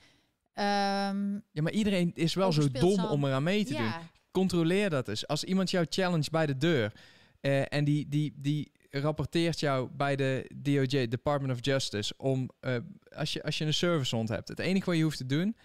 [0.53, 3.91] ehm, Ja, maar iedereen is wel zo dom om eraan mee te doen.
[4.31, 5.27] Controleer dat eens.
[5.27, 6.93] Als iemand jou challenge bij de deur
[7.41, 12.75] eh, en die, die, die rapporteert jou bij de DOJ, Department of Justice, om eh,
[13.15, 14.47] als, je, als je een servicehond hebt.
[14.47, 15.55] Het enige wat je hoeft te doen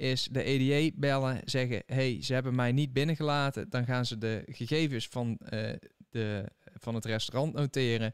[0.00, 3.70] is de EDA bellen, zeggen: hey, ze hebben mij niet binnengelaten.
[3.70, 5.72] Dan gaan ze de gegevens van, eh,
[6.10, 6.44] de,
[6.74, 8.12] van het restaurant noteren.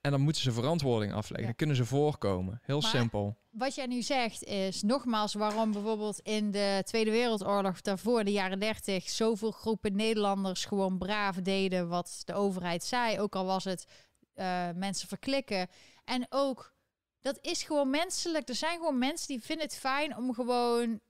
[0.00, 1.40] En dan moeten ze verantwoording afleggen.
[1.40, 1.46] Ja.
[1.46, 2.60] Dan kunnen ze voorkomen.
[2.62, 3.36] Heel Maar- simpel.
[3.50, 8.58] Wat jij nu zegt is nogmaals waarom bijvoorbeeld in de Tweede Wereldoorlog daarvoor, de jaren
[8.58, 13.20] 30, zoveel groepen Nederlanders gewoon braaf deden wat de overheid zei.
[13.20, 13.86] Ook al was het
[14.34, 15.68] eh, mensen verklikken.
[16.04, 16.74] En ook,
[17.20, 18.48] dat is gewoon menselijk.
[18.48, 21.00] Er zijn gewoon mensen die vinden het fijn om gewoon.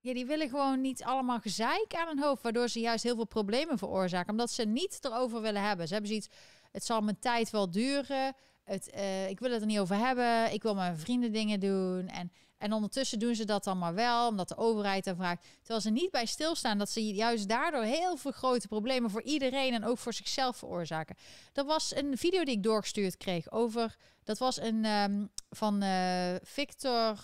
[0.00, 3.26] Ja, die willen gewoon niet allemaal gezeik aan hun hoofd, waardoor ze juist heel veel
[3.26, 4.30] problemen veroorzaken.
[4.30, 5.86] Omdat ze niet erover willen hebben.
[5.86, 6.28] Ze hebben zoiets,
[6.72, 8.34] het zal mijn tijd wel duren.
[8.64, 10.52] Het, eh, ik wil het er niet over hebben.
[10.52, 12.08] Ik wil mijn vrienden dingen doen.
[12.08, 15.46] En, en ondertussen doen ze dat dan maar wel, omdat de overheid dan vraagt.
[15.58, 19.74] Terwijl ze niet bij stilstaan dat ze juist daardoor heel veel grote problemen voor iedereen
[19.74, 21.16] en ook voor zichzelf veroorzaken.
[21.52, 23.96] Er was een video die ik doorgestuurd kreeg over.
[24.24, 27.18] Dat was een ehm, van eh, Victor.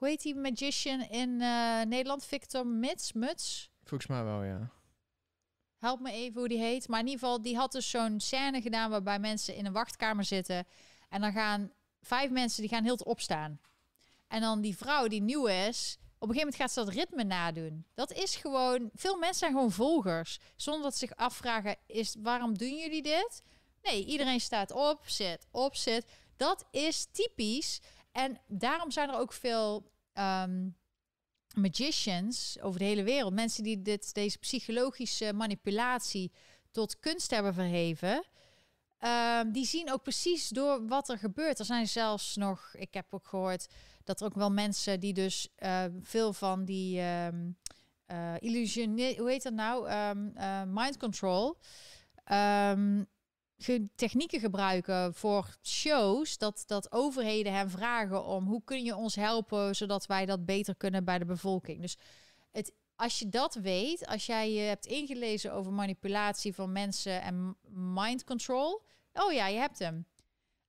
[0.00, 2.24] Hoe heet die magician in eh, Nederland?
[2.24, 3.70] Victor Mits, Muts.
[3.84, 4.70] Volgens mij wel, ja.
[5.78, 6.88] Help me even hoe die heet.
[6.88, 10.24] Maar in ieder geval, die had dus zo'n scène gedaan waarbij mensen in een wachtkamer
[10.24, 10.66] zitten.
[11.08, 13.60] En dan gaan vijf mensen, die gaan heel te opstaan.
[14.28, 17.24] En dan die vrouw die nieuw is, op een gegeven moment gaat ze dat ritme
[17.24, 17.84] nadoen.
[17.94, 20.38] Dat is gewoon, veel mensen zijn gewoon volgers.
[20.56, 23.42] Zonder dat ze zich afvragen, is, waarom doen jullie dit?
[23.82, 26.06] Nee, iedereen staat op, zit, op, zit.
[26.36, 27.80] Dat is typisch.
[28.12, 30.68] En daarom zijn er ook veel ehm,
[31.54, 33.32] magicians over de hele wereld.
[33.32, 36.32] Mensen die dit, deze psychologische manipulatie
[36.70, 38.24] tot kunst hebben verheven.
[38.98, 41.58] Ehm, die zien ook precies door wat er gebeurt.
[41.58, 43.66] Er zijn zelfs nog, ik heb ook gehoord
[44.04, 47.02] dat er ook wel mensen die dus eh, veel van die
[48.38, 49.88] illusione- hoe heet dat nou?
[49.88, 51.58] Eh, mind control.
[53.94, 56.38] Technieken gebruiken voor shows.
[56.38, 60.74] Dat, dat overheden hen vragen om hoe kun je ons helpen zodat wij dat beter
[60.76, 61.80] kunnen bij de bevolking.
[61.80, 61.96] Dus
[62.50, 67.56] het, als je dat weet, als jij je hebt ingelezen over manipulatie van mensen en
[67.68, 68.82] mind control.
[69.12, 70.06] Oh ja, je hebt hem.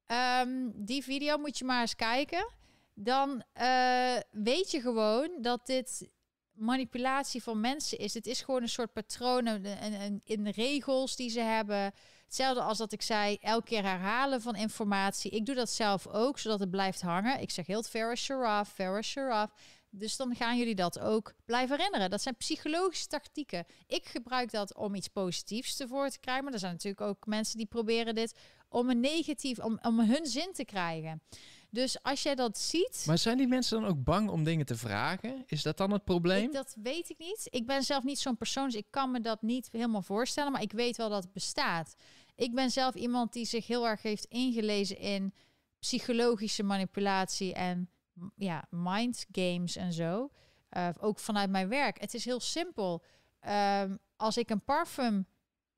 [0.05, 2.49] Ehm, die video moet je maar eens kijken.
[2.93, 6.09] Dan eh, weet je gewoon dat dit
[6.51, 8.13] manipulatie van mensen is.
[8.13, 11.93] Het is gewoon een soort patronen en, in regels die ze hebben.
[12.31, 15.31] Hetzelfde als dat ik zei, elke keer herhalen van informatie.
[15.31, 17.41] Ik doe dat zelf ook, zodat het blijft hangen.
[17.41, 19.51] Ik zeg heel het Farah Sharaf, Farah Sharaf.
[19.89, 22.09] Dus dan gaan jullie dat ook blijven herinneren.
[22.09, 23.65] Dat zijn psychologische tactieken.
[23.87, 26.43] Ik gebruik dat om iets positiefs ervoor te krijgen.
[26.43, 28.35] Maar er zijn natuurlijk ook mensen die proberen dit
[28.69, 31.21] om een negatief, om, om hun zin te krijgen.
[31.69, 34.75] Dus als jij dat ziet, Maar zijn die mensen dan ook bang om dingen te
[34.75, 35.43] vragen?
[35.45, 36.45] Is dat dan het probleem?
[36.45, 37.47] ik, dat weet ik niet.
[37.49, 40.51] Ik ben zelf niet zo'n persoon, dus ik kan me dat niet helemaal voorstellen.
[40.51, 41.95] Maar ik weet wel dat het bestaat.
[42.41, 45.33] Ik ben zelf iemand die zich heel erg heeft ingelezen in
[45.79, 47.89] psychologische manipulatie en
[48.35, 50.29] ja, mind games en zo.
[50.69, 51.99] Eh, ook vanuit mijn werk.
[51.99, 53.03] Het is heel simpel.
[53.39, 55.27] Ehm, als ik een parfum,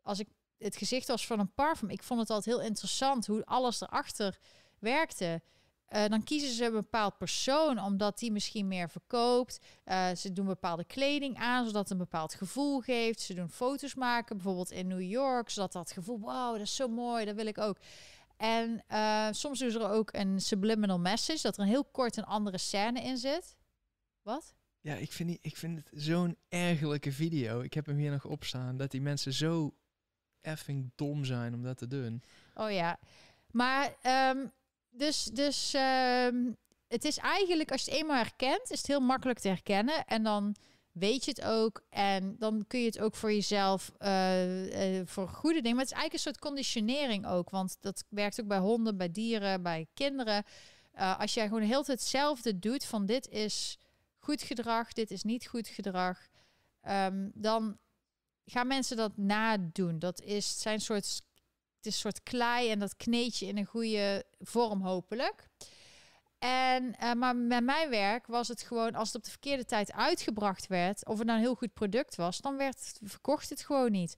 [0.01, 0.27] als ik
[0.57, 4.39] het gezicht was van een parfum, ik vond het altijd heel interessant hoe alles erachter
[4.79, 5.41] werkte.
[5.93, 9.59] Eh, dan kiezen ze een bepaald persoon omdat die misschien meer verkoopt.
[9.83, 13.19] Eh, ze doen bepaalde kleding aan zodat het een bepaald gevoel geeft.
[13.19, 16.87] Ze doen foto's maken, bijvoorbeeld in New York, zodat dat gevoel, wow, dat is zo
[16.87, 17.77] mooi, dat wil ik ook.
[18.37, 22.17] En eh, soms doen ze er ook een subliminal message, dat er een heel kort
[22.17, 23.55] een andere scène in zit.
[24.21, 24.55] Wat?
[24.81, 27.61] Ja, ik vind, die, ik vind het zo'n ergerlijke video.
[27.61, 28.77] Ik heb hem hier nog opstaan.
[28.77, 29.75] Dat die mensen zo
[30.41, 32.23] effing dom zijn om dat te doen.
[32.53, 32.99] Oh ja.
[33.51, 34.45] Maar ehm,
[34.93, 36.51] dus, dus ehm,
[36.87, 40.05] het is eigenlijk, als je het eenmaal herkent, is het heel makkelijk te herkennen.
[40.05, 40.55] En dan
[40.91, 41.83] weet je het ook.
[41.89, 45.75] En dan kun je het ook voor jezelf, eh, eh, voor goede dingen.
[45.75, 47.49] Maar het is eigenlijk een soort conditionering ook.
[47.49, 50.43] Want dat werkt ook bij honden, bij dieren, bij kinderen.
[50.91, 53.77] Eh, als jij gewoon tijd hetzelfde doet van dit is
[54.19, 56.27] goed gedrag, dit is niet goed gedrag.
[56.81, 57.77] ehm, dan
[58.45, 59.99] gaan mensen dat nadoen.
[59.99, 61.21] Dat is zijn soort
[61.83, 65.47] het is een soort klei en dat kneed je in een goede vorm hopelijk.
[66.39, 69.91] En, eh, maar met mijn werk was het gewoon, als het op de verkeerde tijd
[69.91, 73.91] uitgebracht werd, of het nou een heel goed product was, dan werd, verkocht het gewoon
[73.91, 74.17] niet.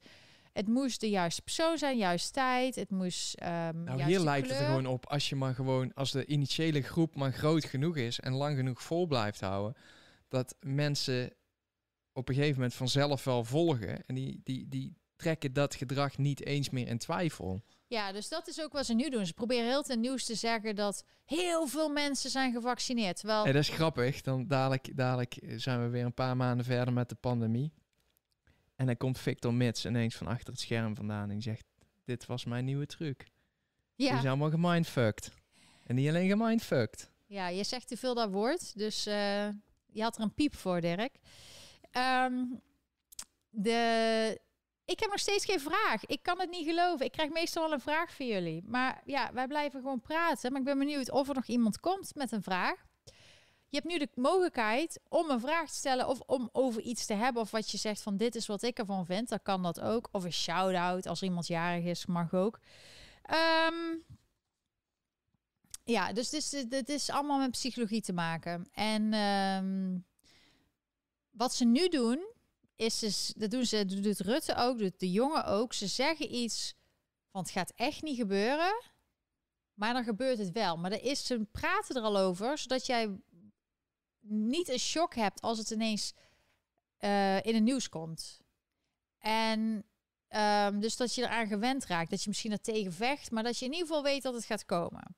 [0.52, 2.74] Het moest de juiste persoon zijn, juiste tijd.
[2.74, 3.34] Het moest.
[3.34, 6.82] ehm Nou, hier lijkt het er gewoon op als je maar gewoon, als de initiële
[6.82, 9.76] groep maar groot genoeg is en lang genoeg vol blijft houden,
[10.28, 11.32] dat mensen
[12.12, 16.44] op een gegeven moment vanzelf wel volgen en die, die, die trekken dat gedrag niet
[16.44, 17.62] eens meer in twijfel.
[17.86, 19.26] Ja, dus dat is ook wat ze nu doen.
[19.26, 23.16] Ze proberen heel het nieuws te zeggen dat heel veel mensen zijn gevaccineerd.
[23.16, 24.20] Terwijl Hey, dat is grappig.
[24.20, 27.72] Dan dadelijk, dadelijk zijn we weer een paar maanden verder met de pandemie.
[28.76, 31.64] En dan komt Victor Mits ineens van achter het scherm vandaan en zegt:
[32.04, 33.18] Dit was mijn nieuwe truc.
[33.96, 35.30] Die Ja, zijn allemaal gemindfucked.
[35.84, 37.10] En niet alleen gemindfucked.
[37.26, 38.78] ja je zegt te veel dat woord.
[38.78, 39.48] Dus eh,
[39.86, 41.16] je had er een piep voor, Dirk.
[41.90, 42.44] Ehm,
[43.50, 44.40] de...
[44.86, 46.06] Ik heb nog steeds geen vraag.
[46.06, 47.06] Ik kan het niet geloven.
[47.06, 48.62] Ik krijg meestal wel een vraag van jullie.
[48.66, 50.50] Maar ja, wij blijven gewoon praten.
[50.50, 52.84] Maar ik ben benieuwd of er nog iemand komt met een vraag.
[53.68, 57.14] Je hebt nu de mogelijkheid om een vraag te stellen of om over iets te
[57.14, 57.42] hebben.
[57.42, 59.28] Of wat je zegt van dit is wat ik ervan vind.
[59.28, 60.08] Dan kan dat ook.
[60.12, 62.60] Of een shout-out als iemand jarig is, mag ook.
[63.22, 63.96] Ehm,
[65.84, 68.68] ja, dus dit is, dit is allemaal met psychologie te maken.
[68.72, 69.98] En ehm,
[71.30, 72.34] wat ze nu doen,
[72.76, 75.72] is dus, dat doen ze, doet Rutte ook, doet de jongen ook.
[75.72, 76.74] Ze zeggen iets
[77.30, 78.82] van het gaat echt niet gebeuren,
[79.74, 80.76] maar dan gebeurt het wel.
[80.76, 83.20] Maar er is, ze praten er al over, zodat jij
[84.20, 86.12] niet een shock hebt als het ineens
[86.96, 88.40] eh, in het nieuws komt.
[89.18, 89.84] En
[90.28, 93.58] ehm, dus dat je eraan gewend raakt, dat je misschien er tegen vecht, maar dat
[93.58, 95.16] je in ieder geval weet dat het gaat komen.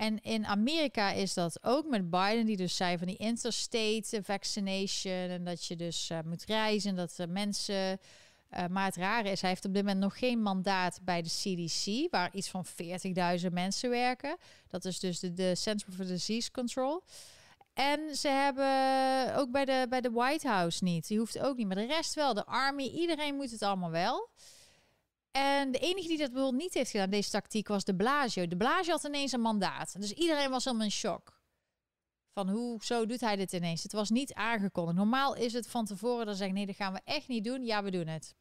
[0.00, 5.12] En in Amerika is dat ook met Biden, die dus zei van die interstate vaccination.
[5.28, 7.98] En dat je dus eh, moet reizen, dat er mensen.
[8.48, 11.28] eh, maar het rare is, hij heeft op dit moment nog geen mandaat bij de
[11.28, 12.66] CDC, waar iets van
[13.40, 14.36] 40.000 mensen werken.
[14.68, 17.02] Dat is dus de, de Center for Disease Control.
[17.74, 21.06] En ze hebben ook bij de, bij de White House niet.
[21.08, 22.34] Die hoeft ook niet, maar de rest wel.
[22.34, 24.28] De Army, iedereen moet het allemaal wel.
[25.30, 28.46] En de enige die dat bijvoorbeeld niet heeft gedaan, deze tactiek, was de Blasio.
[28.46, 30.00] De Blasio had ineens een mandaat.
[30.00, 31.38] Dus iedereen was helemaal in shock.
[32.32, 33.82] Van hoe, zo doet hij dit ineens?
[33.82, 34.96] Het was niet aangekondigd.
[34.96, 37.64] Normaal is het van tevoren dan zeggen, nee, dat gaan we echt niet doen.
[37.64, 38.34] Ja, we doen het.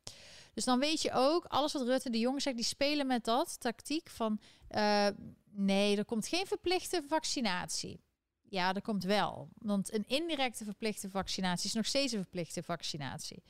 [0.54, 3.60] Dus dan weet je ook, alles wat Rutte de Jong zegt, die spelen met dat
[3.60, 5.08] tactiek van, eh,
[5.52, 8.02] nee, er komt geen verplichte vaccinatie.
[8.42, 9.50] Ja, er komt wel.
[9.58, 13.44] Want een indirecte verplichte vaccinatie is nog steeds een verplichte vaccinatie.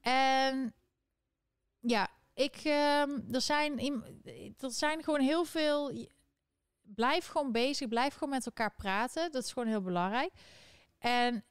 [0.00, 0.74] En
[1.80, 3.78] ja, ik, ehm, er, zijn,
[4.58, 6.06] er zijn gewoon heel veel.
[6.80, 9.32] Blijf gewoon bezig, blijf gewoon met elkaar praten.
[9.32, 10.32] Dat is gewoon heel belangrijk.
[10.98, 11.44] En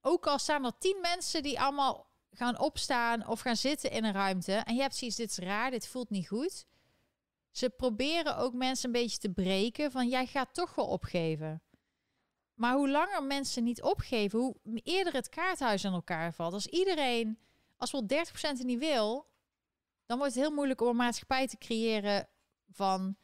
[0.00, 4.12] ook al staan er tien mensen die allemaal gaan opstaan of gaan zitten in een
[4.12, 4.52] ruimte.
[4.52, 6.66] En je hebt zoiets, dit is raar, dit voelt niet goed.
[7.50, 11.62] Ze proberen ook mensen een beetje te breken van jij gaat toch wel opgeven.
[12.54, 16.52] Maar hoe langer mensen niet opgeven, hoe eerder het kaarthuis aan elkaar valt.
[16.52, 17.38] Als iedereen,
[17.76, 18.06] als wel 30%
[18.40, 19.27] er niet wil,
[20.08, 22.28] dan wordt het heel moeilijk om een maatschappij te creëren
[22.70, 23.16] van,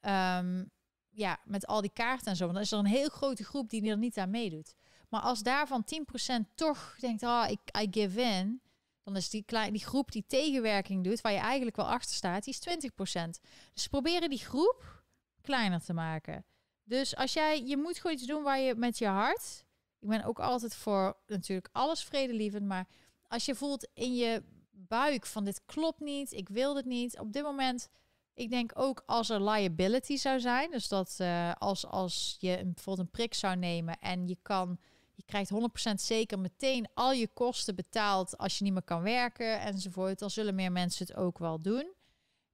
[0.00, 0.64] ehm,
[1.08, 2.42] ja, met al die kaarten en zo.
[2.42, 4.74] Want dan is er een heel grote groep die er niet aan meedoet.
[5.08, 8.62] Maar als daarvan 10% toch denkt, ah, ik I give in,
[9.02, 12.52] dan is die, die groep die tegenwerking doet, waar je eigenlijk wel achter staat, die
[12.52, 13.40] is 20%.
[13.72, 15.02] Dus proberen die groep
[15.40, 16.44] kleiner te maken.
[16.84, 19.64] Dus als jij, je moet gewoon iets doen waar je met je hart,
[19.98, 22.86] ik ben ook altijd voor natuurlijk alles vredelievend, maar
[23.26, 24.42] als je voelt in je
[24.88, 27.18] buik van dit klopt niet, ik wil dit niet.
[27.18, 27.88] Op dit moment,
[28.34, 32.72] ik denk ook als er liability zou zijn, dus dat eh, als, als je een,
[32.72, 34.78] bijvoorbeeld een prik zou nemen en je kan,
[35.14, 35.50] je krijgt
[35.90, 40.30] 100% zeker meteen al je kosten betaald als je niet meer kan werken enzovoort, dan
[40.30, 41.92] zullen meer mensen het ook wel doen.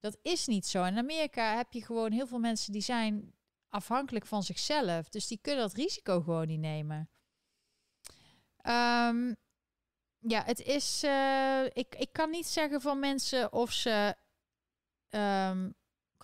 [0.00, 0.84] Dat is niet zo.
[0.84, 3.32] In Amerika heb je gewoon heel veel mensen die zijn
[3.68, 7.08] afhankelijk van zichzelf, dus die kunnen dat risico gewoon niet nemen.
[8.56, 9.32] Ehm,
[10.26, 11.02] ja, het is.
[11.02, 14.14] eh, ik, ik kan niet zeggen van mensen of ze
[15.10, 15.70] ehm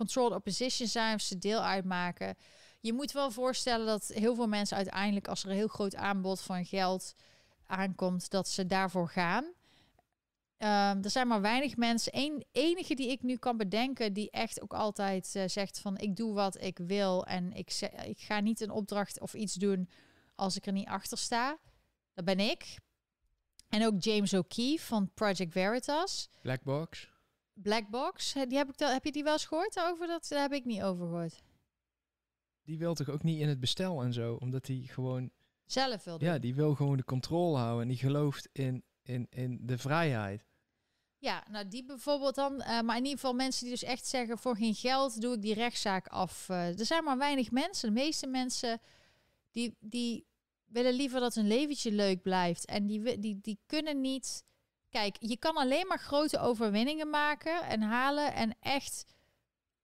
[0.01, 2.36] controlled opposition zijn of ze deel uitmaken.
[2.81, 6.40] Je moet wel voorstellen dat heel veel mensen uiteindelijk, als er een heel groot aanbod
[6.40, 7.14] van geld
[7.66, 9.52] aankomt, dat ze daarvoor gaan.
[10.56, 12.16] Ehm, er zijn maar weinig mensen.
[12.16, 16.16] Eén enige die ik nu kan bedenken, die echt ook altijd eh, zegt van ik
[16.16, 19.89] doe wat ik wil en ik, ik ga niet een opdracht of iets doen
[20.35, 21.59] als ik er niet achter sta.
[22.14, 22.77] Dat ben ik.
[23.70, 26.28] En ook James O'Keefe van Project Veritas.
[26.42, 27.09] Black Box.
[27.52, 30.06] Black Box, die heb, ik da- heb je die wel eens gehoord over?
[30.06, 31.42] Dat daar heb ik niet over gehoord.
[32.62, 34.34] Die wil toch ook niet in het bestel en zo.
[34.34, 35.30] Omdat hij gewoon...
[35.66, 36.28] Zelf wil doen.
[36.28, 37.82] Ja, die wil gewoon de controle houden.
[37.82, 40.44] En die gelooft in, in, in de vrijheid.
[41.18, 42.60] Ja, nou die bijvoorbeeld dan.
[42.60, 44.38] eh, maar in ieder geval mensen die dus echt zeggen...
[44.38, 46.48] voor geen geld doe ik die rechtszaak af.
[46.48, 47.88] Eh, er zijn maar weinig mensen.
[47.94, 48.80] De meeste mensen
[49.51, 50.26] die, die
[50.70, 52.64] willen liever dat hun leventje leuk blijft.
[52.64, 54.44] En die, die, die kunnen niet...
[54.88, 58.34] Kijk, je kan alleen maar grote overwinningen maken en halen...
[58.34, 59.05] en echt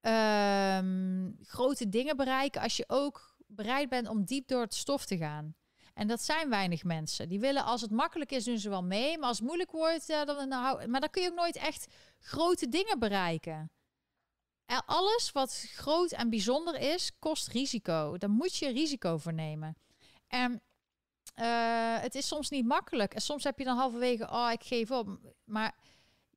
[0.01, 2.61] ehm, grote dingen bereiken...
[2.61, 5.55] als je ook bereid bent om diep door het stof te gaan.
[5.95, 7.29] En dat zijn weinig mensen.
[7.29, 9.19] Die willen, als het makkelijk is, doen ze wel mee.
[9.19, 11.87] Maar als het moeilijk wordt, dan, dan hou- Maar dan kun je ook nooit echt
[12.19, 13.71] grote dingen bereiken.
[14.67, 18.19] En alles wat groot en bijzonder is, kost risico.
[18.19, 19.77] Daar moet je risico voor nemen.
[20.27, 20.63] En
[21.37, 23.15] eh, het is soms niet makkelijk.
[23.15, 25.19] En soms heb je dan halverwege, oh, ik geef op.
[25.45, 25.75] Maar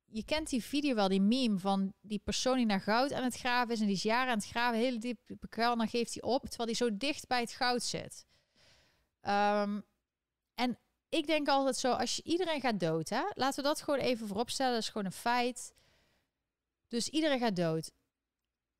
[0.06, 3.36] je kent die video wel, die meme van die persoon die naar goud aan het
[3.36, 5.18] graven is en die is jaren aan het graven, heel diep
[5.48, 8.26] kuil, en dan geeft hij op, terwijl hij zo dicht bij het goud zit.
[9.20, 9.80] Ehm,
[10.54, 10.78] en
[11.08, 14.26] ik denk altijd zo, als je iedereen gaat dood, hè, laten we dat gewoon even
[14.26, 15.74] vooropstellen, dat is gewoon een feit.
[16.88, 17.90] Dus iedereen gaat dood.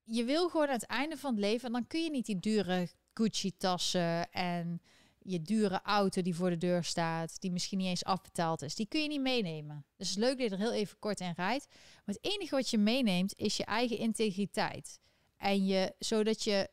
[0.03, 2.41] Je wil gewoon aan het einde van het leven, en dan kun je niet die
[2.41, 4.83] dure Gucci-tassen en
[5.31, 8.87] je dure auto die voor de deur staat, die misschien niet eens afbetaald is, die
[8.87, 9.85] kun je niet meenemen.
[9.97, 11.67] Dus het is leuk dat je er heel even kort in rijdt.
[12.05, 15.01] Maar het enige wat je meeneemt is je eigen integriteit.
[15.37, 16.71] En je, zodat je,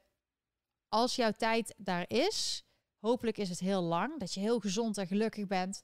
[0.90, 2.64] als jouw tijd daar is,
[3.00, 5.84] hopelijk is het heel lang, dat je heel gezond en gelukkig bent,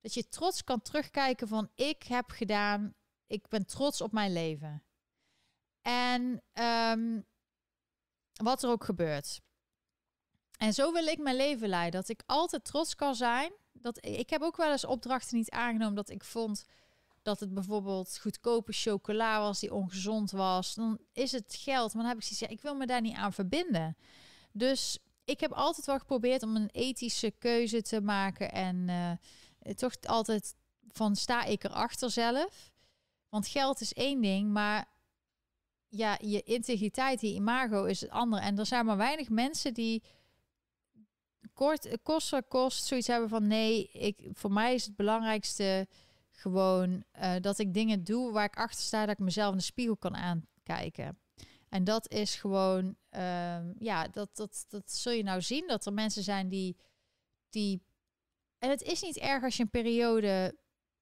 [0.00, 2.94] dat je trots kan terugkijken van ik heb gedaan,
[3.26, 4.84] ik ben trots op mijn leven.
[5.82, 7.20] En ehm,
[8.32, 9.40] wat er ook gebeurt.
[10.58, 12.00] En zo wil ik mijn leven leiden.
[12.00, 13.52] Dat ik altijd trots kan zijn.
[13.72, 16.64] Dat, ik heb ook wel eens opdrachten niet aangenomen dat ik vond
[17.22, 20.74] dat het bijvoorbeeld goedkope chocola was die ongezond was.
[20.74, 21.94] Dan is het geld.
[21.94, 23.96] Maar dan heb ik zoiets, ja, ik wil me daar niet aan verbinden.
[24.52, 28.52] Dus ik heb altijd wel geprobeerd om een ethische keuze te maken.
[28.52, 30.54] En uh, toch altijd
[30.92, 32.72] van sta ik erachter zelf.
[33.28, 34.88] Want geld is één ding, maar
[35.88, 38.42] ja, je integriteit, je imago is het andere.
[38.42, 40.02] En er zijn maar weinig mensen die
[41.54, 45.88] kort, kost kost zoiets hebben van nee, ik, voor mij is het belangrijkste
[46.30, 49.64] gewoon uh, dat ik dingen doe waar ik achter sta, dat ik mezelf in de
[49.64, 51.18] spiegel kan aankijken.
[51.68, 55.92] En dat is gewoon, uh, ja, dat, dat, dat zul je nou zien, dat er
[55.92, 56.76] mensen zijn die,
[57.48, 57.82] die...
[58.58, 60.58] En het is niet erg als je een periode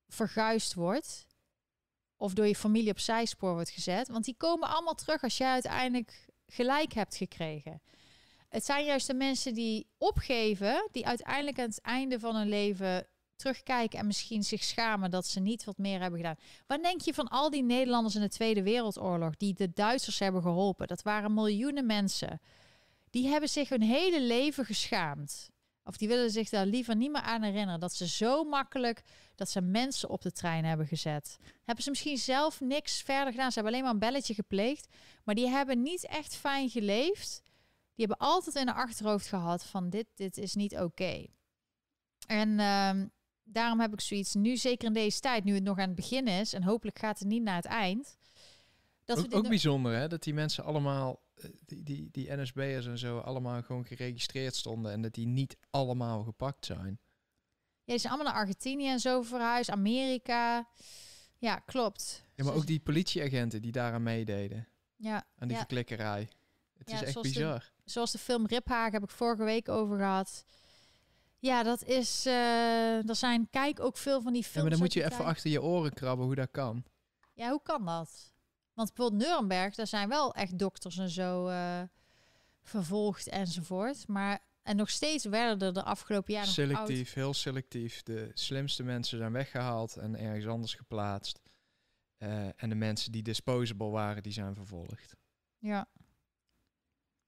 [0.09, 1.27] verguisd wordt
[2.17, 5.53] of door je familie op zijspoor wordt gezet, want die komen allemaal terug als jij
[5.53, 7.83] uiteindelijk gelijk hebt gekregen.
[8.53, 13.07] Het zijn juist de mensen die opgeven, die uiteindelijk aan het einde van hun leven
[13.37, 16.37] terugkijken en misschien zich schamen dat ze niet wat meer hebben gedaan.
[16.67, 20.43] Wat denk je van al die Nederlanders in de Tweede Wereldoorlog die de Duitsers hebben
[20.43, 20.87] geholpen?
[20.87, 22.41] Dat waren miljoenen mensen.
[23.11, 25.51] Die hebben zich hun hele leven geschaamd.
[25.85, 27.81] Of die willen zich daar liever niet meer aan herinneren.
[27.81, 29.03] Dat ze zo makkelijk
[29.35, 31.39] dat ze mensen op de trein hebben gezet.
[31.63, 33.53] Hebben ze misschien zelf niks verder gedaan.
[33.53, 34.87] Ze hebben alleen maar een belletje gepleegd.
[35.25, 37.43] Maar die hebben niet echt fijn geleefd
[38.03, 41.27] die hebben altijd in de achterhoofd gehad van dit, dit is niet oké.
[42.27, 43.11] En um,
[43.45, 46.27] daarom heb ik zoiets nu, zeker in deze tijd, nu het nog aan het begin
[46.27, 48.17] is, en hopelijk gaat het niet naar het eind.
[49.05, 52.87] Dat ook, we ook bijzonder hè, dat die mensen allemaal, eh, die, die, die NSB'ers
[52.87, 57.01] en zo, allemaal gewoon geregistreerd stonden en dat die niet allemaal gepakt zijn.
[57.85, 60.69] Ja, ze zijn allemaal naar Argentinië en zo verhuisd, Amerika.
[61.39, 62.25] Ja, klopt.
[62.35, 64.69] Ja, maar ook die politieagenten die daaraan meededen.
[64.97, 65.15] Ja.
[65.15, 65.59] Aan die ja.
[65.59, 66.29] verklikkerij.
[66.79, 70.45] Het ja, is echt bizar zoals de film Riphaag heb ik vorige week over gehad.
[71.39, 72.27] Ja, dat is.
[72.27, 74.55] Uh, er zijn, kijk ook veel van die films.
[74.55, 76.85] Ja, maar dan moet je even achter je oren krabben hoe dat kan.
[77.33, 78.33] Ja, hoe kan dat?
[78.75, 81.83] Want bijvoorbeeld Nuremberg, daar zijn wel echt dokters en zo uh,
[82.63, 84.09] vervolgd enzovoort.
[84.09, 86.49] Maar en nog steeds werden er de afgelopen jaren.
[86.49, 88.03] Selectief, heel selectief.
[88.03, 91.41] De slimste mensen zijn weggehaald en ergens anders geplaatst.
[92.19, 95.17] Uh, en de mensen die disposable waren, die zijn vervolgd.
[95.59, 95.89] Ja.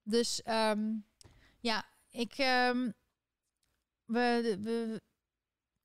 [0.04, 1.06] Dus um,
[1.58, 2.94] ja, ik, um,
[4.04, 5.00] we, we,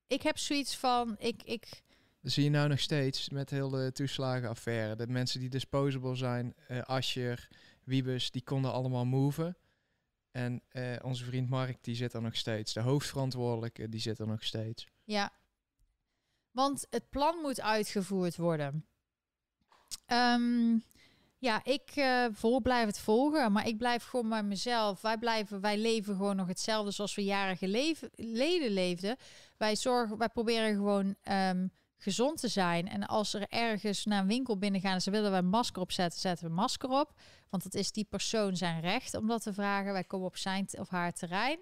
[0.08, 1.84] ik heb zoiets van, ik, ik...
[2.22, 4.96] zie je nou nog steeds met heel de toeslagenaffaire.
[4.96, 7.48] Dat mensen die disposable zijn, uh, Ascher,
[7.84, 9.58] Wiebes, die konden allemaal moven.
[10.32, 12.74] En uh, onze vriend Mark, die zit er nog steeds.
[12.74, 14.88] De hoofdverantwoordelijke, die zit er nog steeds.
[15.04, 15.32] Ja,
[16.52, 18.86] want het plan moet uitgevoerd worden.
[20.08, 20.84] Um,
[21.40, 25.02] ja, ik uh, blijf het volgen, maar ik blijf gewoon bij mezelf.
[25.02, 29.18] Wij, blijven, wij leven gewoon nog hetzelfde zoals we jaren geleden leefden.
[29.58, 32.88] Wij, zorgen, wij proberen gewoon um, gezond te zijn.
[32.88, 35.82] En als er ergens naar een winkel binnen gaan en ze willen we een masker
[35.82, 37.14] opzetten, zetten we een masker op.
[37.50, 39.94] Want het is die persoon zijn recht om dat te vragen.
[39.94, 41.60] Wij komen op zijn of haar terrein.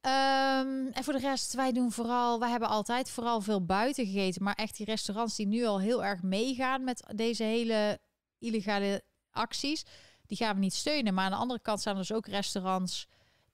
[0.00, 4.42] Um, en voor de rest, wij doen vooral, wij hebben altijd vooral veel buiten gegeten.
[4.42, 8.00] Maar echt die restaurants die nu al heel erg meegaan met deze hele
[8.38, 9.84] illegale acties.
[10.26, 11.14] Die gaan we niet steunen.
[11.14, 13.08] Maar aan de andere kant zijn er dus ook restaurants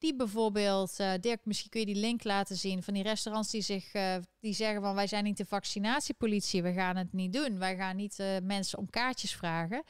[0.05, 3.63] die bijvoorbeeld, uh, Dirk, misschien kun je die link laten zien van die restaurants die
[3.63, 7.59] zich uh, die zeggen van wij zijn niet de vaccinatiepolitie, we gaan het niet doen,
[7.59, 9.83] wij gaan niet uh, mensen om kaartjes vragen.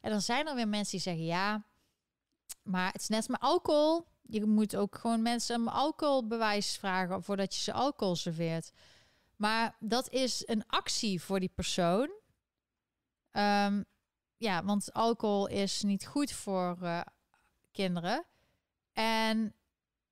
[0.00, 1.64] En dan zijn er weer mensen die zeggen ja,
[2.62, 4.06] maar het is net met alcohol.
[4.22, 8.70] Je moet ook gewoon mensen een alcoholbewijs vragen voordat je ze alcohol serveert.
[9.36, 12.10] Maar dat is een actie voor die persoon.
[13.32, 13.84] Um,
[14.40, 17.00] ja, want alcohol is niet goed voor uh,
[17.70, 18.26] kinderen.
[18.92, 19.54] En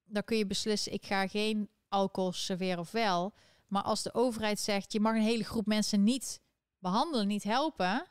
[0.04, 3.34] dan kun je beslissen, ik ga geen alcohol serveren of wel.
[3.66, 6.40] Maar als de overheid zegt, je mag een hele groep mensen niet
[6.78, 8.06] behandelen, niet helpen.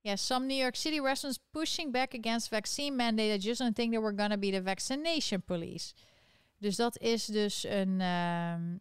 [0.00, 4.02] Yeah, some New York City residents pushing back against vaccine mandate just don't think that
[4.02, 5.94] we're gonna be the vaccination police.
[6.58, 8.76] Dus dat is dus een, ehm,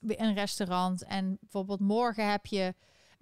[0.00, 1.04] een restaurant.
[1.04, 2.74] En bijvoorbeeld morgen heb je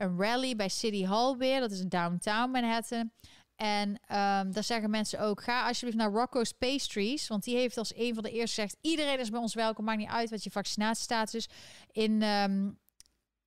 [0.03, 1.61] een rally bij City Hall weer.
[1.61, 3.11] Dat is downtown Manhattan.
[3.57, 7.29] En um, daar zeggen mensen ook: ga alsjeblieft naar Rocco's Pastries.
[7.29, 9.85] Want die heeft als een van de eerste gezegd: iedereen is bij ons welkom.
[9.85, 11.49] Maakt niet uit wat je vaccinatiestatus.
[11.91, 12.23] In.
[12.23, 12.81] Um,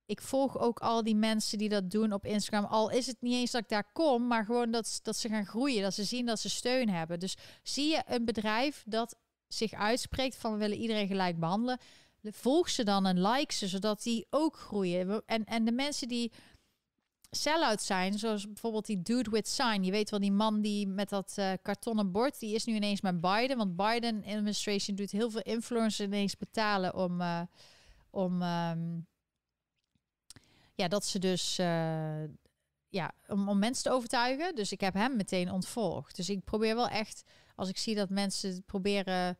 [0.07, 2.65] ik volg ook al die mensen die dat doen op Instagram.
[2.65, 5.45] Al is het niet eens dat ik daar kom, maar gewoon dat, dat ze gaan
[5.45, 5.81] groeien.
[5.81, 7.19] Dat ze zien dat ze steun hebben.
[7.19, 9.15] Dus zie je een bedrijf dat
[9.47, 11.79] zich uitspreekt van we willen iedereen gelijk behandelen.
[12.31, 15.23] Volg ze dan en like ze, zodat die ook groeien.
[15.25, 16.31] En, en de mensen die
[17.29, 19.83] sell-out zijn, zoals bijvoorbeeld die dude with sign.
[19.83, 23.01] Je weet wel, die man die met dat uh, kartonnen bord, die is nu ineens
[23.01, 23.57] met Biden.
[23.57, 27.41] Want Biden administration doet heel veel influencers ineens betalen om, uh,
[28.09, 29.07] om um,
[30.73, 32.23] ja, dat ze dus uh,
[32.89, 34.55] ja, om, om mensen te overtuigen.
[34.55, 36.15] Dus ik heb hem meteen ontvolgd.
[36.15, 37.23] Dus ik probeer wel echt,
[37.55, 39.37] als ik zie dat mensen proberen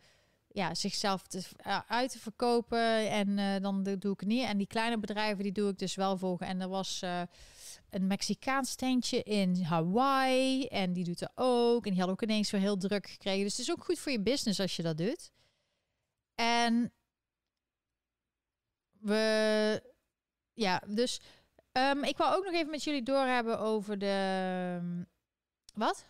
[0.55, 3.09] ja, zichzelf te, uh, uit te verkopen.
[3.09, 4.43] En uh, dan doe ik niet.
[4.43, 6.47] En die kleine bedrijven, die doe ik dus wel volgen.
[6.47, 7.21] En er was uh,
[7.89, 10.67] een Mexicaans tentje in Hawaii.
[10.67, 11.85] En die doet er ook.
[11.85, 13.43] En die had ook ineens weer heel druk gekregen.
[13.43, 15.31] Dus het is ook goed voor je business als je dat doet.
[16.35, 16.93] En
[18.99, 19.83] we,
[20.53, 21.21] ja, dus
[21.71, 25.07] um, ik wou ook nog even met jullie doorhebben over de, um,
[25.73, 26.05] wat?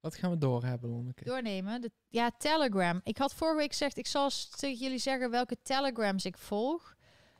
[0.00, 1.24] Wat gaan we doorhebben, Lonneke?
[1.24, 1.92] Doornemen.
[2.08, 3.00] Ja, Telegram.
[3.02, 6.96] Ik had vorige week gezegd, ik zal tegen jullie zeggen welke Telegrams ik volg.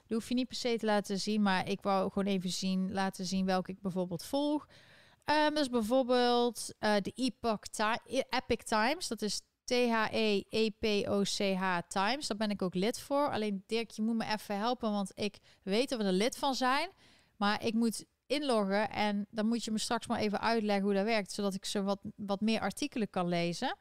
[0.06, 2.92] Dat hoef je niet per se te laten zien, maar ik wou gewoon even zien,
[2.92, 4.66] laten zien welke ik bijvoorbeeld volg.
[5.24, 9.08] Um, dus bijvoorbeeld uh, de Epoch Ti Epic Times.
[9.08, 12.26] Dat is T-H-E-E-P-O-C-H Times.
[12.26, 13.30] Daar ben ik ook lid voor.
[13.30, 16.54] Alleen Dirk, je moet me even helpen, want ik weet dat we er lid van
[16.54, 16.90] zijn.
[17.36, 21.04] Maar ik moet inloggen en dan moet je me straks maar even uitleggen hoe dat
[21.04, 23.76] werkt, zodat ik zo wat, wat meer artikelen kan lezen.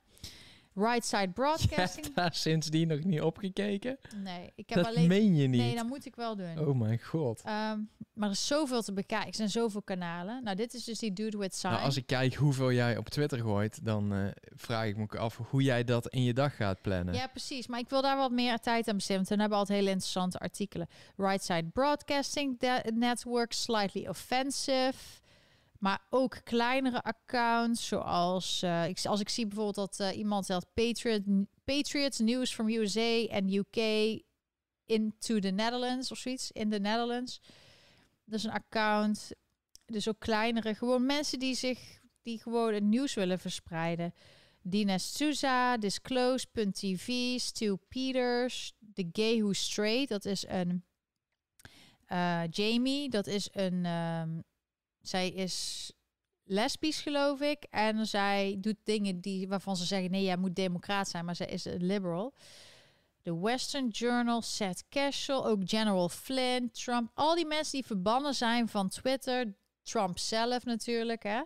[0.79, 2.05] Right Side Broadcasting.
[2.05, 3.97] Je daar sindsdien nog niet opgekeken?
[4.15, 5.07] Nee, ik heb dat alleen.
[5.07, 5.61] meen je niet.
[5.61, 6.59] Nee, dat moet ik wel doen.
[6.59, 7.41] Oh mijn god.
[7.45, 9.27] Um, maar er is zoveel te bekijken.
[9.27, 10.43] Er zijn zoveel kanalen.
[10.43, 11.73] Nou, dit is dus die Dude with Sign.
[11.73, 15.37] Nou, als ik kijk hoeveel jij op Twitter gooit, dan uh, vraag ik me af
[15.37, 17.13] hoe jij dat in je dag gaat plannen.
[17.13, 17.67] Ja, precies.
[17.67, 19.15] Maar ik wil daar wat meer tijd aan besteden.
[19.15, 20.87] Want dan hebben we altijd hele interessante artikelen.
[21.15, 22.61] Right Side Broadcasting
[22.93, 24.93] Network, Slightly Offensive.
[25.79, 30.73] Maar ook kleinere accounts, zoals uh, ik, als ik zie bijvoorbeeld dat uh, iemand zegt
[30.73, 31.23] Patriot,
[31.63, 33.77] Patriots News from USA en UK
[34.85, 37.41] into the Netherlands of zoiets, in the Netherlands.
[38.25, 39.31] Dat is een account.
[39.85, 44.13] Dus ook kleinere, gewoon mensen die zich, die gewoon het nieuws willen verspreiden.
[44.61, 50.83] Dina Souza, Disclose.tv, Stu Peters, The Gay Who Straight, dat is een
[52.07, 54.43] uh, Jamie, dat is een um,
[55.01, 55.91] zij is
[56.43, 57.63] lesbisch, geloof ik.
[57.69, 61.47] En zij doet dingen die, waarvan ze zeggen: nee, jij moet democraat zijn, maar zij
[61.47, 62.33] is een liberal.
[63.21, 67.11] De Western Journal, Seth Cashel, ook General Flynn, Trump.
[67.13, 69.57] Al die mensen die verbannen zijn van Twitter.
[69.83, 71.41] Trump zelf natuurlijk, hè.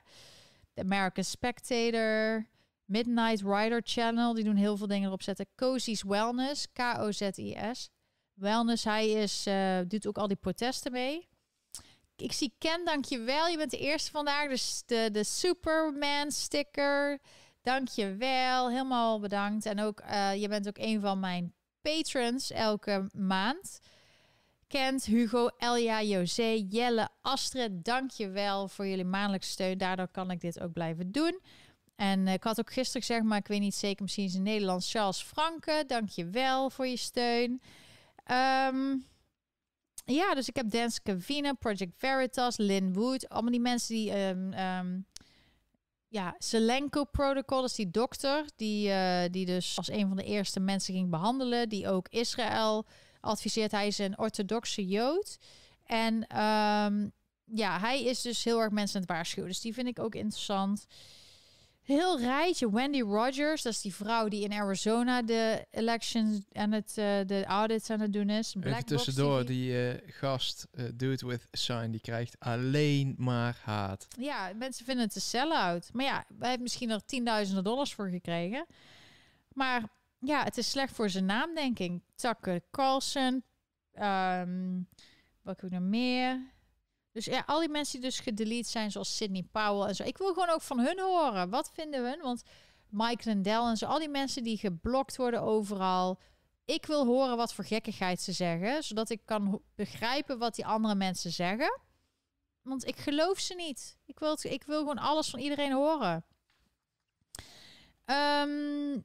[0.74, 2.48] De American Spectator,
[2.86, 5.48] Midnight Rider Channel, die doen heel veel dingen erop zetten.
[5.56, 7.90] Cozy's Wellness, K-O-Z-I-S.
[8.34, 11.28] Wellness, hij is, uh, doet ook al die protesten mee.
[12.16, 13.48] Ik zie Ken, dankjewel.
[13.48, 14.50] Je bent de eerste vandaag.
[14.50, 17.20] Dus de, de Superman sticker.
[17.62, 18.70] Dankjewel.
[18.70, 19.66] Helemaal bedankt.
[19.66, 23.80] En ook, uh, je bent ook een van mijn patrons elke maand.
[24.68, 27.86] Kent, Hugo, Elja, José, Jelle, Astrid.
[27.86, 29.78] Dankjewel voor jullie maandelijkse steun.
[29.78, 31.40] Daardoor kan ik dit ook blijven doen.
[31.96, 34.44] En uh, ik had ook gisteren gezegd, maar ik weet niet zeker, misschien is in
[34.44, 35.84] Nederlands Charles Franke.
[35.88, 37.62] Dankjewel voor je steun.
[38.32, 39.06] Um,
[40.06, 43.30] ja, dus ik heb Dance Cavina, Project Veritas, Lynn Wood.
[43.30, 44.28] Allemaal die mensen die...
[44.28, 45.06] Um, um,
[46.08, 48.46] ja, Selenko Protocol, is die dokter...
[48.56, 51.70] Die, uh, die dus als een van de eerste mensen ging behandelen.
[51.70, 52.86] Die ook Israël
[53.20, 53.72] adviseert.
[53.72, 55.38] Hij is een orthodoxe Jood.
[55.84, 57.12] En um,
[57.46, 59.50] ja, hij is dus heel erg mensen aan het waarschuwen.
[59.50, 60.86] Dus die vind ik ook interessant
[61.84, 62.72] heel rijtje.
[62.72, 67.46] Wendy Rogers, dat is die vrouw die in Arizona de elections en het uh, de
[67.46, 68.56] audits aan het doen is.
[68.60, 73.60] Black Even tussendoor, die uh, gast, uh, Do It With Sign, die krijgt alleen maar
[73.64, 74.08] haat.
[74.20, 75.90] Ja, mensen vinden het een sell-out.
[75.94, 78.66] Maar ja, hij heeft misschien er tienduizenden dollars voor gekregen.
[79.54, 79.84] Maar
[80.20, 82.02] ja, het is slecht voor zijn naam, denk ik.
[82.16, 83.44] Tucker Carlson.
[84.02, 84.88] Um,
[85.42, 86.53] wat heb ik nog meer?
[87.14, 90.04] Dus ja, al die mensen die dus gedelete zijn, zoals Sydney Powell en zo.
[90.04, 91.50] Ik wil gewoon ook van hun horen.
[91.50, 92.22] Wat vinden hun?
[92.22, 92.44] Want
[92.90, 96.20] Mike Lindell en zo, al die mensen die geblokt worden overal.
[96.66, 100.96] Ik wil horen wat voor gekkigheid ze zeggen, zodat ik kan begrijpen wat die andere
[100.96, 101.82] mensen zeggen.
[102.62, 103.98] Want ik geloof ze niet.
[104.06, 106.26] Ik wil, ik wil gewoon alles van iedereen horen.
[108.06, 109.00] Ehm,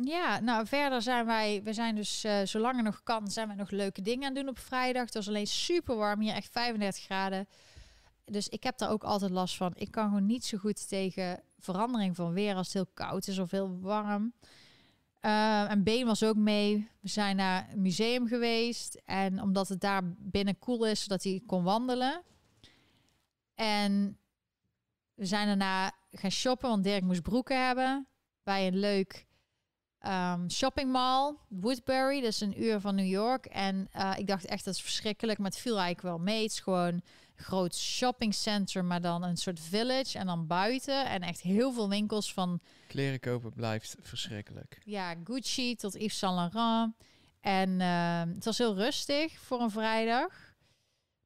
[0.00, 3.54] ja, nou verder zijn wij, we zijn dus uh, zolang er nog kan, zijn we
[3.54, 5.04] nog leuke dingen aan doen op vrijdag.
[5.04, 7.48] Het was alleen super warm hier, echt 35 graden.
[8.24, 9.72] Dus ik heb daar ook altijd last van.
[9.74, 13.38] Ik kan gewoon niet zo goed tegen verandering van weer als het heel koud is
[13.38, 14.32] of heel warm.
[15.20, 16.88] Uh, en Been was ook mee.
[17.00, 19.02] We zijn naar een museum geweest.
[19.04, 22.22] En omdat het daar binnen koel is, zodat hij kon wandelen.
[23.54, 24.18] En
[25.14, 28.06] we zijn daarna gaan shoppen, want Dirk moest broeken hebben.
[28.42, 29.26] Bij een leuk
[30.06, 32.20] um, shopping mall, Woodbury.
[32.20, 33.46] Dat is een uur van New York.
[33.46, 35.38] En uh, ik dacht echt, dat is verschrikkelijk.
[35.38, 36.42] Maar het viel eigenlijk wel mee.
[36.42, 37.02] Het is gewoon
[37.36, 42.32] groot shoppingcenter, maar dan een soort village en dan buiten en echt heel veel winkels
[42.32, 44.78] van kleren kopen blijft verschrikkelijk.
[44.84, 46.94] Ja, Gucci tot Yves Saint Laurent
[47.40, 50.50] en uh, het was heel rustig voor een vrijdag.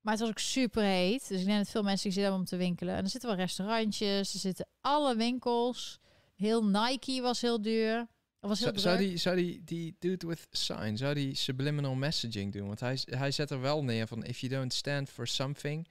[0.00, 1.28] Maar het was ook super heet.
[1.28, 2.94] Dus ik denk dat veel mensen zitten om te winkelen.
[2.94, 5.98] En er zitten wel restaurantjes, er zitten alle winkels.
[6.34, 8.06] Heel Nike was heel duur.
[8.46, 12.66] Was heel zou, die, zou die, die dude with sign, zou die subliminal messaging doen?
[12.66, 15.88] Want hij, hij zet er wel neer van, if you don't stand for something,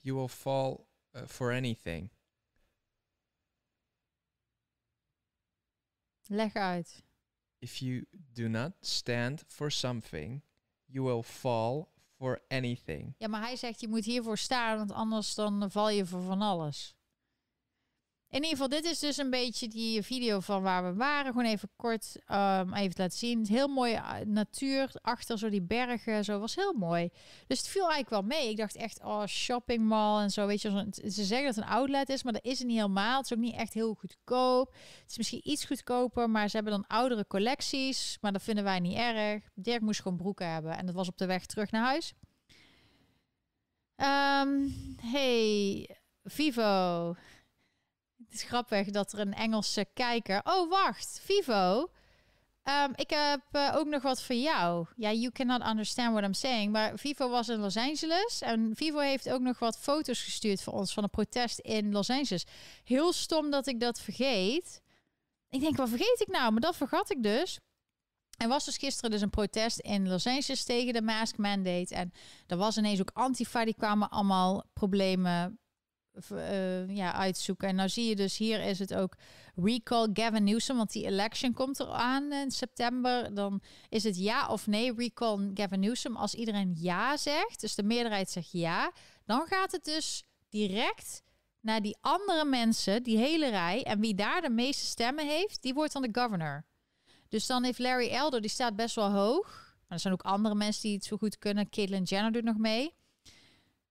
[0.00, 0.76] you will fall
[1.12, 2.10] uh, for anything.
[6.26, 7.02] Leg uit.
[7.58, 10.42] If you do not stand for something,
[10.84, 13.14] you will fall for anything.
[13.18, 16.42] Ja, maar hij zegt je moet hiervoor staan, want anders dan val je voor van
[16.42, 16.96] alles.
[18.30, 21.32] In ieder geval, dit is dus een beetje die video van waar we waren.
[21.32, 23.46] Gewoon even kort um, even laten zien.
[23.46, 26.24] Heel mooie uh, natuur achter zo die bergen.
[26.24, 27.10] Zo was heel mooi.
[27.46, 28.50] Dus het viel eigenlijk wel mee.
[28.50, 30.46] Ik dacht echt, oh, shopping mall en zo.
[30.46, 33.16] Weet je, ze zeggen dat het een outlet is, maar dat is het niet helemaal.
[33.16, 34.74] Het is ook niet echt heel goedkoop.
[35.00, 38.18] Het is misschien iets goedkoper, maar ze hebben dan oudere collecties.
[38.20, 39.48] Maar dat vinden wij niet erg.
[39.54, 40.76] Dirk moest gewoon broeken hebben.
[40.76, 42.12] En dat was op de weg terug naar huis.
[43.96, 45.88] Um, hey,
[46.24, 47.14] Vivo.
[48.28, 50.40] Het is grappig dat er een Engelse kijker.
[50.44, 51.90] Oh, wacht, Vivo.
[52.68, 54.86] Um, ik heb uh, ook nog wat voor jou.
[54.96, 56.72] Ja, you cannot understand what I'm saying.
[56.72, 58.40] Maar Vivo was in Los Angeles.
[58.40, 62.10] En Vivo heeft ook nog wat foto's gestuurd voor ons van een protest in Los
[62.10, 62.46] Angeles.
[62.84, 64.82] Heel stom dat ik dat vergeet.
[65.50, 66.52] Ik denk, wat vergeet ik nou?
[66.52, 67.58] Maar dat vergat ik dus.
[68.36, 71.94] Er was dus gisteren dus een protest in Los Angeles tegen de mask mandate.
[71.94, 72.12] En
[72.46, 75.58] er was ineens ook Antifa, die kwamen allemaal problemen
[76.32, 77.68] uh, ja, uitzoeken.
[77.68, 79.16] En nou zie je dus hier is het ook
[79.54, 83.34] recall Gavin Newsom, want die election komt eraan in september.
[83.34, 86.16] Dan is het ja of nee recall Gavin Newsom.
[86.16, 88.92] Als iedereen ja zegt, dus de meerderheid zegt ja,
[89.26, 91.22] dan gaat het dus direct
[91.60, 93.82] naar die andere mensen, die hele rij.
[93.82, 96.64] En wie daar de meeste stemmen heeft, die wordt dan de governor.
[97.28, 99.46] Dus dan heeft Larry Elder, die staat best wel hoog.
[99.78, 101.70] Maar er zijn ook andere mensen die het zo goed kunnen.
[101.70, 102.94] Caitlyn Jenner doet nog mee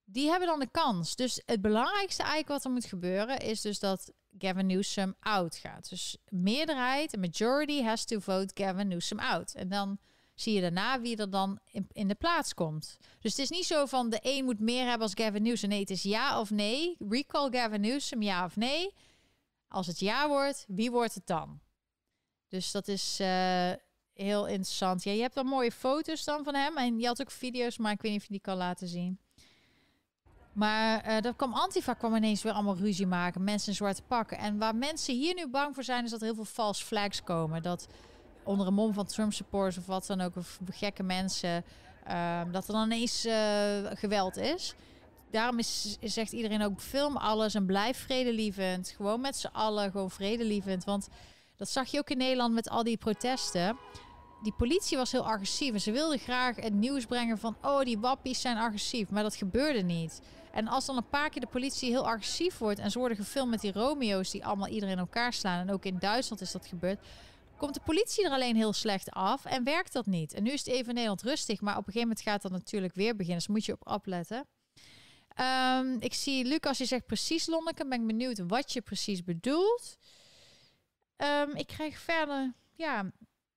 [0.10, 1.16] die hebben dan de kans.
[1.16, 5.90] Dus het belangrijkste eigenlijk wat er moet gebeuren is dus dat Gavin Newsom out gaat.
[5.90, 9.54] Dus meerderheid, een majority has to vote Gavin Newsom out.
[9.54, 10.00] En dan
[10.34, 11.60] zie je daarna wie er dan
[11.92, 12.98] in, de plaats komt.
[13.20, 15.70] Dus het is niet zo van de een moet meer hebben als Gavin Newsom.
[15.70, 16.96] Nee, het is ja of nee.
[17.10, 18.94] Recall Gavin Newsom, ja of nee.
[19.68, 21.60] Als het ja wordt, wie wordt het dan?
[22.48, 23.72] Dus dat is uh,
[24.14, 25.04] heel interessant.
[25.04, 26.78] Ja, je hebt dan mooie foto's dan van hem.
[26.78, 29.20] En je had ook video's, maar ik weet niet of je die kan laten zien.
[30.58, 33.44] Maar uh, dat kwam Antifa kwam ineens weer allemaal ruzie maken.
[33.44, 34.38] Mensen in zwarte pakken.
[34.38, 37.24] En waar mensen hier nu bang voor zijn, is dat er heel veel false flags
[37.24, 37.64] komen.
[37.64, 37.88] Dat
[38.44, 41.64] onder een mom van Trump supporters of wat dan ook, of gekke mensen,
[42.08, 43.34] uh, dat er dan ineens uh,
[43.94, 44.76] geweld is.
[45.32, 48.94] Daarom is, zegt iedereen ook, film alles en blijf vredelievend.
[48.96, 50.84] Gewoon met z'n allen, gewoon vredelievend.
[50.84, 51.08] Want
[51.56, 53.78] dat zag je ook in Nederland met al die protesten
[54.42, 55.74] die politie was heel agressief.
[55.74, 57.56] En ze wilden graag het nieuws brengen van...
[57.62, 59.10] oh, die wappies zijn agressief.
[59.10, 60.22] Maar dat gebeurde niet.
[60.52, 62.80] En als dan een paar keer de politie heel agressief wordt...
[62.80, 65.60] en ze worden gefilmd met die Romeo's die allemaal iedereen in elkaar slaan...
[65.60, 67.00] en ook in Duitsland is dat gebeurd...
[67.58, 70.34] komt de politie er alleen heel slecht af en werkt dat niet.
[70.34, 71.62] En nu is het even in Nederland rustig...
[71.62, 73.38] maar op een gegeven moment gaat dat natuurlijk weer beginnen.
[73.38, 74.48] Dus moet je op opletten.
[75.40, 77.88] Um, ik zie Lucas, je zegt precies Lonneke.
[77.88, 79.98] Ben ik benieuwd wat je precies bedoelt.
[81.18, 82.54] Um, ik krijg verder...
[82.74, 83.12] Ja,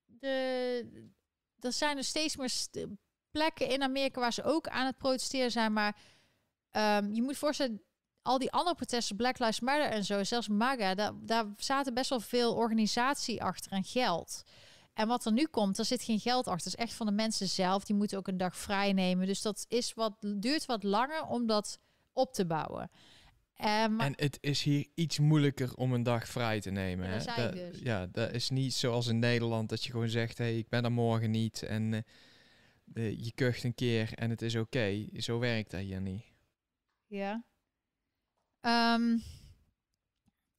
[0.06, 1.10] de,
[1.60, 2.52] er zijn er steeds meer
[3.30, 5.72] plekken in Amerika waar ze ook aan het protesteren zijn.
[5.72, 5.96] Maar
[6.72, 7.82] um, je moet voorstellen,
[8.22, 12.10] al die andere protesten, Black Lives Matter en zo, zelfs MAGA, daar, daar zaten best
[12.10, 14.42] wel veel organisatie achter en geld.
[14.94, 16.70] En wat er nu komt, er zit geen geld achter.
[16.70, 17.84] Het is echt van de mensen zelf.
[17.84, 19.26] Die moeten ook een dag vrij nemen.
[19.26, 21.78] Dus dat is wat, duurt wat langer om dat
[22.12, 22.90] op te bouwen.
[23.60, 27.08] Um, en het is hier iets moeilijker om een dag vrij te nemen.
[27.08, 27.50] Ja, dat, hè?
[27.52, 27.80] dus.
[27.82, 30.84] ja, dat is niet zoals in Nederland dat je gewoon zegt: hé, hey, ik ben
[30.84, 31.62] er morgen niet.
[31.62, 32.00] En uh,
[32.84, 34.64] de, je kucht een keer en het is oké.
[34.64, 35.08] Okay.
[35.16, 36.29] Zo werkt dat hier niet.
[37.10, 37.44] Ja.
[38.60, 39.18] Ehm,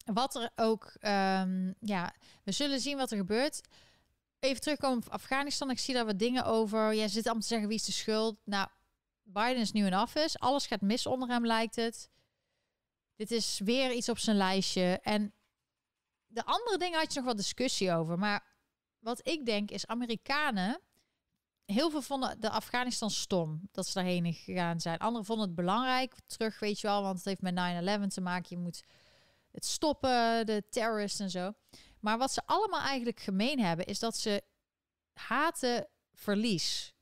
[0.04, 2.14] wat er ook, ehm, ja,
[2.44, 3.60] we zullen zien wat er gebeurt.
[4.38, 5.70] Even terugkomen op Afghanistan.
[5.70, 6.94] Ik zie daar wat dingen over.
[6.94, 8.36] Jij zit allemaal te zeggen wie is de schuld.
[8.44, 8.68] Nou,
[9.22, 10.38] Biden is nu in office.
[10.38, 12.10] Alles gaat mis onder hem, lijkt het.
[13.16, 14.98] Dit is weer iets op zijn lijstje.
[15.02, 15.34] En
[16.26, 18.18] de andere dingen had je nog wat discussie over.
[18.18, 18.46] Maar
[18.98, 20.80] wat ik denk is, Amerikanen...
[21.72, 24.98] Heel veel vonden de Afghanistan stom dat ze daarheen gegaan zijn.
[24.98, 26.14] Anderen vonden het belangrijk.
[26.26, 28.56] Terug, weet je wel, want het heeft met 9-11 te maken.
[28.56, 28.84] Je moet
[29.50, 31.52] het stoppen, de terroristen en zo.
[32.00, 34.42] Maar wat ze allemaal eigenlijk gemeen hebben, is dat ze
[35.12, 36.94] haten verlies.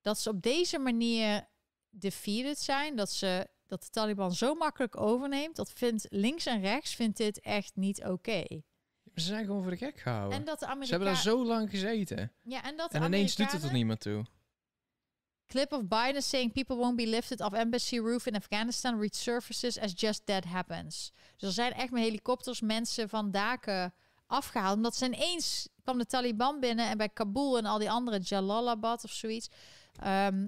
[0.00, 1.48] Dat ze op deze manier
[1.90, 6.94] defeated zijn, dat ze dat de Taliban zo makkelijk overneemt, dat vindt links en rechts
[6.94, 8.44] vindt dit echt niet oké.
[9.14, 10.38] Ze zijn gewoon voor de gek gehouden.
[10.38, 12.32] En dat de Ze hebben daar zo lang gezeten.
[12.42, 14.24] ja, en dat En ineens doet het er niemand toe.
[15.46, 19.92] Clip of Biden saying people won't be lifted off embassy roof in Afghanistan resurfaces as
[19.96, 21.12] just that happens.
[21.36, 23.94] Dus er zijn echt met helikopters mensen van daken
[24.26, 24.76] afgehaald.
[24.76, 29.04] Omdat ze ineens kwam de Taliban binnen en bij Kabul en al die andere Jalalabad
[29.04, 29.48] of zoiets.
[30.00, 30.46] ehm,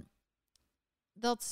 [1.12, 1.50] dat eh,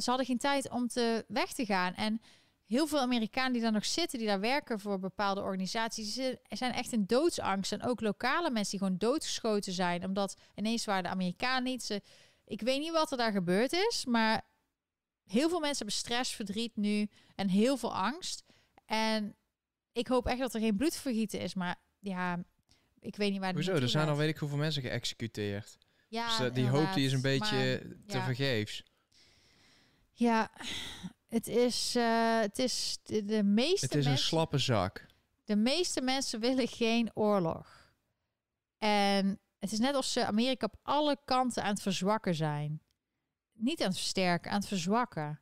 [0.00, 1.94] ze hadden geen tijd om te weg te gaan.
[1.94, 2.20] En
[2.66, 6.72] heel veel Amerikanen die daar nog zitten, die daar werken voor bepaalde organisaties, die zijn
[6.72, 7.72] echt in doodsangst.
[7.72, 10.04] En ook lokale mensen die gewoon doodgeschoten zijn.
[10.04, 11.82] Omdat ineens waren de Amerikanen niet.
[11.82, 12.02] Ze,
[12.44, 14.42] ik weet niet wat er daar gebeurd is, maar
[15.24, 18.44] heel veel mensen hebben stress, verdriet nu en heel veel angst.
[18.84, 19.36] En
[19.92, 22.44] ik hoop echt dat er geen bloedvergieten is, maar ja,
[23.00, 23.74] ik weet niet waar Hoezo?
[23.74, 25.78] Er zijn al weet ik hoeveel mensen geëxecuteerd.
[26.08, 28.24] Ja, dus eh, die hoop die is een beetje maar- te ja.
[28.24, 28.82] vergeefs.
[30.12, 30.50] Ja,
[31.36, 35.06] het is, eh, het is de, de meeste Het is een slappe zak.
[35.44, 37.90] de meeste mensen willen geen oorlog.
[38.78, 42.80] En het is net alsof ze Amerika op alle kanten aan het verzwakken zijn.
[43.52, 45.40] Niet aan het versterken, aan het verzwakken.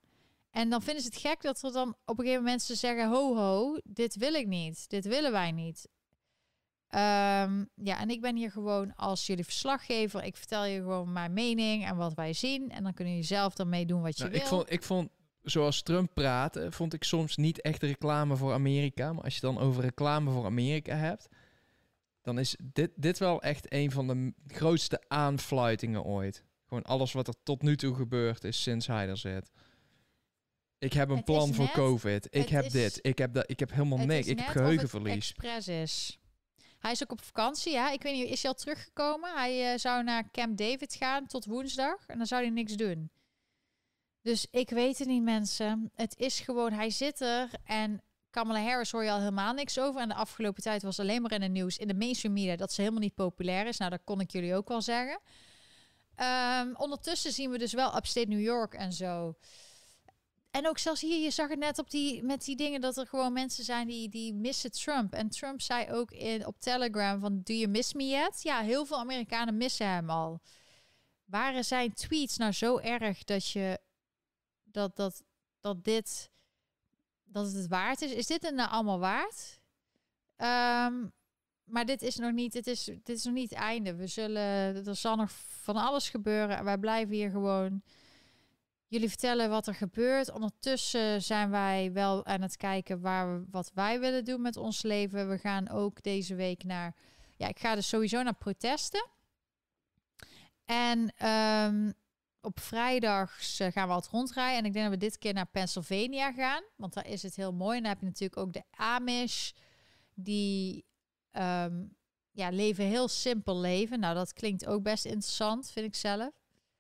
[0.51, 3.09] En dan vinden ze het gek dat er dan op een gegeven moment ze zeggen:
[3.09, 4.89] ho, ho, dit wil ik niet.
[4.89, 5.89] Dit willen wij niet.
[6.89, 10.25] Ehm, ja, en ik ben hier gewoon als jullie verslaggever.
[10.25, 12.71] Ik vertel je gewoon mijn mening en wat wij zien.
[12.71, 14.43] En dan kunnen jullie zelf daarmee doen wat je Nou, wil.
[14.43, 15.11] ik, vond, ik vond,
[15.45, 19.13] zoals Trump praatte, vond ik soms niet echt reclame voor Amerika.
[19.13, 21.29] Maar als je dan over reclame voor Amerika hebt,
[22.23, 26.45] dan is dit, dit wel echt een van de grootste aanfluitingen ooit.
[26.69, 29.51] Gewoon alles wat er tot nu toe gebeurd is sinds hij er zit.
[30.79, 32.27] Ik heb een Het plan voor net- COVID.
[32.27, 32.99] Ik het heb is- dit.
[33.03, 33.51] Ik heb dat.
[33.51, 34.27] Ik heb helemaal Het niks.
[34.27, 35.15] Ik heb het geheugenverlies.
[35.15, 36.19] expres is.
[36.79, 37.91] Hij is ook op vakantie, ja.
[37.91, 39.31] Ik weet niet, is hij al teruggekomen?
[39.35, 43.11] Hij eh, zou naar Camp David gaan tot woensdag en dan zou hij niks doen.
[44.25, 45.91] Dus ik weet het niet, mensen.
[45.95, 50.01] Het is gewoon, hij zit er en Kamala Harris hoor je al helemaal niks over.
[50.01, 52.73] En de afgelopen tijd was alleen maar in het nieuws, in de mainstream media, dat
[52.73, 53.77] ze helemaal niet populair is.
[53.77, 55.21] Nou, dat kon ik jullie ook wel zeggen.
[56.15, 59.35] Ehm, ondertussen zien we dus wel upstate New York en zo.
[60.51, 63.07] En ook zelfs hier, je zag het net op die, met die dingen dat er
[63.07, 65.13] gewoon mensen zijn die, die missen Trump.
[65.13, 68.43] En Trump zei ook in, op Telegram van, do you miss me yet?
[68.43, 70.41] Ja, heel veel Amerikanen missen hem al.
[71.25, 73.79] Waren zijn tweets nou zo erg dat je,
[74.75, 75.23] dat, dat,
[75.61, 76.31] dat dit,
[77.25, 78.13] dat het het waard is?
[78.13, 79.61] Is dit het nou allemaal waard?
[80.37, 81.07] Ehm,
[81.65, 83.95] maar dit is nog niet, dit is, dit is nog niet het einde.
[83.95, 85.31] We zullen, er zal nog
[85.63, 86.57] van alles gebeuren.
[86.57, 87.83] En wij blijven hier gewoon
[88.87, 90.31] jullie vertellen wat er gebeurt.
[90.31, 94.83] Ondertussen zijn wij wel aan het kijken waar we, wat wij willen doen met ons
[94.83, 95.29] leven.
[95.29, 96.95] We gaan ook deze week naar.
[97.37, 99.07] Ja, ik ga dus sowieso naar protesten.
[100.65, 101.91] En ehm,
[102.45, 104.59] op vrijdags eh, gaan we altijd rondrijden.
[104.59, 106.63] En ik denk dat we dit keer naar Pennsylvania gaan.
[106.77, 107.77] Want daar is het heel mooi.
[107.77, 109.53] En dan heb je natuurlijk ook de Amish.
[110.15, 110.85] Die
[111.31, 111.85] ehm,
[112.31, 114.01] ja, leven heel simpel leven.
[114.01, 116.31] Nou, dat klinkt ook best interessant, vind ik zelf.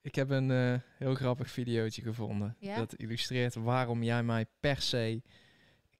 [0.00, 2.56] Ik heb een eh, heel grappig videootje gevonden.
[2.58, 2.76] Ja?
[2.76, 5.22] Dat illustreert waarom jij mij per se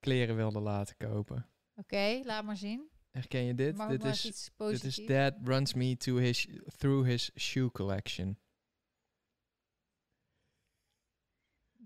[0.01, 1.47] kleren wilde laten kopen.
[1.75, 2.89] Oké, laat maar zien.
[3.11, 3.89] Herken je dit?
[3.89, 8.39] Dit is, dit is Dad runs me to his, through his shoe collection.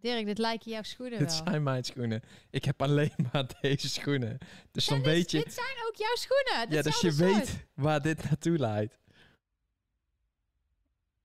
[0.00, 1.46] Dirk, dit lijken jouw schoenen Dit wel.
[1.46, 2.22] zijn mijn schoenen.
[2.50, 4.38] Ik heb alleen maar deze schoenen.
[4.72, 5.38] Dus Ja, dan dit, weet je...
[5.38, 6.76] dit zijn ook jouw schoenen.
[6.76, 7.32] Ja, dus je soort.
[7.32, 8.98] weet waar dit naartoe leidt.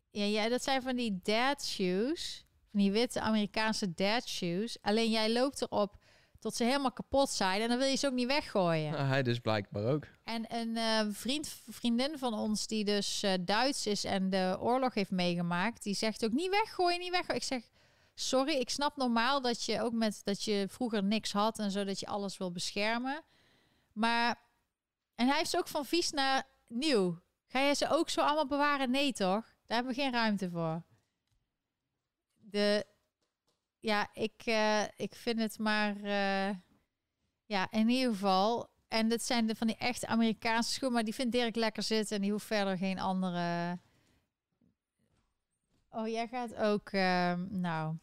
[0.09, 2.45] Ja, ja, dat zijn van die dad shoes.
[2.71, 4.77] Van die witte Amerikaanse dad shoes.
[4.81, 5.97] Alleen jij loopt erop
[6.43, 7.61] tot ze helemaal kapot zijn.
[7.61, 8.91] En dan wil je ze ook niet weggooien.
[8.91, 10.07] Nou, hij dus blijkbaar ook.
[10.23, 14.93] En een eh, vriend, vriendin van ons die dus eh, Duits is en de oorlog
[14.93, 17.41] heeft meegemaakt, die zegt ook niet weggooien, niet weggooien.
[17.41, 17.63] Ik zeg,
[18.14, 21.84] sorry, ik snap normaal dat je ook met dat je vroeger niks had en zo
[21.84, 23.23] dat je alles wil beschermen.
[23.94, 24.41] Maar
[25.15, 27.22] en hij ze ook van vies naar nieuw.
[27.45, 28.91] Ga jij ze ook zo allemaal bewaren?
[28.91, 29.44] Nee, toch?
[29.65, 30.84] Daar hebben we geen ruimte voor.
[32.38, 32.85] De
[33.84, 36.56] ja, ik, eh, ik vind het maar, eh,
[37.45, 38.72] ja, in ieder geval.
[38.88, 42.15] En dit zijn de, van die echte Amerikaanse schoenen, maar die vindt Dirk lekker zitten
[42.15, 43.80] en die hoeft verder geen andere.
[45.95, 47.97] Oh, jij gaat ook, ehm, nou.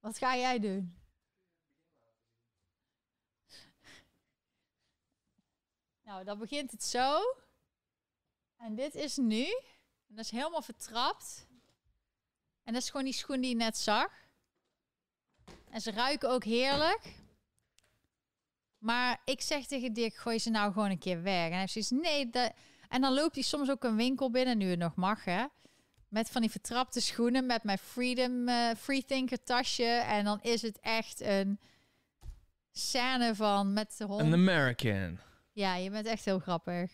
[0.00, 0.98] Wat ga jij doen?
[6.02, 7.20] Nou, dan begint het zo.
[8.56, 9.44] En dit is nu.
[10.08, 11.46] En dat is helemaal vertrapt.
[12.62, 14.12] En dat is gewoon die schoen die je net zag.
[15.70, 17.19] En ze ruiken ook heerlijk.
[18.80, 21.50] Maar ik zeg tegen Dick, gooi ze nou gewoon een keer weg.
[21.50, 22.30] En hij zegt, nee.
[22.30, 22.52] Dat...
[22.88, 25.44] En dan loopt hij soms ook een winkel binnen, nu het nog mag, hè.
[26.08, 29.84] Met van die vertrapte schoenen, met mijn Freedom uh, Freethinker tasje.
[29.84, 31.60] En dan is het echt een
[32.72, 34.20] scène van met de hond.
[34.20, 35.18] An American.
[35.52, 36.90] Ja, je bent echt heel grappig.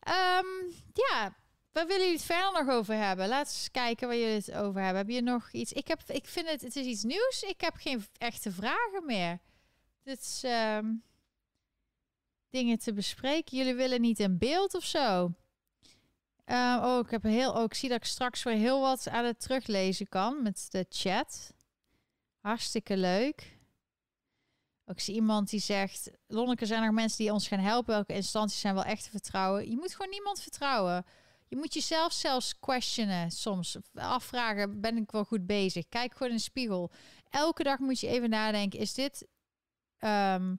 [0.00, 0.46] Ehm,
[0.92, 1.36] ja,
[1.72, 3.28] waar willen jullie het verder nog over hebben?
[3.28, 4.96] Laten we eens kijken waar jullie het over hebben.
[4.96, 5.72] Heb je nog iets?
[5.72, 7.42] Ik, heb, ik vind het, het is iets nieuws.
[7.42, 9.38] Ik heb geen echte vragen meer.
[10.08, 10.94] Dit ehm,
[12.50, 13.56] dingen te bespreken.
[13.56, 15.34] Jullie willen niet in beeld of zo?
[16.46, 19.24] Uh, oh, ik heb heel, oh, ik zie dat ik straks weer heel wat aan
[19.24, 21.54] het teruglezen kan met de chat.
[22.40, 23.58] Hartstikke leuk.
[24.86, 27.94] Ik zie iemand die zegt: Lonneke, zijn er mensen die ons gaan helpen?
[27.94, 29.70] Welke instanties zijn wel echt te vertrouwen?
[29.70, 31.04] Je moet gewoon niemand vertrouwen.
[31.48, 33.76] Je moet jezelf zelfs questionen soms.
[33.94, 35.88] Afvragen: ben ik wel goed bezig?
[35.88, 36.90] Kijk gewoon in de spiegel.
[37.30, 39.26] Elke dag moet je even nadenken: is dit
[39.98, 40.54] ehm,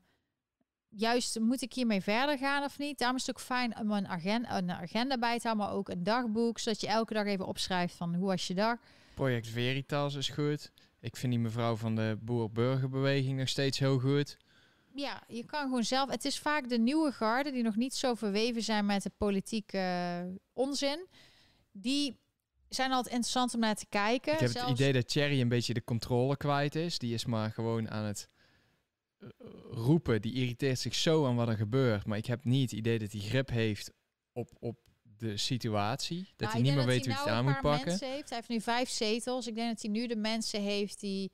[0.90, 2.98] juist, moet ik hiermee verder gaan of niet?
[2.98, 5.90] Daarom is het ook fijn om een agenda, een agenda bij te houden, maar ook
[5.90, 8.78] een dagboek, zodat je elke dag even opschrijft van hoe was je dag.
[9.14, 10.72] Project Veritas is goed.
[11.00, 14.38] Ik vind die mevrouw van de boer-burgerbeweging nog steeds heel goed.
[14.94, 16.10] Ja, je kan gewoon zelf.
[16.10, 20.40] Het is vaak de nieuwe garde die nog niet zo verweven zijn met de politieke
[20.54, 21.08] onzin.
[21.72, 22.20] Die
[22.70, 24.34] zijn altijd interessant om naar te kijken.
[24.34, 27.00] Ik heb het idee dat Thierry een beetje de controle kwijt is.
[27.00, 28.39] Die is maar gewoon aan het eh,
[29.72, 30.22] roepen.
[30.22, 32.06] Die irriteert zich zo aan wat er gebeurt.
[32.06, 33.92] Maar ik heb niet het idee dat hij grip heeft
[34.32, 34.80] op, op
[35.18, 36.24] de situatie.
[36.24, 37.90] Dat Nou, hij niet meer weet hoe hij het nou aan moet pakken.
[37.90, 38.30] Heeft.
[38.30, 39.48] Hij heeft nu vijf zetels.
[39.48, 41.32] Ik denk dat hij nu de mensen heeft die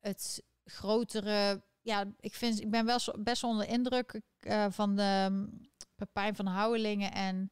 [0.00, 1.62] het grotere.
[1.82, 5.60] Ja, ik, vind, ik ben wel best onder de indruk eh, van de um,
[5.94, 7.50] Pepijn van Houwelingen en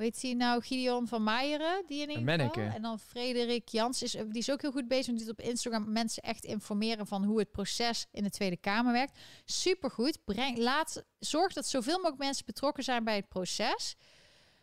[0.00, 0.62] hoe heet hij nou?
[0.62, 2.64] Gideon van Meijeren, die in ieder geval.
[2.64, 5.14] En dan Frederik Jans, is, die is ook heel goed bezig.
[5.14, 8.92] Die doet op Instagram mensen echt informeren van hoe het proces in de Tweede Kamer
[8.92, 9.18] werkt.
[9.44, 10.24] Supergoed.
[10.24, 13.96] Breng, laat, zorg dat zoveel mogelijk mensen betrokken zijn bij het proces.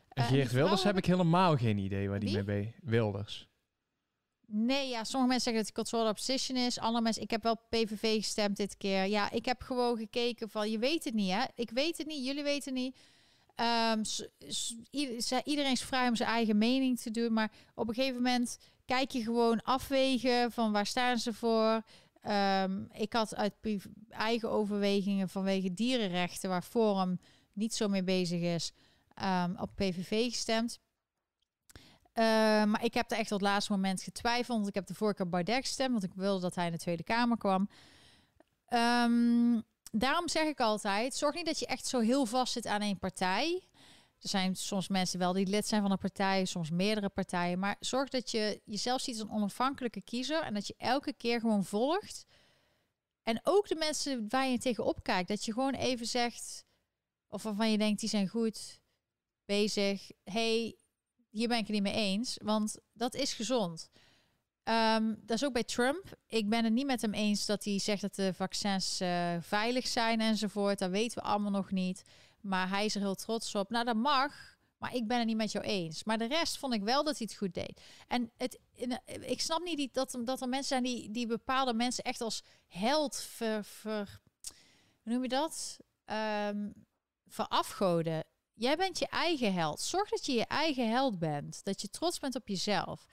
[0.10, 3.48] En Eh, die Geert Wilders heb ik helemaal geen idee waar die mee be Wilders.
[4.46, 6.80] Nee, ja, sommige mensen zeggen dat het control opposition is.
[6.80, 9.06] Andere mensen, ik heb wel PVV gestemd dit keer.
[9.06, 11.44] Ja, ik heb gewoon gekeken van, je weet het niet, hè?
[11.56, 12.98] Ik weet het niet, jullie weten het niet.
[15.18, 18.60] Ze- iedereen is vrij om zijn eigen mening te doen, maar op een gegeven moment
[18.86, 21.82] kijk je gewoon afwegen van waar staan ze voor.
[22.22, 23.54] Ehm, ik had uit
[24.10, 27.20] eigen overwegingen vanwege dierenrechten, waar Forum
[27.54, 28.72] niet zo mee bezig is,
[29.14, 30.80] ehm, op PVV gestemd.
[32.68, 34.58] Maar ik heb er echt op het laatste moment getwijfeld.
[34.58, 37.04] Want ik heb de vorige keer gestemd, want ik wilde dat hij in de Tweede
[37.04, 37.70] Kamer kwam.
[39.92, 43.00] Daarom zeg ik altijd, zorg niet dat je echt zo heel vast zit aan één
[43.00, 43.68] partij.
[44.22, 47.60] Er zijn soms mensen wel die lid zijn van een partij, soms meerdere partijen.
[47.60, 51.40] Maar zorg dat je jezelf ziet als een onafhankelijke kiezer en dat je elke keer
[51.40, 52.26] gewoon volgt.
[53.24, 56.66] En ook de mensen waar je tegenop kijkt, dat je gewoon even zegt,
[57.28, 58.80] of waarvan je denkt, die zijn goed
[59.46, 60.12] bezig.
[60.24, 60.76] hey,
[61.30, 63.90] hier ben ik het niet mee eens, want dat is gezond.
[64.68, 66.04] Ehm, dat is ook bij Trump.
[66.28, 69.88] Ik ben het niet met hem eens dat hij zegt dat de vaccins eh, veilig
[69.88, 70.80] zijn enzovoort.
[70.80, 72.04] Dat weten we allemaal nog niet.
[72.42, 73.70] Maar hij is er heel trots op.
[73.70, 74.34] Nou, dat mag.
[74.78, 76.04] Maar ik ben het niet met jou eens.
[76.04, 77.82] Maar de rest vond ik wel dat hij het goed deed.
[78.08, 82.04] En het, in- ik snap niet dat, dat er mensen zijn die, die bepaalde mensen
[82.04, 84.20] echt als held ver,
[85.04, 85.78] noem je dat?
[86.06, 86.70] Ehm
[87.28, 88.24] verafgoden.
[88.54, 89.80] Jij bent je eigen held.
[89.82, 91.64] Zorg dat je je eigen held bent.
[91.64, 93.06] Dat je trots bent op jezelf.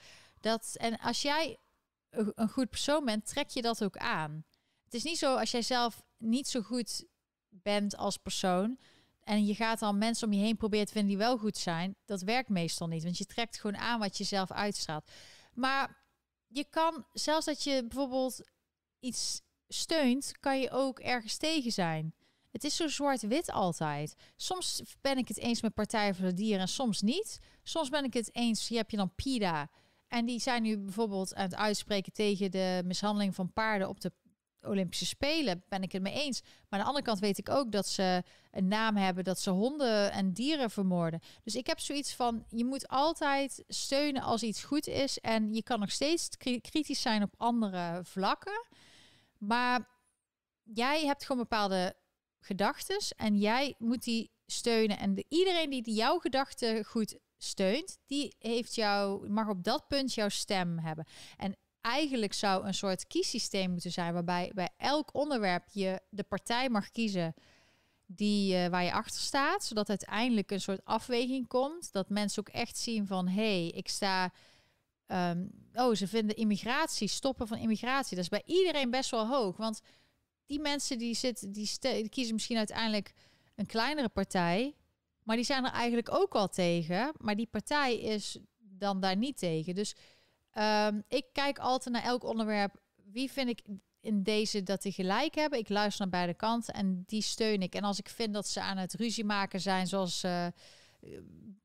[0.44, 1.58] Dat, en als jij
[2.10, 4.44] een goed persoon bent, trek je dat ook aan.
[4.84, 7.04] Het is niet zo als jij zelf niet zo goed
[7.48, 8.78] bent als persoon.
[9.20, 11.96] En je gaat dan mensen om je heen proberen te vinden die wel goed zijn.
[12.04, 13.02] Dat werkt meestal niet.
[13.02, 15.10] Want je trekt gewoon aan wat je zelf uitstraalt.
[15.52, 16.04] Maar
[16.46, 18.40] je kan, zelfs dat je bijvoorbeeld
[19.00, 22.14] iets steunt, kan je ook ergens tegen zijn.
[22.50, 24.14] Het is zo zwart-wit altijd.
[24.36, 27.38] Soms ben ik het eens met Partij voor de Dieren en soms niet.
[27.62, 29.70] Soms ben ik het eens, hier heb je dan PIDA.
[30.14, 34.12] En die zijn nu bijvoorbeeld aan het uitspreken tegen de mishandeling van paarden op de
[34.62, 36.40] Olympische Spelen, ben ik het mee eens.
[36.42, 39.50] Maar aan de andere kant weet ik ook dat ze een naam hebben, dat ze
[39.50, 41.20] honden en dieren vermoorden.
[41.42, 45.18] Dus ik heb zoiets van, je moet altijd steunen als iets goed is.
[45.18, 46.28] En je kan nog steeds
[46.60, 48.66] kritisch zijn op andere vlakken.
[49.38, 49.88] Maar
[50.62, 51.96] jij hebt gewoon bepaalde
[52.40, 54.98] gedachten en jij moet die steunen.
[54.98, 60.14] En de, iedereen die, jouw gedachten goed steunt, die heeft jou, mag op dat punt
[60.14, 61.06] jouw stem hebben.
[61.36, 66.68] En eigenlijk zou een soort kiessysteem moeten zijn waarbij bij elk onderwerp je de partij
[66.68, 67.34] mag kiezen
[68.06, 71.92] die, uh, waar je achter staat, zodat uiteindelijk een soort afweging komt.
[71.92, 74.32] Dat mensen ook echt zien van hé, hey, ik sta.
[75.06, 78.16] Um, oh, ze vinden immigratie, stoppen van immigratie.
[78.16, 79.56] Dat is bij iedereen best wel hoog.
[79.56, 79.80] Want
[80.46, 83.12] die mensen die zitten, die, die kiezen misschien uiteindelijk
[83.54, 84.74] een kleinere partij.
[85.24, 87.12] Maar die zijn er eigenlijk ook al tegen.
[87.18, 89.74] Maar die partij is dan daar niet tegen.
[89.74, 89.96] Dus
[90.58, 92.80] um, ik kijk altijd naar elk onderwerp.
[93.10, 93.62] Wie vind ik
[94.00, 95.58] in deze dat die gelijk hebben?
[95.58, 97.74] Ik luister naar beide kanten en die steun ik.
[97.74, 100.46] En als ik vind dat ze aan het ruzie maken zijn, zoals uh,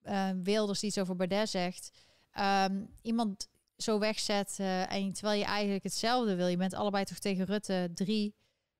[0.03, 1.91] uh, Wilders iets over Baudet zegt.
[2.40, 6.48] Um, iemand zo wegzet en terwijl je eigenlijk hetzelfde wil.
[6.48, 8.36] Je bent allebei toch tegen Rutte 3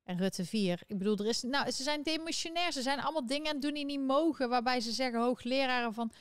[0.10, 0.82] en Rutte 4.
[0.88, 2.72] Ik bedoel, er is, nou, ze zijn demissionair.
[2.72, 4.50] Ze zijn allemaal dingen het doen die niet mogen.
[4.50, 6.12] Waarbij ze zeggen, hoogleraren van,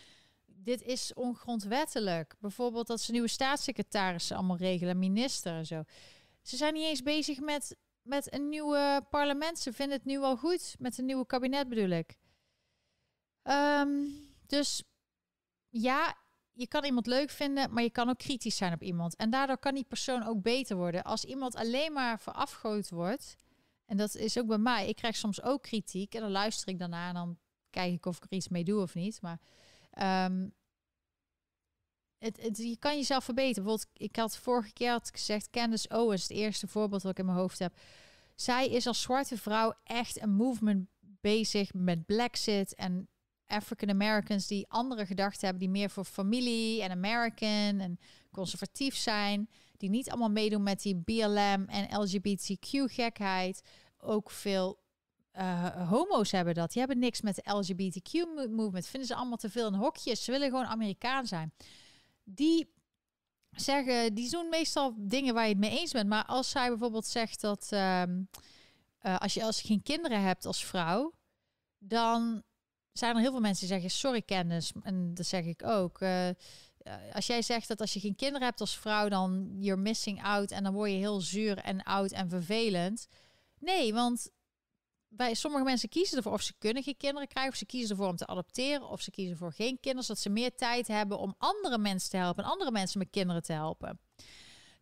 [0.47, 2.35] dit is ongrondwettelijk.
[2.39, 5.83] Bijvoorbeeld dat ze nieuwe staatssecretarissen allemaal regelen, minister en zo.
[6.43, 9.59] Ze zijn niet eens bezig met, met een nieuwe parlement.
[9.59, 10.75] Ze vinden het nu al goed.
[10.79, 12.19] Met een nieuwe kabinet bedoel ik.
[13.43, 13.89] Ehm,
[14.47, 14.83] dus
[15.69, 16.15] ja,
[16.53, 19.17] je kan iemand leuk vinden, maar je kan ook kritisch zijn op iemand.
[19.17, 21.03] En daardoor kan die persoon ook beter worden.
[21.03, 23.37] Als iemand alleen maar verafgoot wordt
[23.89, 24.89] en dat is ook bij mij.
[24.89, 27.39] Ik krijg soms ook kritiek en dan luister ik daarna en dan
[27.71, 29.23] kijk ik of ik er iets mee doe of niet.
[29.23, 29.41] Maar
[32.19, 33.65] het, het, je kan jezelf verbeteren.
[33.65, 37.25] Bijvoorbeeld, ik had vorige keer had gezegd, Candace Owens, het eerste voorbeeld wat ik in
[37.25, 37.79] mijn hoofd heb.
[38.35, 40.89] Zij is als zwarte vrouw echt een movement
[41.21, 43.09] bezig met Blacksit en
[43.47, 47.99] African Americans die andere gedachten hebben, die meer voor familie en American en
[48.31, 49.49] conservatief zijn
[49.79, 53.63] die niet allemaal meedoen met die BLM en LGBTQ gekheid.
[53.99, 54.79] Ook veel
[55.35, 56.73] uh, homo's hebben dat.
[56.73, 58.13] Die hebben niks met de LGBTQ
[58.51, 58.87] movement.
[58.87, 60.25] Vinden ze allemaal te veel in hokjes.
[60.25, 61.53] Ze willen gewoon Amerikaan zijn.
[62.25, 62.75] Die
[63.51, 66.09] zeggen, die doen meestal dingen waar je het mee eens bent.
[66.09, 68.03] Maar als zij bijvoorbeeld zegt dat uh,
[69.03, 71.13] als, je, als je geen kinderen hebt als vrouw,
[71.79, 72.43] dan
[72.93, 74.73] zijn er heel veel mensen die zeggen: Sorry, kennis.
[74.83, 76.01] En dat zeg ik ook.
[76.01, 76.29] Eh,
[77.13, 80.51] als jij zegt dat als je geen kinderen hebt als vrouw, dan you're missing out
[80.51, 83.09] en dan word je heel zuur en oud en vervelend.
[83.59, 84.31] Nee, want
[85.09, 88.09] bij sommige mensen kiezen ervoor of ze kunnen geen kinderen krijgen, of ze kiezen ervoor
[88.09, 91.35] om te adopteren, of ze kiezen voor geen kinderen, zodat ze meer tijd hebben om
[91.39, 94.01] andere mensen te helpen en andere mensen met kinderen te helpen.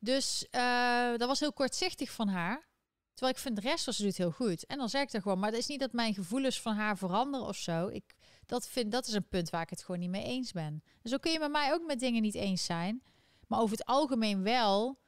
[0.01, 2.69] Dus uh, dat was heel kortzichtig van haar.
[3.13, 4.67] Terwijl ik vind de rest was ze doet heel goed.
[4.67, 6.99] En dan zeg ik er gewoon, maar het is niet dat mijn gevoelens van haar
[6.99, 7.87] veranderen of zo.
[7.87, 8.15] Ik
[8.47, 10.83] dat, vind, dat is een punt waar ik het gewoon niet mee eens ben.
[11.03, 13.03] En zo kun je met mij ook met dingen niet eens zijn.
[13.47, 14.99] Maar over het algemeen wel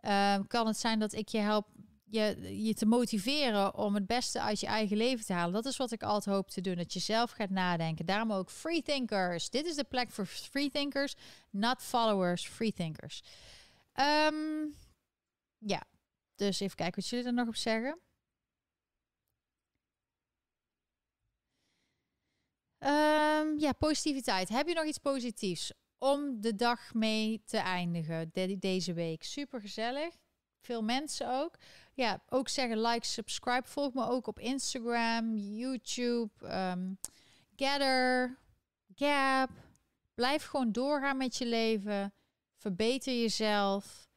[0.00, 1.68] uh, kan het zijn dat ik je help
[2.04, 5.52] je, je te motiveren om het beste uit je eigen leven te halen.
[5.52, 6.74] Dat is wat ik altijd hoop te doen.
[6.74, 8.06] Dat je zelf gaat nadenken.
[8.06, 9.50] Daarom ook free thinkers.
[9.50, 11.14] Dit is de plek voor free thinkers,
[11.50, 13.22] not followers, free thinkers.
[13.94, 14.74] Um,
[15.58, 15.82] ja,
[16.36, 17.98] dus even kijken wat jullie er nog op zeggen.
[22.84, 24.48] Um, ja, positiviteit.
[24.48, 29.22] Heb je nog iets positiefs om de dag mee te eindigen deze week?
[29.22, 30.14] Super gezellig.
[30.60, 31.56] Veel mensen ook.
[31.94, 33.68] Ja, ook zeggen like, subscribe.
[33.68, 36.98] Volg me ook op Instagram, YouTube, um,
[37.56, 38.38] Gather,
[38.94, 39.50] Gap.
[40.14, 42.12] Blijf gewoon doorgaan met je leven.
[42.56, 44.08] Verbeter jezelf.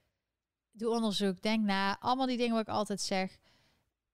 [0.72, 1.42] Doe onderzoek.
[1.42, 2.00] Denk na.
[2.00, 3.38] Allemaal die dingen wat ik altijd zeg.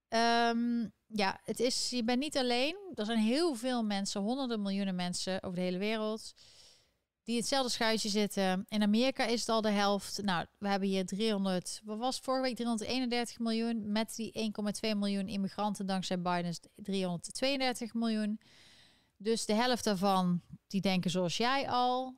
[0.09, 2.76] Um, ja, het is, je bent niet alleen.
[2.95, 6.34] Er zijn heel veel mensen, honderden miljoenen mensen over de hele wereld,
[7.23, 8.65] die hetzelfde schuitje zitten.
[8.68, 10.22] In Amerika is het al de helft.
[10.23, 13.91] Nou, we hebben hier 300, wat was vorige week 331 miljoen.
[13.91, 14.52] Met die
[14.91, 18.40] 1,2 miljoen immigranten dankzij Biden 332 miljoen.
[19.18, 22.15] Dus de helft daarvan, die denken zoals jij al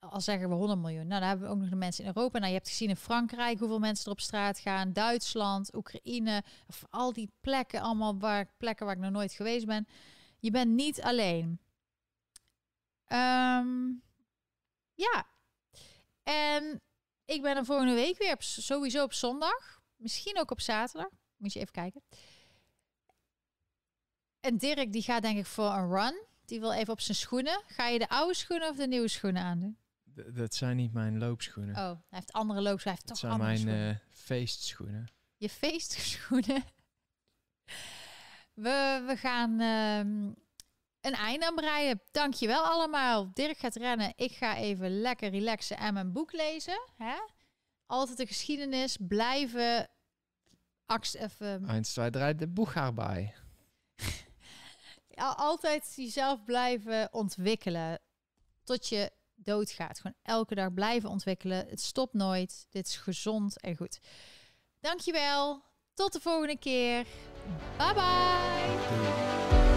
[0.00, 1.06] al zeggen we 100 miljoen.
[1.06, 2.38] Nou, dan hebben we ook nog de mensen in Europa.
[2.38, 4.92] Nou, je hebt gezien in Frankrijk hoeveel mensen er op straat gaan.
[4.92, 6.42] Duitsland, Oekraïne.
[6.66, 9.86] Of al die plekken, allemaal waar, plekken waar ik nog nooit geweest ben.
[10.38, 11.60] Je bent niet alleen.
[13.06, 14.02] Um,
[14.94, 15.26] ja.
[16.22, 16.80] En
[17.24, 19.80] ik ben er volgende week weer sowieso op zondag.
[19.96, 21.10] Misschien ook op zaterdag.
[21.36, 22.02] Moet je even kijken.
[24.40, 26.26] En Dirk die gaat denk ik voor een run.
[26.44, 27.62] Die wil even op zijn schoenen.
[27.66, 29.78] Ga je de oude schoenen of de nieuwe schoenen aandoen?
[30.28, 31.76] Dat zijn niet mijn loopschoenen.
[31.76, 33.02] Oh, hij heeft andere loopschoenen.
[33.06, 35.08] Hij heeft dat zijn mijn uh, feestschoenen.
[35.36, 36.64] je feestschoenen.
[38.54, 40.32] We, we gaan ehm,
[41.00, 42.00] een einde aan breien.
[42.10, 43.30] Dankjewel allemaal.
[43.32, 44.12] Dirk gaat rennen.
[44.16, 46.80] Ik ga even lekker relaxen en mijn boek lezen.
[46.96, 47.16] Hè?
[47.86, 48.96] Altijd de geschiedenis.
[49.00, 49.90] Blijven...
[50.86, 53.34] Axt, even, 1, 2, 3, de boeg bij.
[55.14, 58.00] al- altijd jezelf blijven ontwikkelen.
[58.64, 60.00] Tot je doodgaat.
[60.00, 61.66] Gewoon elke dag blijven ontwikkelen.
[61.68, 62.66] Het stopt nooit.
[62.70, 64.00] Dit is gezond en goed.
[64.80, 65.62] Dankjewel.
[65.94, 67.06] Tot de volgende keer.
[67.76, 69.69] Bye bye.